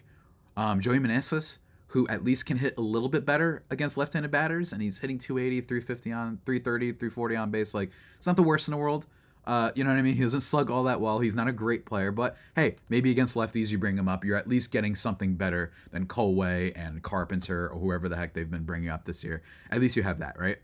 um, 0.56 0.80
Joey 0.80 0.98
Meneses, 0.98 1.58
who 1.88 2.08
at 2.08 2.24
least 2.24 2.46
can 2.46 2.56
hit 2.56 2.74
a 2.78 2.80
little 2.80 3.10
bit 3.10 3.26
better 3.26 3.62
against 3.70 3.98
left-handed 3.98 4.30
batters, 4.30 4.72
and 4.72 4.80
he's 4.80 4.98
hitting 4.98 5.18
280, 5.18 5.60
350 5.66 6.12
on, 6.12 6.40
330, 6.46 6.92
340 6.92 7.36
on 7.36 7.50
base. 7.50 7.74
Like 7.74 7.90
it's 8.16 8.26
not 8.26 8.36
the 8.36 8.42
worst 8.42 8.66
in 8.66 8.72
the 8.72 8.78
world. 8.78 9.06
Uh, 9.46 9.70
you 9.74 9.84
know 9.84 9.90
what 9.90 9.98
I 9.98 10.02
mean? 10.02 10.16
He 10.16 10.22
doesn't 10.22 10.40
slug 10.40 10.70
all 10.70 10.84
that 10.84 11.02
well. 11.02 11.18
He's 11.20 11.36
not 11.36 11.48
a 11.48 11.52
great 11.52 11.84
player, 11.84 12.10
but 12.10 12.36
hey, 12.56 12.76
maybe 12.88 13.10
against 13.10 13.36
lefties 13.36 13.70
you 13.70 13.78
bring 13.78 13.98
him 13.98 14.08
up. 14.08 14.24
You're 14.24 14.38
at 14.38 14.48
least 14.48 14.72
getting 14.72 14.96
something 14.96 15.34
better 15.34 15.70
than 15.92 16.06
Kohlwey 16.06 16.72
and 16.74 17.02
Carpenter 17.02 17.68
or 17.68 17.78
whoever 17.78 18.08
the 18.08 18.16
heck 18.16 18.32
they've 18.32 18.50
been 18.50 18.64
bringing 18.64 18.88
up 18.88 19.04
this 19.04 19.22
year. 19.22 19.42
At 19.70 19.80
least 19.80 19.96
you 19.96 20.02
have 20.02 20.18
that, 20.18 20.38
right? 20.38 20.58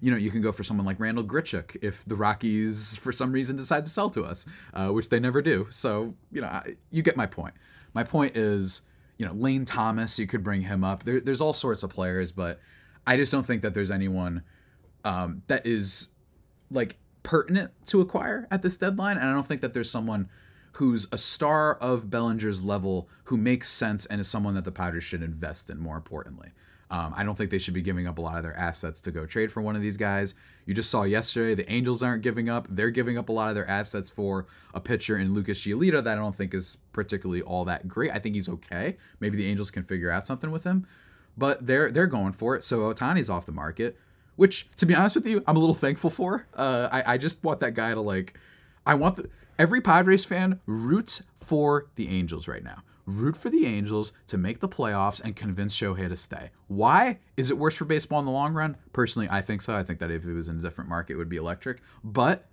You 0.00 0.10
know, 0.10 0.16
you 0.16 0.30
can 0.30 0.42
go 0.42 0.52
for 0.52 0.62
someone 0.62 0.86
like 0.86 1.00
Randal 1.00 1.24
Grichuk 1.24 1.76
if 1.82 2.04
the 2.04 2.16
Rockies, 2.16 2.96
for 2.96 3.12
some 3.12 3.32
reason, 3.32 3.56
decide 3.56 3.84
to 3.84 3.90
sell 3.90 4.10
to 4.10 4.24
us, 4.24 4.46
uh, 4.74 4.88
which 4.88 5.08
they 5.08 5.20
never 5.20 5.42
do. 5.42 5.66
So, 5.70 6.14
you 6.30 6.40
know, 6.40 6.48
I, 6.48 6.76
you 6.90 7.02
get 7.02 7.16
my 7.16 7.26
point. 7.26 7.54
My 7.94 8.04
point 8.04 8.36
is, 8.36 8.82
you 9.18 9.26
know, 9.26 9.32
Lane 9.32 9.64
Thomas, 9.64 10.18
you 10.18 10.26
could 10.26 10.44
bring 10.44 10.62
him 10.62 10.84
up. 10.84 11.04
There, 11.04 11.20
there's 11.20 11.40
all 11.40 11.52
sorts 11.52 11.82
of 11.82 11.90
players, 11.90 12.32
but 12.32 12.60
I 13.06 13.16
just 13.16 13.32
don't 13.32 13.46
think 13.46 13.62
that 13.62 13.72
there's 13.72 13.90
anyone 13.90 14.42
um, 15.04 15.42
that 15.46 15.66
is 15.66 16.08
like 16.70 16.98
pertinent 17.22 17.72
to 17.86 18.00
acquire 18.00 18.46
at 18.50 18.62
this 18.62 18.76
deadline. 18.76 19.16
And 19.16 19.28
I 19.28 19.32
don't 19.32 19.46
think 19.46 19.60
that 19.62 19.72
there's 19.72 19.90
someone 19.90 20.28
who's 20.72 21.08
a 21.10 21.18
star 21.18 21.76
of 21.76 22.10
Bellinger's 22.10 22.62
level 22.62 23.08
who 23.24 23.36
makes 23.38 23.68
sense 23.70 24.04
and 24.06 24.20
is 24.20 24.28
someone 24.28 24.54
that 24.54 24.64
the 24.64 24.72
Padres 24.72 25.04
should 25.04 25.22
invest 25.22 25.70
in, 25.70 25.78
more 25.78 25.96
importantly. 25.96 26.50
Um, 26.90 27.12
I 27.16 27.24
don't 27.24 27.36
think 27.36 27.50
they 27.50 27.58
should 27.58 27.74
be 27.74 27.82
giving 27.82 28.06
up 28.06 28.18
a 28.18 28.20
lot 28.20 28.36
of 28.36 28.44
their 28.44 28.56
assets 28.56 29.00
to 29.02 29.10
go 29.10 29.26
trade 29.26 29.50
for 29.50 29.60
one 29.60 29.74
of 29.74 29.82
these 29.82 29.96
guys. 29.96 30.34
You 30.66 30.74
just 30.74 30.88
saw 30.88 31.02
yesterday 31.02 31.54
the 31.54 31.70
Angels 31.70 32.02
aren't 32.02 32.22
giving 32.22 32.48
up. 32.48 32.68
They're 32.70 32.90
giving 32.90 33.18
up 33.18 33.28
a 33.28 33.32
lot 33.32 33.48
of 33.48 33.56
their 33.56 33.68
assets 33.68 34.08
for 34.08 34.46
a 34.72 34.80
pitcher 34.80 35.18
in 35.18 35.34
Lucas 35.34 35.60
Giolito 35.60 36.02
that 36.02 36.16
I 36.18 36.20
don't 36.20 36.34
think 36.34 36.54
is 36.54 36.78
particularly 36.92 37.42
all 37.42 37.64
that 37.64 37.88
great. 37.88 38.12
I 38.12 38.20
think 38.20 38.36
he's 38.36 38.48
okay. 38.48 38.96
Maybe 39.18 39.36
the 39.36 39.46
Angels 39.46 39.70
can 39.70 39.82
figure 39.82 40.10
out 40.10 40.26
something 40.26 40.52
with 40.52 40.62
him, 40.62 40.86
but 41.36 41.66
they're 41.66 41.90
they're 41.90 42.06
going 42.06 42.32
for 42.32 42.54
it. 42.54 42.62
So 42.62 42.92
Ohtani's 42.92 43.28
off 43.28 43.46
the 43.46 43.52
market, 43.52 43.98
which 44.36 44.70
to 44.76 44.86
be 44.86 44.94
honest 44.94 45.16
with 45.16 45.26
you, 45.26 45.42
I'm 45.46 45.56
a 45.56 45.60
little 45.60 45.74
thankful 45.74 46.10
for. 46.10 46.46
Uh, 46.54 46.88
I 46.92 47.14
I 47.14 47.18
just 47.18 47.42
want 47.42 47.60
that 47.60 47.74
guy 47.74 47.94
to 47.94 48.00
like. 48.00 48.38
I 48.86 48.94
want 48.94 49.16
the, 49.16 49.28
every 49.58 49.80
Padres 49.80 50.24
fan 50.24 50.60
roots 50.66 51.24
for 51.38 51.88
the 51.96 52.08
Angels 52.08 52.46
right 52.46 52.62
now 52.62 52.84
root 53.06 53.36
for 53.36 53.48
the 53.48 53.66
Angels 53.66 54.12
to 54.26 54.36
make 54.36 54.60
the 54.60 54.68
playoffs 54.68 55.22
and 55.22 55.34
convince 55.34 55.74
Shohei 55.76 56.08
to 56.08 56.16
stay. 56.16 56.50
Why? 56.66 57.20
Is 57.36 57.50
it 57.50 57.58
worse 57.58 57.76
for 57.76 57.84
baseball 57.84 58.18
in 58.18 58.26
the 58.26 58.32
long 58.32 58.52
run? 58.52 58.76
Personally, 58.92 59.28
I 59.30 59.40
think 59.40 59.62
so. 59.62 59.74
I 59.74 59.82
think 59.82 60.00
that 60.00 60.10
if 60.10 60.24
it 60.24 60.34
was 60.34 60.48
in 60.48 60.58
a 60.58 60.62
different 60.62 60.90
market, 60.90 61.14
it 61.14 61.16
would 61.16 61.28
be 61.28 61.36
electric. 61.36 61.80
But 62.02 62.46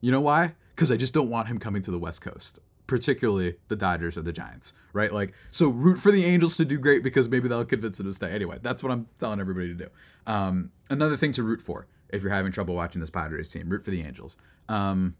you 0.00 0.10
know 0.10 0.20
why? 0.20 0.54
Because 0.74 0.90
I 0.90 0.96
just 0.96 1.14
don't 1.14 1.30
want 1.30 1.48
him 1.48 1.58
coming 1.58 1.82
to 1.82 1.90
the 1.90 1.98
West 1.98 2.20
Coast, 2.20 2.58
particularly 2.86 3.56
the 3.68 3.76
Dodgers 3.76 4.16
or 4.16 4.22
the 4.22 4.32
Giants, 4.32 4.72
right? 4.92 5.12
Like, 5.12 5.34
so 5.50 5.68
root 5.68 5.98
for 5.98 6.10
the 6.10 6.24
Angels 6.24 6.56
to 6.56 6.64
do 6.64 6.78
great 6.78 7.02
because 7.02 7.28
maybe 7.28 7.48
that'll 7.48 7.64
convince 7.64 8.00
him 8.00 8.06
to 8.06 8.12
stay. 8.12 8.30
Anyway, 8.32 8.58
that's 8.62 8.82
what 8.82 8.90
I'm 8.90 9.06
telling 9.18 9.40
everybody 9.40 9.68
to 9.68 9.74
do. 9.74 9.88
Um, 10.26 10.72
another 10.88 11.16
thing 11.16 11.32
to 11.32 11.42
root 11.42 11.62
for 11.62 11.86
if 12.08 12.22
you're 12.22 12.32
having 12.32 12.52
trouble 12.52 12.74
watching 12.74 13.00
this 13.00 13.10
Padres 13.10 13.48
team, 13.48 13.68
root 13.68 13.84
for 13.84 13.90
the 13.90 14.02
Angels. 14.02 14.36
Um, 14.68 15.16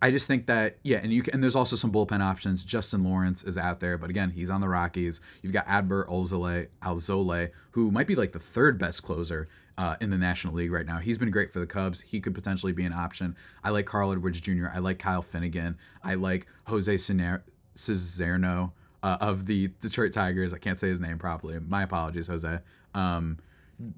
I 0.00 0.10
just 0.10 0.26
think 0.28 0.46
that 0.46 0.78
yeah, 0.84 0.98
and 1.02 1.12
you 1.12 1.22
can, 1.22 1.34
and 1.34 1.42
there's 1.42 1.56
also 1.56 1.74
some 1.74 1.90
bullpen 1.90 2.22
options. 2.22 2.64
Justin 2.64 3.02
Lawrence 3.02 3.42
is 3.42 3.58
out 3.58 3.80
there, 3.80 3.98
but 3.98 4.10
again, 4.10 4.30
he's 4.30 4.48
on 4.48 4.60
the 4.60 4.68
Rockies. 4.68 5.20
You've 5.42 5.52
got 5.52 5.66
Adbert 5.66 6.08
Alzolay, 6.08 6.68
Alzolay, 6.82 7.50
who 7.72 7.90
might 7.90 8.06
be 8.06 8.14
like 8.14 8.32
the 8.32 8.38
third 8.38 8.78
best 8.78 9.02
closer 9.02 9.48
uh, 9.76 9.96
in 10.00 10.10
the 10.10 10.18
National 10.18 10.54
League 10.54 10.70
right 10.70 10.86
now. 10.86 10.98
He's 10.98 11.18
been 11.18 11.30
great 11.30 11.52
for 11.52 11.58
the 11.58 11.66
Cubs. 11.66 12.00
He 12.00 12.20
could 12.20 12.34
potentially 12.34 12.72
be 12.72 12.84
an 12.84 12.92
option. 12.92 13.36
I 13.64 13.70
like 13.70 13.86
Carl 13.86 14.12
Edwards 14.12 14.40
Jr. 14.40 14.66
I 14.72 14.78
like 14.78 14.98
Kyle 14.98 15.22
Finnegan. 15.22 15.76
I 16.02 16.14
like 16.14 16.46
Jose 16.66 16.94
Cizerno 16.94 18.72
uh, 19.02 19.16
of 19.20 19.46
the 19.46 19.68
Detroit 19.80 20.12
Tigers. 20.12 20.54
I 20.54 20.58
can't 20.58 20.78
say 20.78 20.88
his 20.88 21.00
name 21.00 21.18
properly. 21.18 21.58
My 21.60 21.82
apologies, 21.82 22.26
Jose. 22.28 22.58
Um, 22.94 23.38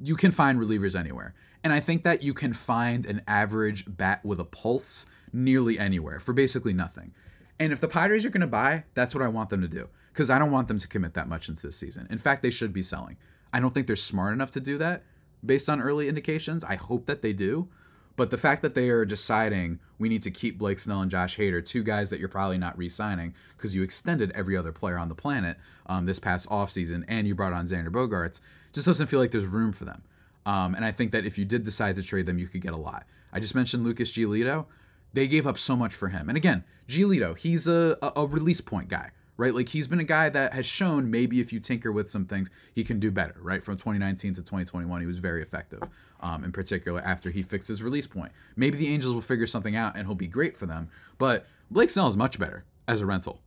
you 0.02 0.16
can 0.16 0.32
find 0.32 0.58
relievers 0.58 0.98
anywhere. 0.98 1.34
And 1.62 1.72
I 1.72 1.80
think 1.80 2.04
that 2.04 2.22
you 2.22 2.32
can 2.34 2.52
find 2.52 3.04
an 3.06 3.22
average 3.26 3.84
bat 3.86 4.24
with 4.24 4.40
a 4.40 4.44
pulse 4.44 5.06
nearly 5.32 5.78
anywhere 5.78 6.20
for 6.20 6.32
basically 6.32 6.72
nothing. 6.72 7.12
And 7.58 7.72
if 7.72 7.80
the 7.80 7.88
Padres 7.88 8.24
are 8.24 8.30
going 8.30 8.40
to 8.40 8.46
buy, 8.46 8.84
that's 8.94 9.14
what 9.14 9.22
I 9.22 9.28
want 9.28 9.50
them 9.50 9.60
to 9.60 9.68
do 9.68 9.88
because 10.12 10.30
I 10.30 10.38
don't 10.38 10.50
want 10.50 10.68
them 10.68 10.78
to 10.78 10.88
commit 10.88 11.14
that 11.14 11.28
much 11.28 11.48
into 11.48 11.66
this 11.66 11.76
season. 11.76 12.06
In 12.10 12.18
fact, 12.18 12.42
they 12.42 12.50
should 12.50 12.72
be 12.72 12.82
selling. 12.82 13.16
I 13.52 13.60
don't 13.60 13.74
think 13.74 13.86
they're 13.86 13.96
smart 13.96 14.32
enough 14.32 14.50
to 14.52 14.60
do 14.60 14.78
that 14.78 15.02
based 15.44 15.68
on 15.68 15.80
early 15.80 16.08
indications. 16.08 16.64
I 16.64 16.76
hope 16.76 17.06
that 17.06 17.22
they 17.22 17.32
do. 17.32 17.68
But 18.16 18.30
the 18.30 18.36
fact 18.36 18.60
that 18.62 18.74
they 18.74 18.90
are 18.90 19.04
deciding 19.04 19.78
we 19.98 20.08
need 20.08 20.22
to 20.22 20.30
keep 20.30 20.58
Blake 20.58 20.78
Snell 20.78 21.00
and 21.00 21.10
Josh 21.10 21.38
Hader, 21.38 21.64
two 21.64 21.82
guys 21.82 22.10
that 22.10 22.20
you're 22.20 22.28
probably 22.28 22.58
not 22.58 22.76
re 22.76 22.88
signing 22.88 23.34
because 23.56 23.74
you 23.74 23.82
extended 23.82 24.30
every 24.34 24.56
other 24.56 24.72
player 24.72 24.98
on 24.98 25.08
the 25.08 25.14
planet 25.14 25.56
um, 25.86 26.06
this 26.06 26.18
past 26.18 26.48
offseason 26.48 27.04
and 27.08 27.26
you 27.26 27.34
brought 27.34 27.52
on 27.52 27.66
Xander 27.66 27.88
Bogaerts, 27.88 28.40
just 28.72 28.86
doesn't 28.86 29.06
feel 29.06 29.20
like 29.20 29.30
there's 29.30 29.46
room 29.46 29.72
for 29.72 29.84
them. 29.86 30.02
Um, 30.44 30.74
and 30.74 30.84
I 30.84 30.92
think 30.92 31.12
that 31.12 31.24
if 31.24 31.38
you 31.38 31.44
did 31.44 31.64
decide 31.64 31.94
to 31.96 32.02
trade 32.02 32.26
them, 32.26 32.38
you 32.38 32.46
could 32.46 32.60
get 32.60 32.72
a 32.72 32.78
lot. 32.78 33.06
I 33.32 33.40
just 33.40 33.54
mentioned 33.54 33.84
Lucas 33.84 34.12
Giolito. 34.12 34.66
They 35.12 35.26
gave 35.26 35.46
up 35.46 35.58
so 35.58 35.76
much 35.76 35.94
for 35.94 36.08
him. 36.08 36.28
And 36.28 36.36
again, 36.36 36.64
Giolito, 36.88 37.36
he's 37.36 37.66
a, 37.66 37.98
a, 38.02 38.12
a 38.16 38.26
release 38.26 38.60
point 38.60 38.88
guy, 38.88 39.10
right? 39.36 39.54
Like 39.54 39.68
he's 39.70 39.86
been 39.86 40.00
a 40.00 40.04
guy 40.04 40.28
that 40.28 40.52
has 40.52 40.66
shown 40.66 41.10
maybe 41.10 41.40
if 41.40 41.52
you 41.52 41.60
tinker 41.60 41.90
with 41.90 42.08
some 42.08 42.26
things, 42.26 42.50
he 42.74 42.84
can 42.84 43.00
do 43.00 43.10
better, 43.10 43.36
right? 43.40 43.62
From 43.62 43.76
2019 43.76 44.34
to 44.34 44.40
2021, 44.40 45.00
he 45.00 45.06
was 45.06 45.18
very 45.18 45.42
effective, 45.42 45.82
um, 46.20 46.44
in 46.44 46.52
particular 46.52 47.00
after 47.00 47.30
he 47.30 47.42
fixed 47.42 47.68
his 47.68 47.82
release 47.82 48.06
point. 48.06 48.32
Maybe 48.56 48.78
the 48.78 48.88
Angels 48.88 49.14
will 49.14 49.20
figure 49.20 49.46
something 49.46 49.76
out 49.76 49.96
and 49.96 50.06
he'll 50.06 50.14
be 50.14 50.26
great 50.26 50.56
for 50.56 50.66
them. 50.66 50.90
But 51.18 51.46
Blake 51.70 51.90
Snell 51.90 52.08
is 52.08 52.16
much 52.16 52.38
better 52.38 52.64
as 52.86 53.00
a 53.00 53.06
rental. 53.06 53.40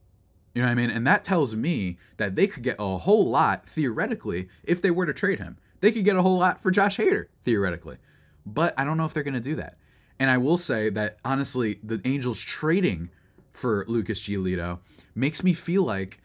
You 0.53 0.61
know 0.61 0.67
what 0.67 0.73
I 0.73 0.75
mean? 0.75 0.91
And 0.91 1.05
that 1.07 1.23
tells 1.23 1.55
me 1.55 1.97
that 2.17 2.35
they 2.35 2.45
could 2.45 2.63
get 2.63 2.75
a 2.77 2.97
whole 2.99 3.27
lot, 3.27 3.67
theoretically, 3.67 4.49
if 4.63 4.81
they 4.81 4.91
were 4.91 5.05
to 5.05 5.13
trade 5.13 5.39
him. 5.39 5.57
They 5.81 5.91
could 5.91 6.05
get 6.05 6.15
a 6.15 6.21
whole 6.21 6.37
lot 6.37 6.61
for 6.61 6.71
Josh 6.71 6.97
Hader, 6.97 7.25
theoretically. 7.43 7.97
But 8.45 8.73
I 8.77 8.85
don't 8.85 8.97
know 8.97 9.05
if 9.05 9.13
they're 9.13 9.23
going 9.23 9.33
to 9.33 9.39
do 9.39 9.55
that. 9.55 9.77
And 10.19 10.29
I 10.29 10.37
will 10.37 10.57
say 10.57 10.89
that 10.89 11.17
honestly, 11.25 11.79
the 11.83 12.01
Angels 12.05 12.39
trading 12.39 13.09
for 13.51 13.85
Lucas 13.87 14.21
Giolito 14.21 14.79
makes 15.15 15.43
me 15.43 15.53
feel 15.53 15.83
like 15.83 16.19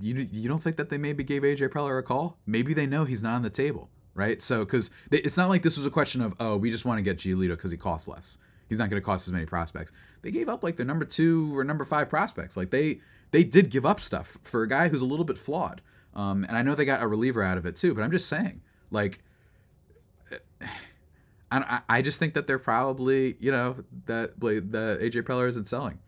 you 0.00 0.26
you 0.32 0.48
don't 0.48 0.62
think 0.62 0.76
that 0.76 0.88
they 0.90 0.98
maybe 0.98 1.22
gave 1.22 1.42
AJ 1.42 1.68
Preller 1.68 1.98
a 1.98 2.02
call? 2.02 2.38
Maybe 2.46 2.72
they 2.74 2.86
know 2.86 3.04
he's 3.04 3.22
not 3.22 3.34
on 3.34 3.42
the 3.42 3.50
table, 3.50 3.90
right? 4.14 4.40
So 4.40 4.64
because 4.64 4.90
it's 5.10 5.36
not 5.36 5.48
like 5.48 5.62
this 5.62 5.76
was 5.76 5.86
a 5.86 5.90
question 5.90 6.20
of 6.22 6.34
oh 6.40 6.56
we 6.56 6.70
just 6.70 6.84
want 6.84 6.98
to 6.98 7.02
get 7.02 7.18
Giolito 7.18 7.50
because 7.50 7.70
he 7.70 7.76
costs 7.76 8.08
less. 8.08 8.38
He's 8.68 8.78
not 8.78 8.88
going 8.88 9.00
to 9.00 9.04
cost 9.04 9.28
as 9.28 9.32
many 9.32 9.44
prospects. 9.44 9.92
They 10.22 10.30
gave 10.30 10.48
up 10.48 10.64
like 10.64 10.76
their 10.76 10.86
number 10.86 11.04
two 11.04 11.56
or 11.56 11.62
number 11.62 11.84
five 11.84 12.08
prospects. 12.08 12.56
Like 12.56 12.70
they 12.70 13.00
they 13.32 13.44
did 13.44 13.70
give 13.70 13.84
up 13.84 14.00
stuff 14.00 14.38
for 14.42 14.62
a 14.62 14.68
guy 14.68 14.88
who's 14.88 15.02
a 15.02 15.06
little 15.06 15.24
bit 15.24 15.36
flawed. 15.36 15.82
Um, 16.14 16.44
and 16.44 16.56
I 16.56 16.62
know 16.62 16.74
they 16.74 16.84
got 16.84 17.02
a 17.02 17.06
reliever 17.08 17.42
out 17.42 17.58
of 17.58 17.66
it 17.66 17.76
too, 17.76 17.94
but 17.94 18.02
I'm 18.02 18.10
just 18.10 18.28
saying, 18.28 18.60
like, 18.90 19.20
I, 21.52 21.80
I 21.88 22.02
just 22.02 22.18
think 22.18 22.34
that 22.34 22.46
they're 22.46 22.58
probably, 22.58 23.36
you 23.38 23.52
know, 23.52 23.76
that 24.06 24.40
the 24.40 24.98
AJ 25.00 25.22
Preller 25.22 25.48
isn't 25.48 25.68
selling. 25.68 25.98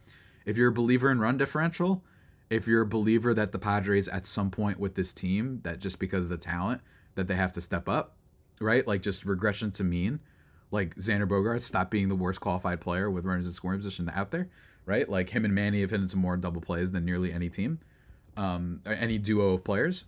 If 0.46 0.56
you're 0.56 0.68
a 0.68 0.72
believer 0.72 1.10
in 1.10 1.18
run 1.18 1.36
differential, 1.36 2.02
if 2.50 2.66
you're 2.66 2.82
a 2.82 2.86
believer 2.86 3.34
that 3.34 3.52
the 3.52 3.58
Padres 3.58 4.08
at 4.08 4.26
some 4.26 4.50
point 4.50 4.78
with 4.78 4.94
this 4.94 5.12
team, 5.12 5.60
that 5.64 5.80
just 5.80 5.98
because 5.98 6.24
of 6.24 6.30
the 6.30 6.36
talent, 6.36 6.80
that 7.14 7.26
they 7.26 7.34
have 7.34 7.52
to 7.52 7.60
step 7.60 7.88
up, 7.88 8.16
right? 8.60 8.86
Like 8.86 9.02
just 9.02 9.24
regression 9.24 9.70
to 9.72 9.84
mean, 9.84 10.20
like 10.70 10.94
Xander 10.96 11.28
Bogaerts 11.28 11.62
stop 11.62 11.90
being 11.90 12.08
the 12.08 12.16
worst 12.16 12.40
qualified 12.40 12.80
player 12.80 13.10
with 13.10 13.24
runners 13.24 13.46
in 13.46 13.52
scoring 13.52 13.78
position 13.78 14.10
out 14.14 14.30
there, 14.30 14.48
right? 14.86 15.08
Like 15.08 15.30
him 15.30 15.44
and 15.44 15.54
Manny 15.54 15.80
have 15.82 15.90
hit 15.90 16.00
into 16.00 16.16
more 16.16 16.36
double 16.36 16.60
plays 16.60 16.92
than 16.92 17.04
nearly 17.04 17.32
any 17.32 17.48
team, 17.48 17.80
um, 18.36 18.80
any 18.86 19.18
duo 19.18 19.54
of 19.54 19.64
players. 19.64 20.04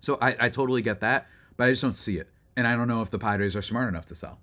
So 0.00 0.18
I, 0.20 0.36
I 0.40 0.48
totally 0.48 0.82
get 0.82 1.00
that, 1.00 1.26
but 1.56 1.68
I 1.68 1.70
just 1.70 1.82
don't 1.82 1.96
see 1.96 2.18
it 2.18 2.28
and 2.58 2.66
I 2.66 2.74
don't 2.74 2.88
know 2.88 3.00
if 3.02 3.08
the 3.08 3.20
Padres 3.20 3.54
are 3.54 3.62
smart 3.62 3.88
enough 3.88 4.06
to 4.06 4.16
sell. 4.16 4.40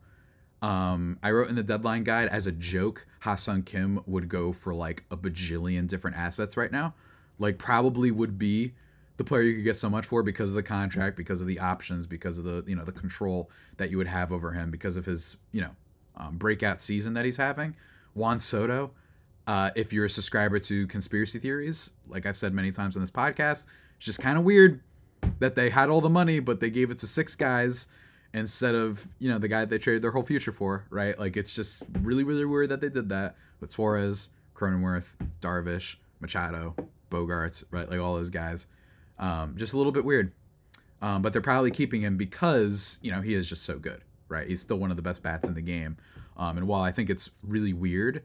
Um, 0.62 1.20
I 1.22 1.32
wrote 1.32 1.50
in 1.50 1.56
the 1.56 1.64
deadline 1.64 2.06
guide 2.06 2.30
as 2.30 2.48
a 2.48 2.52
joke, 2.54 3.06
Ha-Seong 3.20 3.66
Kim 3.66 4.02
would 4.06 4.30
go 4.30 4.54
for 4.54 4.74
like 4.74 5.04
a 5.12 5.18
bajillion 5.18 5.86
different 5.86 6.16
assets 6.16 6.56
right 6.56 6.72
now. 6.72 6.94
Like 7.40 7.58
probably 7.58 8.12
would 8.12 8.40
be 8.40 8.74
the 9.18 9.26
player 9.26 9.42
you 9.42 9.56
could 9.56 9.66
get 9.66 9.78
so 9.78 9.90
much 9.90 10.06
for 10.06 10.24
because 10.24 10.50
of 10.50 10.56
the 10.56 10.64
contract, 10.64 11.18
because 11.18 11.42
of 11.42 11.48
the 11.48 11.60
options, 11.60 12.08
because 12.08 12.40
of 12.40 12.46
the 12.46 12.64
you 12.66 12.76
know 12.78 12.86
the 12.86 12.94
control 12.94 13.52
that 13.76 13.92
you 13.92 13.98
would 13.98 14.08
have 14.08 14.32
over 14.32 14.54
him, 14.54 14.72
because 14.72 14.96
of 14.96 15.06
his 15.06 15.36
you 15.52 15.60
know 15.60 15.72
um, 16.16 16.38
breakout 16.38 16.80
season 16.80 17.14
that 17.16 17.26
he's 17.26 17.36
having. 17.36 17.76
Juan 18.14 18.40
Soto, 18.40 18.92
uh, 19.46 19.72
if 19.76 19.92
you're 19.92 20.06
a 20.06 20.10
subscriber 20.10 20.58
to 20.60 20.88
conspiracy 20.88 21.38
theories, 21.38 21.92
like 22.08 22.26
I've 22.26 22.38
said 22.38 22.54
many 22.54 22.72
times 22.72 22.96
on 22.96 23.02
this 23.02 23.12
podcast, 23.12 23.66
it's 23.98 24.06
just 24.06 24.20
kind 24.20 24.38
of 24.38 24.46
weird 24.46 24.80
that 25.40 25.56
they 25.56 25.70
had 25.70 25.90
all 25.90 26.00
the 26.00 26.10
money, 26.10 26.40
but 26.40 26.62
they 26.62 26.70
gave 26.70 26.92
it 26.92 27.00
to 27.00 27.08
six 27.08 27.36
guys 27.36 27.88
instead 28.36 28.76
of 28.76 29.08
you 29.20 29.30
know 29.30 29.38
the 29.40 29.48
guy 29.48 29.66
they 29.66 29.78
traded 29.78 30.02
their 30.02 30.12
whole 30.12 30.24
future 30.24 30.52
for, 30.52 30.86
right? 30.90 31.18
Like 31.18 31.38
it's 31.38 31.56
just 31.56 31.84
really 32.02 32.24
really 32.24 32.46
weird 32.46 32.70
that 32.70 32.82
they 32.82 32.90
did 32.90 33.10
that 33.10 33.36
with 33.60 33.72
Suarez, 33.72 34.30
Cronenworth, 34.56 35.08
Darvish, 35.42 35.96
Machado, 36.20 36.76
Bogaerts, 37.10 37.64
right? 37.72 37.90
Like 37.90 38.00
all 38.00 38.16
those 38.16 38.30
guys. 38.30 38.68
Um, 39.18 39.56
just 39.58 39.74
a 39.74 39.78
little 39.78 39.94
bit 39.94 40.04
weird. 40.04 40.34
Um, 41.02 41.22
but 41.22 41.34
they're 41.34 41.42
probably 41.42 41.72
keeping 41.72 42.02
him 42.02 42.18
because 42.18 43.00
you 43.02 43.12
know 43.12 43.22
he 43.22 43.34
is 43.34 43.48
just 43.48 43.64
so 43.64 43.80
good, 43.80 44.02
right? 44.28 44.48
He's 44.48 44.62
still 44.62 44.78
one 44.78 44.92
of 44.92 44.98
the 44.98 45.04
best 45.04 45.24
bats 45.24 45.48
in 45.48 45.54
the 45.54 45.62
game. 45.62 45.98
Um, 46.38 46.58
and 46.58 46.68
while 46.68 46.82
I 46.82 46.92
think 46.92 47.10
it's 47.10 47.32
really 47.44 47.74
weird 47.74 48.24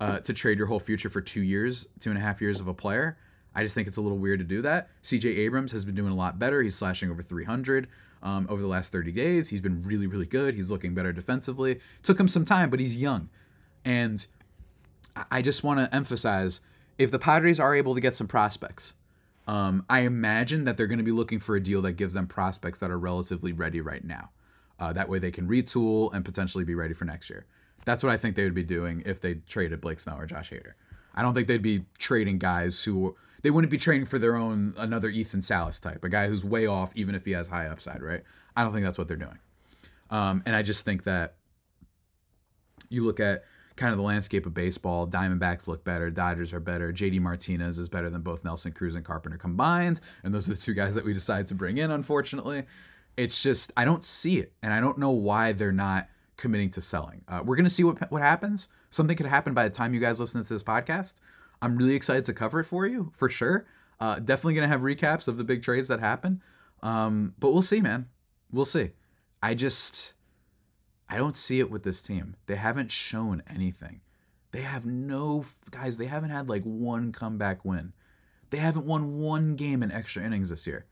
uh, 0.00 0.18
to 0.20 0.32
trade 0.32 0.58
your 0.58 0.66
whole 0.66 0.80
future 0.80 1.08
for 1.08 1.20
two 1.20 1.42
years, 1.42 1.86
two 2.00 2.10
and 2.10 2.18
a 2.18 2.22
half 2.22 2.40
years 2.40 2.58
of 2.58 2.66
a 2.66 2.74
player, 2.74 3.16
I 3.56 3.62
just 3.62 3.74
think 3.74 3.88
it's 3.88 3.96
a 3.96 4.02
little 4.02 4.18
weird 4.18 4.38
to 4.40 4.44
do 4.44 4.60
that. 4.62 4.90
CJ 5.02 5.38
Abrams 5.38 5.72
has 5.72 5.86
been 5.86 5.94
doing 5.94 6.12
a 6.12 6.16
lot 6.16 6.38
better. 6.38 6.62
He's 6.62 6.76
slashing 6.76 7.10
over 7.10 7.22
300 7.22 7.88
um, 8.22 8.46
over 8.50 8.60
the 8.60 8.68
last 8.68 8.92
30 8.92 9.12
days. 9.12 9.48
He's 9.48 9.62
been 9.62 9.82
really, 9.82 10.06
really 10.06 10.26
good. 10.26 10.54
He's 10.54 10.70
looking 10.70 10.94
better 10.94 11.10
defensively. 11.10 11.80
Took 12.02 12.20
him 12.20 12.28
some 12.28 12.44
time, 12.44 12.68
but 12.68 12.80
he's 12.80 12.98
young. 12.98 13.30
And 13.82 14.26
I 15.30 15.40
just 15.40 15.64
want 15.64 15.80
to 15.80 15.96
emphasize 15.96 16.60
if 16.98 17.10
the 17.10 17.18
Padres 17.18 17.58
are 17.58 17.74
able 17.74 17.94
to 17.94 18.00
get 18.00 18.14
some 18.14 18.26
prospects, 18.26 18.92
um, 19.48 19.86
I 19.88 20.00
imagine 20.00 20.64
that 20.64 20.76
they're 20.76 20.86
going 20.86 20.98
to 20.98 21.04
be 21.04 21.12
looking 21.12 21.38
for 21.38 21.56
a 21.56 21.62
deal 21.62 21.80
that 21.82 21.92
gives 21.92 22.12
them 22.12 22.26
prospects 22.26 22.78
that 22.80 22.90
are 22.90 22.98
relatively 22.98 23.52
ready 23.52 23.80
right 23.80 24.04
now. 24.04 24.30
Uh, 24.78 24.92
that 24.92 25.08
way 25.08 25.18
they 25.18 25.30
can 25.30 25.48
retool 25.48 26.12
and 26.12 26.26
potentially 26.26 26.64
be 26.64 26.74
ready 26.74 26.92
for 26.92 27.06
next 27.06 27.30
year. 27.30 27.46
That's 27.86 28.02
what 28.02 28.12
I 28.12 28.18
think 28.18 28.36
they 28.36 28.44
would 28.44 28.54
be 28.54 28.64
doing 28.64 29.02
if 29.06 29.18
they 29.20 29.34
traded 29.46 29.80
Blake 29.80 29.98
Snell 29.98 30.18
or 30.18 30.26
Josh 30.26 30.50
Hader. 30.50 30.72
I 31.14 31.22
don't 31.22 31.32
think 31.32 31.48
they'd 31.48 31.62
be 31.62 31.86
trading 31.96 32.38
guys 32.38 32.82
who 32.82 33.16
they 33.42 33.50
wouldn't 33.50 33.70
be 33.70 33.78
trading 33.78 34.06
for 34.06 34.18
their 34.18 34.36
own 34.36 34.74
another 34.76 35.08
Ethan 35.08 35.42
Salas 35.42 35.80
type, 35.80 36.02
a 36.04 36.08
guy 36.08 36.28
who's 36.28 36.44
way 36.44 36.66
off 36.66 36.92
even 36.96 37.14
if 37.14 37.24
he 37.24 37.32
has 37.32 37.48
high 37.48 37.66
upside, 37.66 38.02
right? 38.02 38.22
I 38.56 38.62
don't 38.62 38.72
think 38.72 38.84
that's 38.84 38.98
what 38.98 39.08
they're 39.08 39.16
doing. 39.16 39.38
Um, 40.10 40.42
and 40.46 40.54
I 40.54 40.62
just 40.62 40.84
think 40.84 41.04
that 41.04 41.34
you 42.88 43.04
look 43.04 43.20
at 43.20 43.44
kind 43.76 43.92
of 43.92 43.98
the 43.98 44.04
landscape 44.04 44.46
of 44.46 44.54
baseball. 44.54 45.06
Diamondbacks 45.06 45.68
look 45.68 45.84
better. 45.84 46.10
Dodgers 46.10 46.52
are 46.52 46.60
better. 46.60 46.92
JD 46.92 47.20
Martinez 47.20 47.78
is 47.78 47.88
better 47.88 48.08
than 48.08 48.22
both 48.22 48.44
Nelson 48.44 48.72
Cruz 48.72 48.94
and 48.94 49.04
Carpenter 49.04 49.36
combined. 49.36 50.00
And 50.24 50.34
those 50.34 50.48
are 50.48 50.54
the 50.54 50.60
two 50.60 50.74
guys 50.74 50.94
that 50.94 51.04
we 51.04 51.12
decided 51.12 51.46
to 51.48 51.54
bring 51.54 51.78
in, 51.78 51.90
unfortunately. 51.90 52.64
It's 53.16 53.42
just, 53.42 53.72
I 53.76 53.84
don't 53.84 54.02
see 54.02 54.38
it. 54.38 54.52
And 54.62 54.72
I 54.72 54.80
don't 54.80 54.98
know 54.98 55.10
why 55.10 55.52
they're 55.52 55.72
not 55.72 56.08
committing 56.36 56.70
to 56.70 56.80
selling. 56.80 57.22
Uh, 57.28 57.40
we're 57.44 57.56
going 57.56 57.64
to 57.64 57.70
see 57.70 57.84
what, 57.84 58.10
what 58.10 58.22
happens. 58.22 58.68
Something 58.90 59.16
could 59.16 59.26
happen 59.26 59.54
by 59.54 59.64
the 59.64 59.74
time 59.74 59.94
you 59.94 60.00
guys 60.00 60.20
listen 60.20 60.42
to 60.42 60.48
this 60.48 60.62
podcast. 60.62 61.20
I'm 61.62 61.76
really 61.76 61.94
excited 61.94 62.24
to 62.26 62.32
cover 62.32 62.60
it 62.60 62.64
for 62.64 62.86
you, 62.86 63.12
for 63.14 63.28
sure. 63.28 63.66
Uh, 63.98 64.18
definitely 64.18 64.54
to 64.54 64.68
have 64.68 64.82
recaps 64.82 65.26
of 65.26 65.36
the 65.36 65.44
big 65.44 65.62
trades 65.62 65.88
that 65.88 66.00
happen. 66.00 66.42
Um, 66.82 67.34
but 67.38 67.52
we'll 67.52 67.62
see, 67.62 67.80
man. 67.80 68.08
We'll 68.50 68.64
see. 68.64 68.90
I 69.42 69.54
just 69.54 70.14
I 71.08 71.16
don't 71.16 71.36
see 71.36 71.60
it 71.60 71.70
with 71.70 71.82
this 71.82 72.02
team. 72.02 72.36
They 72.46 72.56
haven't 72.56 72.90
shown 72.90 73.42
anything. 73.48 74.00
They 74.52 74.62
have 74.62 74.86
no 74.86 75.44
guys. 75.70 75.98
They 75.98 76.06
haven't 76.06 76.30
had 76.30 76.48
like 76.48 76.62
one 76.64 77.12
comeback 77.12 77.64
win. 77.64 77.92
They 78.50 78.58
haven't 78.58 78.86
won 78.86 79.18
one 79.18 79.56
game 79.56 79.82
in 79.82 79.90
extra 79.90 80.24
innings 80.24 80.50
this 80.50 80.66
year. 80.66 80.86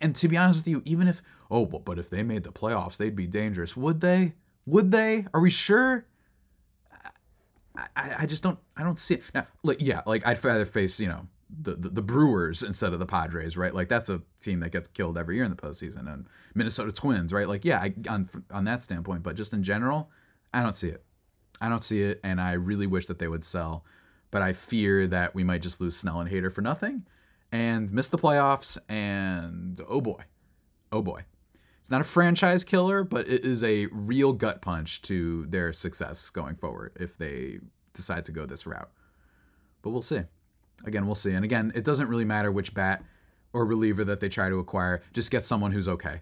And 0.00 0.14
to 0.16 0.28
be 0.28 0.36
honest 0.36 0.60
with 0.60 0.68
you, 0.68 0.82
even 0.84 1.08
if 1.08 1.22
oh, 1.50 1.66
but, 1.66 1.84
but 1.84 1.98
if 1.98 2.10
they 2.10 2.22
made 2.22 2.42
the 2.42 2.52
playoffs, 2.52 2.96
they'd 2.96 3.16
be 3.16 3.26
dangerous. 3.26 3.76
Would 3.76 4.00
they? 4.00 4.34
Would 4.66 4.90
they? 4.90 5.26
Are 5.32 5.40
we 5.40 5.50
sure? 5.50 6.06
I, 7.96 8.14
I 8.20 8.26
just 8.26 8.42
don't 8.42 8.58
I 8.76 8.82
don't 8.82 8.98
see 8.98 9.14
it. 9.14 9.22
Now, 9.34 9.46
like 9.62 9.78
yeah, 9.80 10.02
like 10.06 10.26
I'd 10.26 10.42
rather 10.44 10.64
face 10.64 10.98
you 11.00 11.08
know 11.08 11.26
the, 11.50 11.74
the, 11.74 11.88
the 11.88 12.02
Brewers 12.02 12.62
instead 12.62 12.92
of 12.92 12.98
the 12.98 13.06
Padres, 13.06 13.56
right? 13.56 13.74
Like 13.74 13.88
that's 13.88 14.08
a 14.08 14.22
team 14.40 14.60
that 14.60 14.70
gets 14.70 14.88
killed 14.88 15.16
every 15.16 15.36
year 15.36 15.44
in 15.44 15.50
the 15.50 15.56
postseason, 15.56 16.12
and 16.12 16.26
Minnesota 16.54 16.92
Twins, 16.92 17.32
right? 17.32 17.48
Like 17.48 17.64
yeah, 17.64 17.80
I, 17.80 17.94
on 18.08 18.28
on 18.50 18.64
that 18.64 18.82
standpoint, 18.82 19.22
but 19.22 19.36
just 19.36 19.52
in 19.52 19.62
general, 19.62 20.10
I 20.52 20.62
don't 20.62 20.76
see 20.76 20.88
it. 20.88 21.02
I 21.60 21.68
don't 21.68 21.82
see 21.82 22.02
it, 22.02 22.20
and 22.22 22.40
I 22.40 22.52
really 22.52 22.86
wish 22.86 23.06
that 23.06 23.18
they 23.18 23.28
would 23.28 23.44
sell, 23.44 23.84
but 24.30 24.42
I 24.42 24.52
fear 24.52 25.06
that 25.08 25.34
we 25.34 25.42
might 25.42 25.62
just 25.62 25.80
lose 25.80 25.96
Snell 25.96 26.20
and 26.20 26.30
Hader 26.30 26.52
for 26.52 26.60
nothing, 26.62 27.06
and 27.50 27.92
miss 27.92 28.08
the 28.08 28.18
playoffs. 28.18 28.78
And 28.88 29.80
oh 29.88 30.00
boy, 30.00 30.22
oh 30.92 31.02
boy, 31.02 31.24
it's 31.88 31.90
not 31.90 32.02
a 32.02 32.04
franchise 32.04 32.64
killer, 32.64 33.02
but 33.02 33.26
it 33.28 33.44
is 33.44 33.64
a 33.64 33.86
real 33.86 34.32
gut 34.32 34.60
punch 34.60 35.00
to 35.02 35.46
their 35.46 35.72
success 35.72 36.28
going 36.30 36.54
forward 36.54 36.92
if 37.00 37.16
they 37.16 37.60
decide 37.94 38.24
to 38.26 38.32
go 38.32 38.44
this 38.46 38.66
route. 38.66 38.90
But 39.82 39.90
we'll 39.90 40.02
see 40.02 40.24
again, 40.84 41.06
we'll 41.06 41.14
see. 41.14 41.32
And 41.32 41.44
again, 41.44 41.72
it 41.74 41.84
doesn't 41.84 42.08
really 42.08 42.24
matter 42.24 42.52
which 42.52 42.74
bat 42.74 43.02
or 43.52 43.64
reliever 43.66 44.04
that 44.04 44.20
they 44.20 44.28
try 44.28 44.48
to 44.48 44.58
acquire. 44.58 45.02
Just 45.12 45.30
get 45.30 45.44
someone 45.44 45.72
who's 45.72 45.88
okay. 45.88 46.20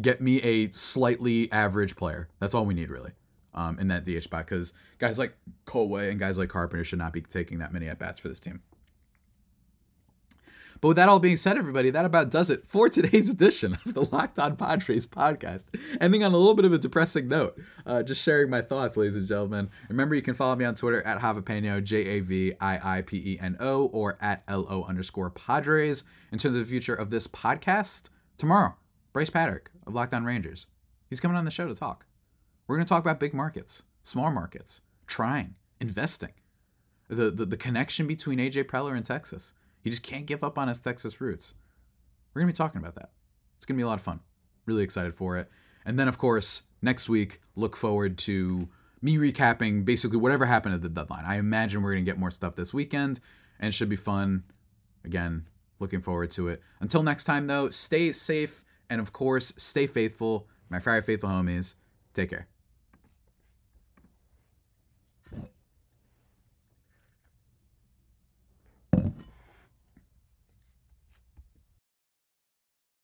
Get 0.00 0.20
me 0.20 0.40
a 0.42 0.72
slightly 0.72 1.50
average 1.52 1.96
player. 1.96 2.28
That's 2.38 2.54
all 2.54 2.64
we 2.64 2.74
need, 2.74 2.90
really, 2.90 3.12
um, 3.54 3.78
in 3.78 3.88
that 3.88 4.04
DH 4.04 4.22
spot. 4.22 4.46
Because 4.46 4.72
guys 4.98 5.18
like 5.18 5.36
Kohlwey 5.66 6.10
and 6.10 6.18
guys 6.18 6.38
like 6.38 6.48
Carpenter 6.48 6.84
should 6.84 6.98
not 6.98 7.12
be 7.12 7.20
taking 7.20 7.58
that 7.58 7.72
many 7.72 7.88
at 7.88 7.98
bats 7.98 8.18
for 8.18 8.28
this 8.28 8.40
team. 8.40 8.62
But 10.82 10.88
with 10.88 10.96
that 10.96 11.08
all 11.08 11.20
being 11.20 11.36
said, 11.36 11.56
everybody, 11.56 11.90
that 11.90 12.04
about 12.04 12.28
does 12.28 12.50
it 12.50 12.64
for 12.66 12.88
today's 12.88 13.28
edition 13.28 13.78
of 13.86 13.94
the 13.94 14.04
Locked 14.10 14.40
On 14.40 14.56
Padres 14.56 15.06
podcast. 15.06 15.66
Ending 16.00 16.24
on 16.24 16.34
a 16.34 16.36
little 16.36 16.54
bit 16.54 16.64
of 16.64 16.72
a 16.72 16.78
depressing 16.78 17.28
note, 17.28 17.56
uh, 17.86 18.02
just 18.02 18.20
sharing 18.20 18.50
my 18.50 18.62
thoughts, 18.62 18.96
ladies 18.96 19.14
and 19.14 19.28
gentlemen. 19.28 19.70
Remember, 19.88 20.16
you 20.16 20.22
can 20.22 20.34
follow 20.34 20.56
me 20.56 20.64
on 20.64 20.74
Twitter 20.74 21.00
at 21.02 21.20
Javapeno, 21.20 21.84
J 21.84 21.98
A 21.98 22.20
V 22.20 22.54
I 22.60 22.98
I 22.98 23.02
P 23.02 23.16
E 23.16 23.38
N 23.40 23.56
O, 23.60 23.86
or 23.86 24.18
at 24.20 24.42
L 24.48 24.66
O 24.68 24.82
underscore 24.82 25.30
Padres. 25.30 26.02
In 26.32 26.38
terms 26.38 26.56
of 26.56 26.60
the 26.60 26.68
future 26.68 26.94
of 26.94 27.10
this 27.10 27.28
podcast, 27.28 28.08
tomorrow, 28.36 28.74
Bryce 29.12 29.30
Patrick 29.30 29.70
of 29.86 29.94
Locked 29.94 30.14
On 30.14 30.24
Rangers. 30.24 30.66
He's 31.08 31.20
coming 31.20 31.36
on 31.36 31.44
the 31.44 31.52
show 31.52 31.68
to 31.68 31.76
talk. 31.76 32.06
We're 32.66 32.76
going 32.76 32.86
to 32.86 32.88
talk 32.88 33.04
about 33.04 33.20
big 33.20 33.34
markets, 33.34 33.84
small 34.02 34.32
markets, 34.32 34.80
trying, 35.06 35.54
investing, 35.80 36.32
the, 37.08 37.30
the, 37.30 37.46
the 37.46 37.56
connection 37.56 38.08
between 38.08 38.40
AJ 38.40 38.64
Preller 38.64 38.96
and 38.96 39.04
Texas 39.04 39.54
he 39.82 39.90
just 39.90 40.02
can't 40.02 40.26
give 40.26 40.42
up 40.42 40.58
on 40.58 40.68
his 40.68 40.80
Texas 40.80 41.20
roots. 41.20 41.54
We're 42.32 42.40
going 42.40 42.52
to 42.52 42.54
be 42.54 42.64
talking 42.64 42.80
about 42.80 42.94
that. 42.94 43.10
It's 43.56 43.66
going 43.66 43.76
to 43.76 43.80
be 43.80 43.84
a 43.84 43.88
lot 43.88 43.98
of 43.98 44.04
fun. 44.04 44.20
Really 44.66 44.82
excited 44.82 45.14
for 45.14 45.36
it. 45.36 45.50
And 45.84 45.98
then, 45.98 46.08
of 46.08 46.18
course, 46.18 46.62
next 46.80 47.08
week, 47.08 47.40
look 47.56 47.76
forward 47.76 48.16
to 48.18 48.68
me 49.00 49.16
recapping 49.16 49.84
basically 49.84 50.18
whatever 50.18 50.46
happened 50.46 50.74
at 50.74 50.82
the 50.82 50.88
deadline. 50.88 51.24
I 51.26 51.36
imagine 51.36 51.82
we're 51.82 51.92
going 51.92 52.04
to 52.04 52.10
get 52.10 52.18
more 52.18 52.30
stuff 52.30 52.54
this 52.54 52.72
weekend, 52.72 53.20
and 53.58 53.68
it 53.68 53.72
should 53.72 53.88
be 53.88 53.96
fun. 53.96 54.44
Again, 55.04 55.48
looking 55.80 56.00
forward 56.00 56.30
to 56.32 56.48
it. 56.48 56.62
Until 56.80 57.02
next 57.02 57.24
time, 57.24 57.48
though, 57.48 57.70
stay 57.70 58.12
safe 58.12 58.64
and, 58.88 59.00
of 59.00 59.12
course, 59.12 59.52
stay 59.56 59.86
faithful. 59.86 60.46
My 60.70 60.78
Friday 60.78 61.04
Faithful 61.04 61.28
homies, 61.28 61.74
take 62.14 62.30
care. 62.30 62.51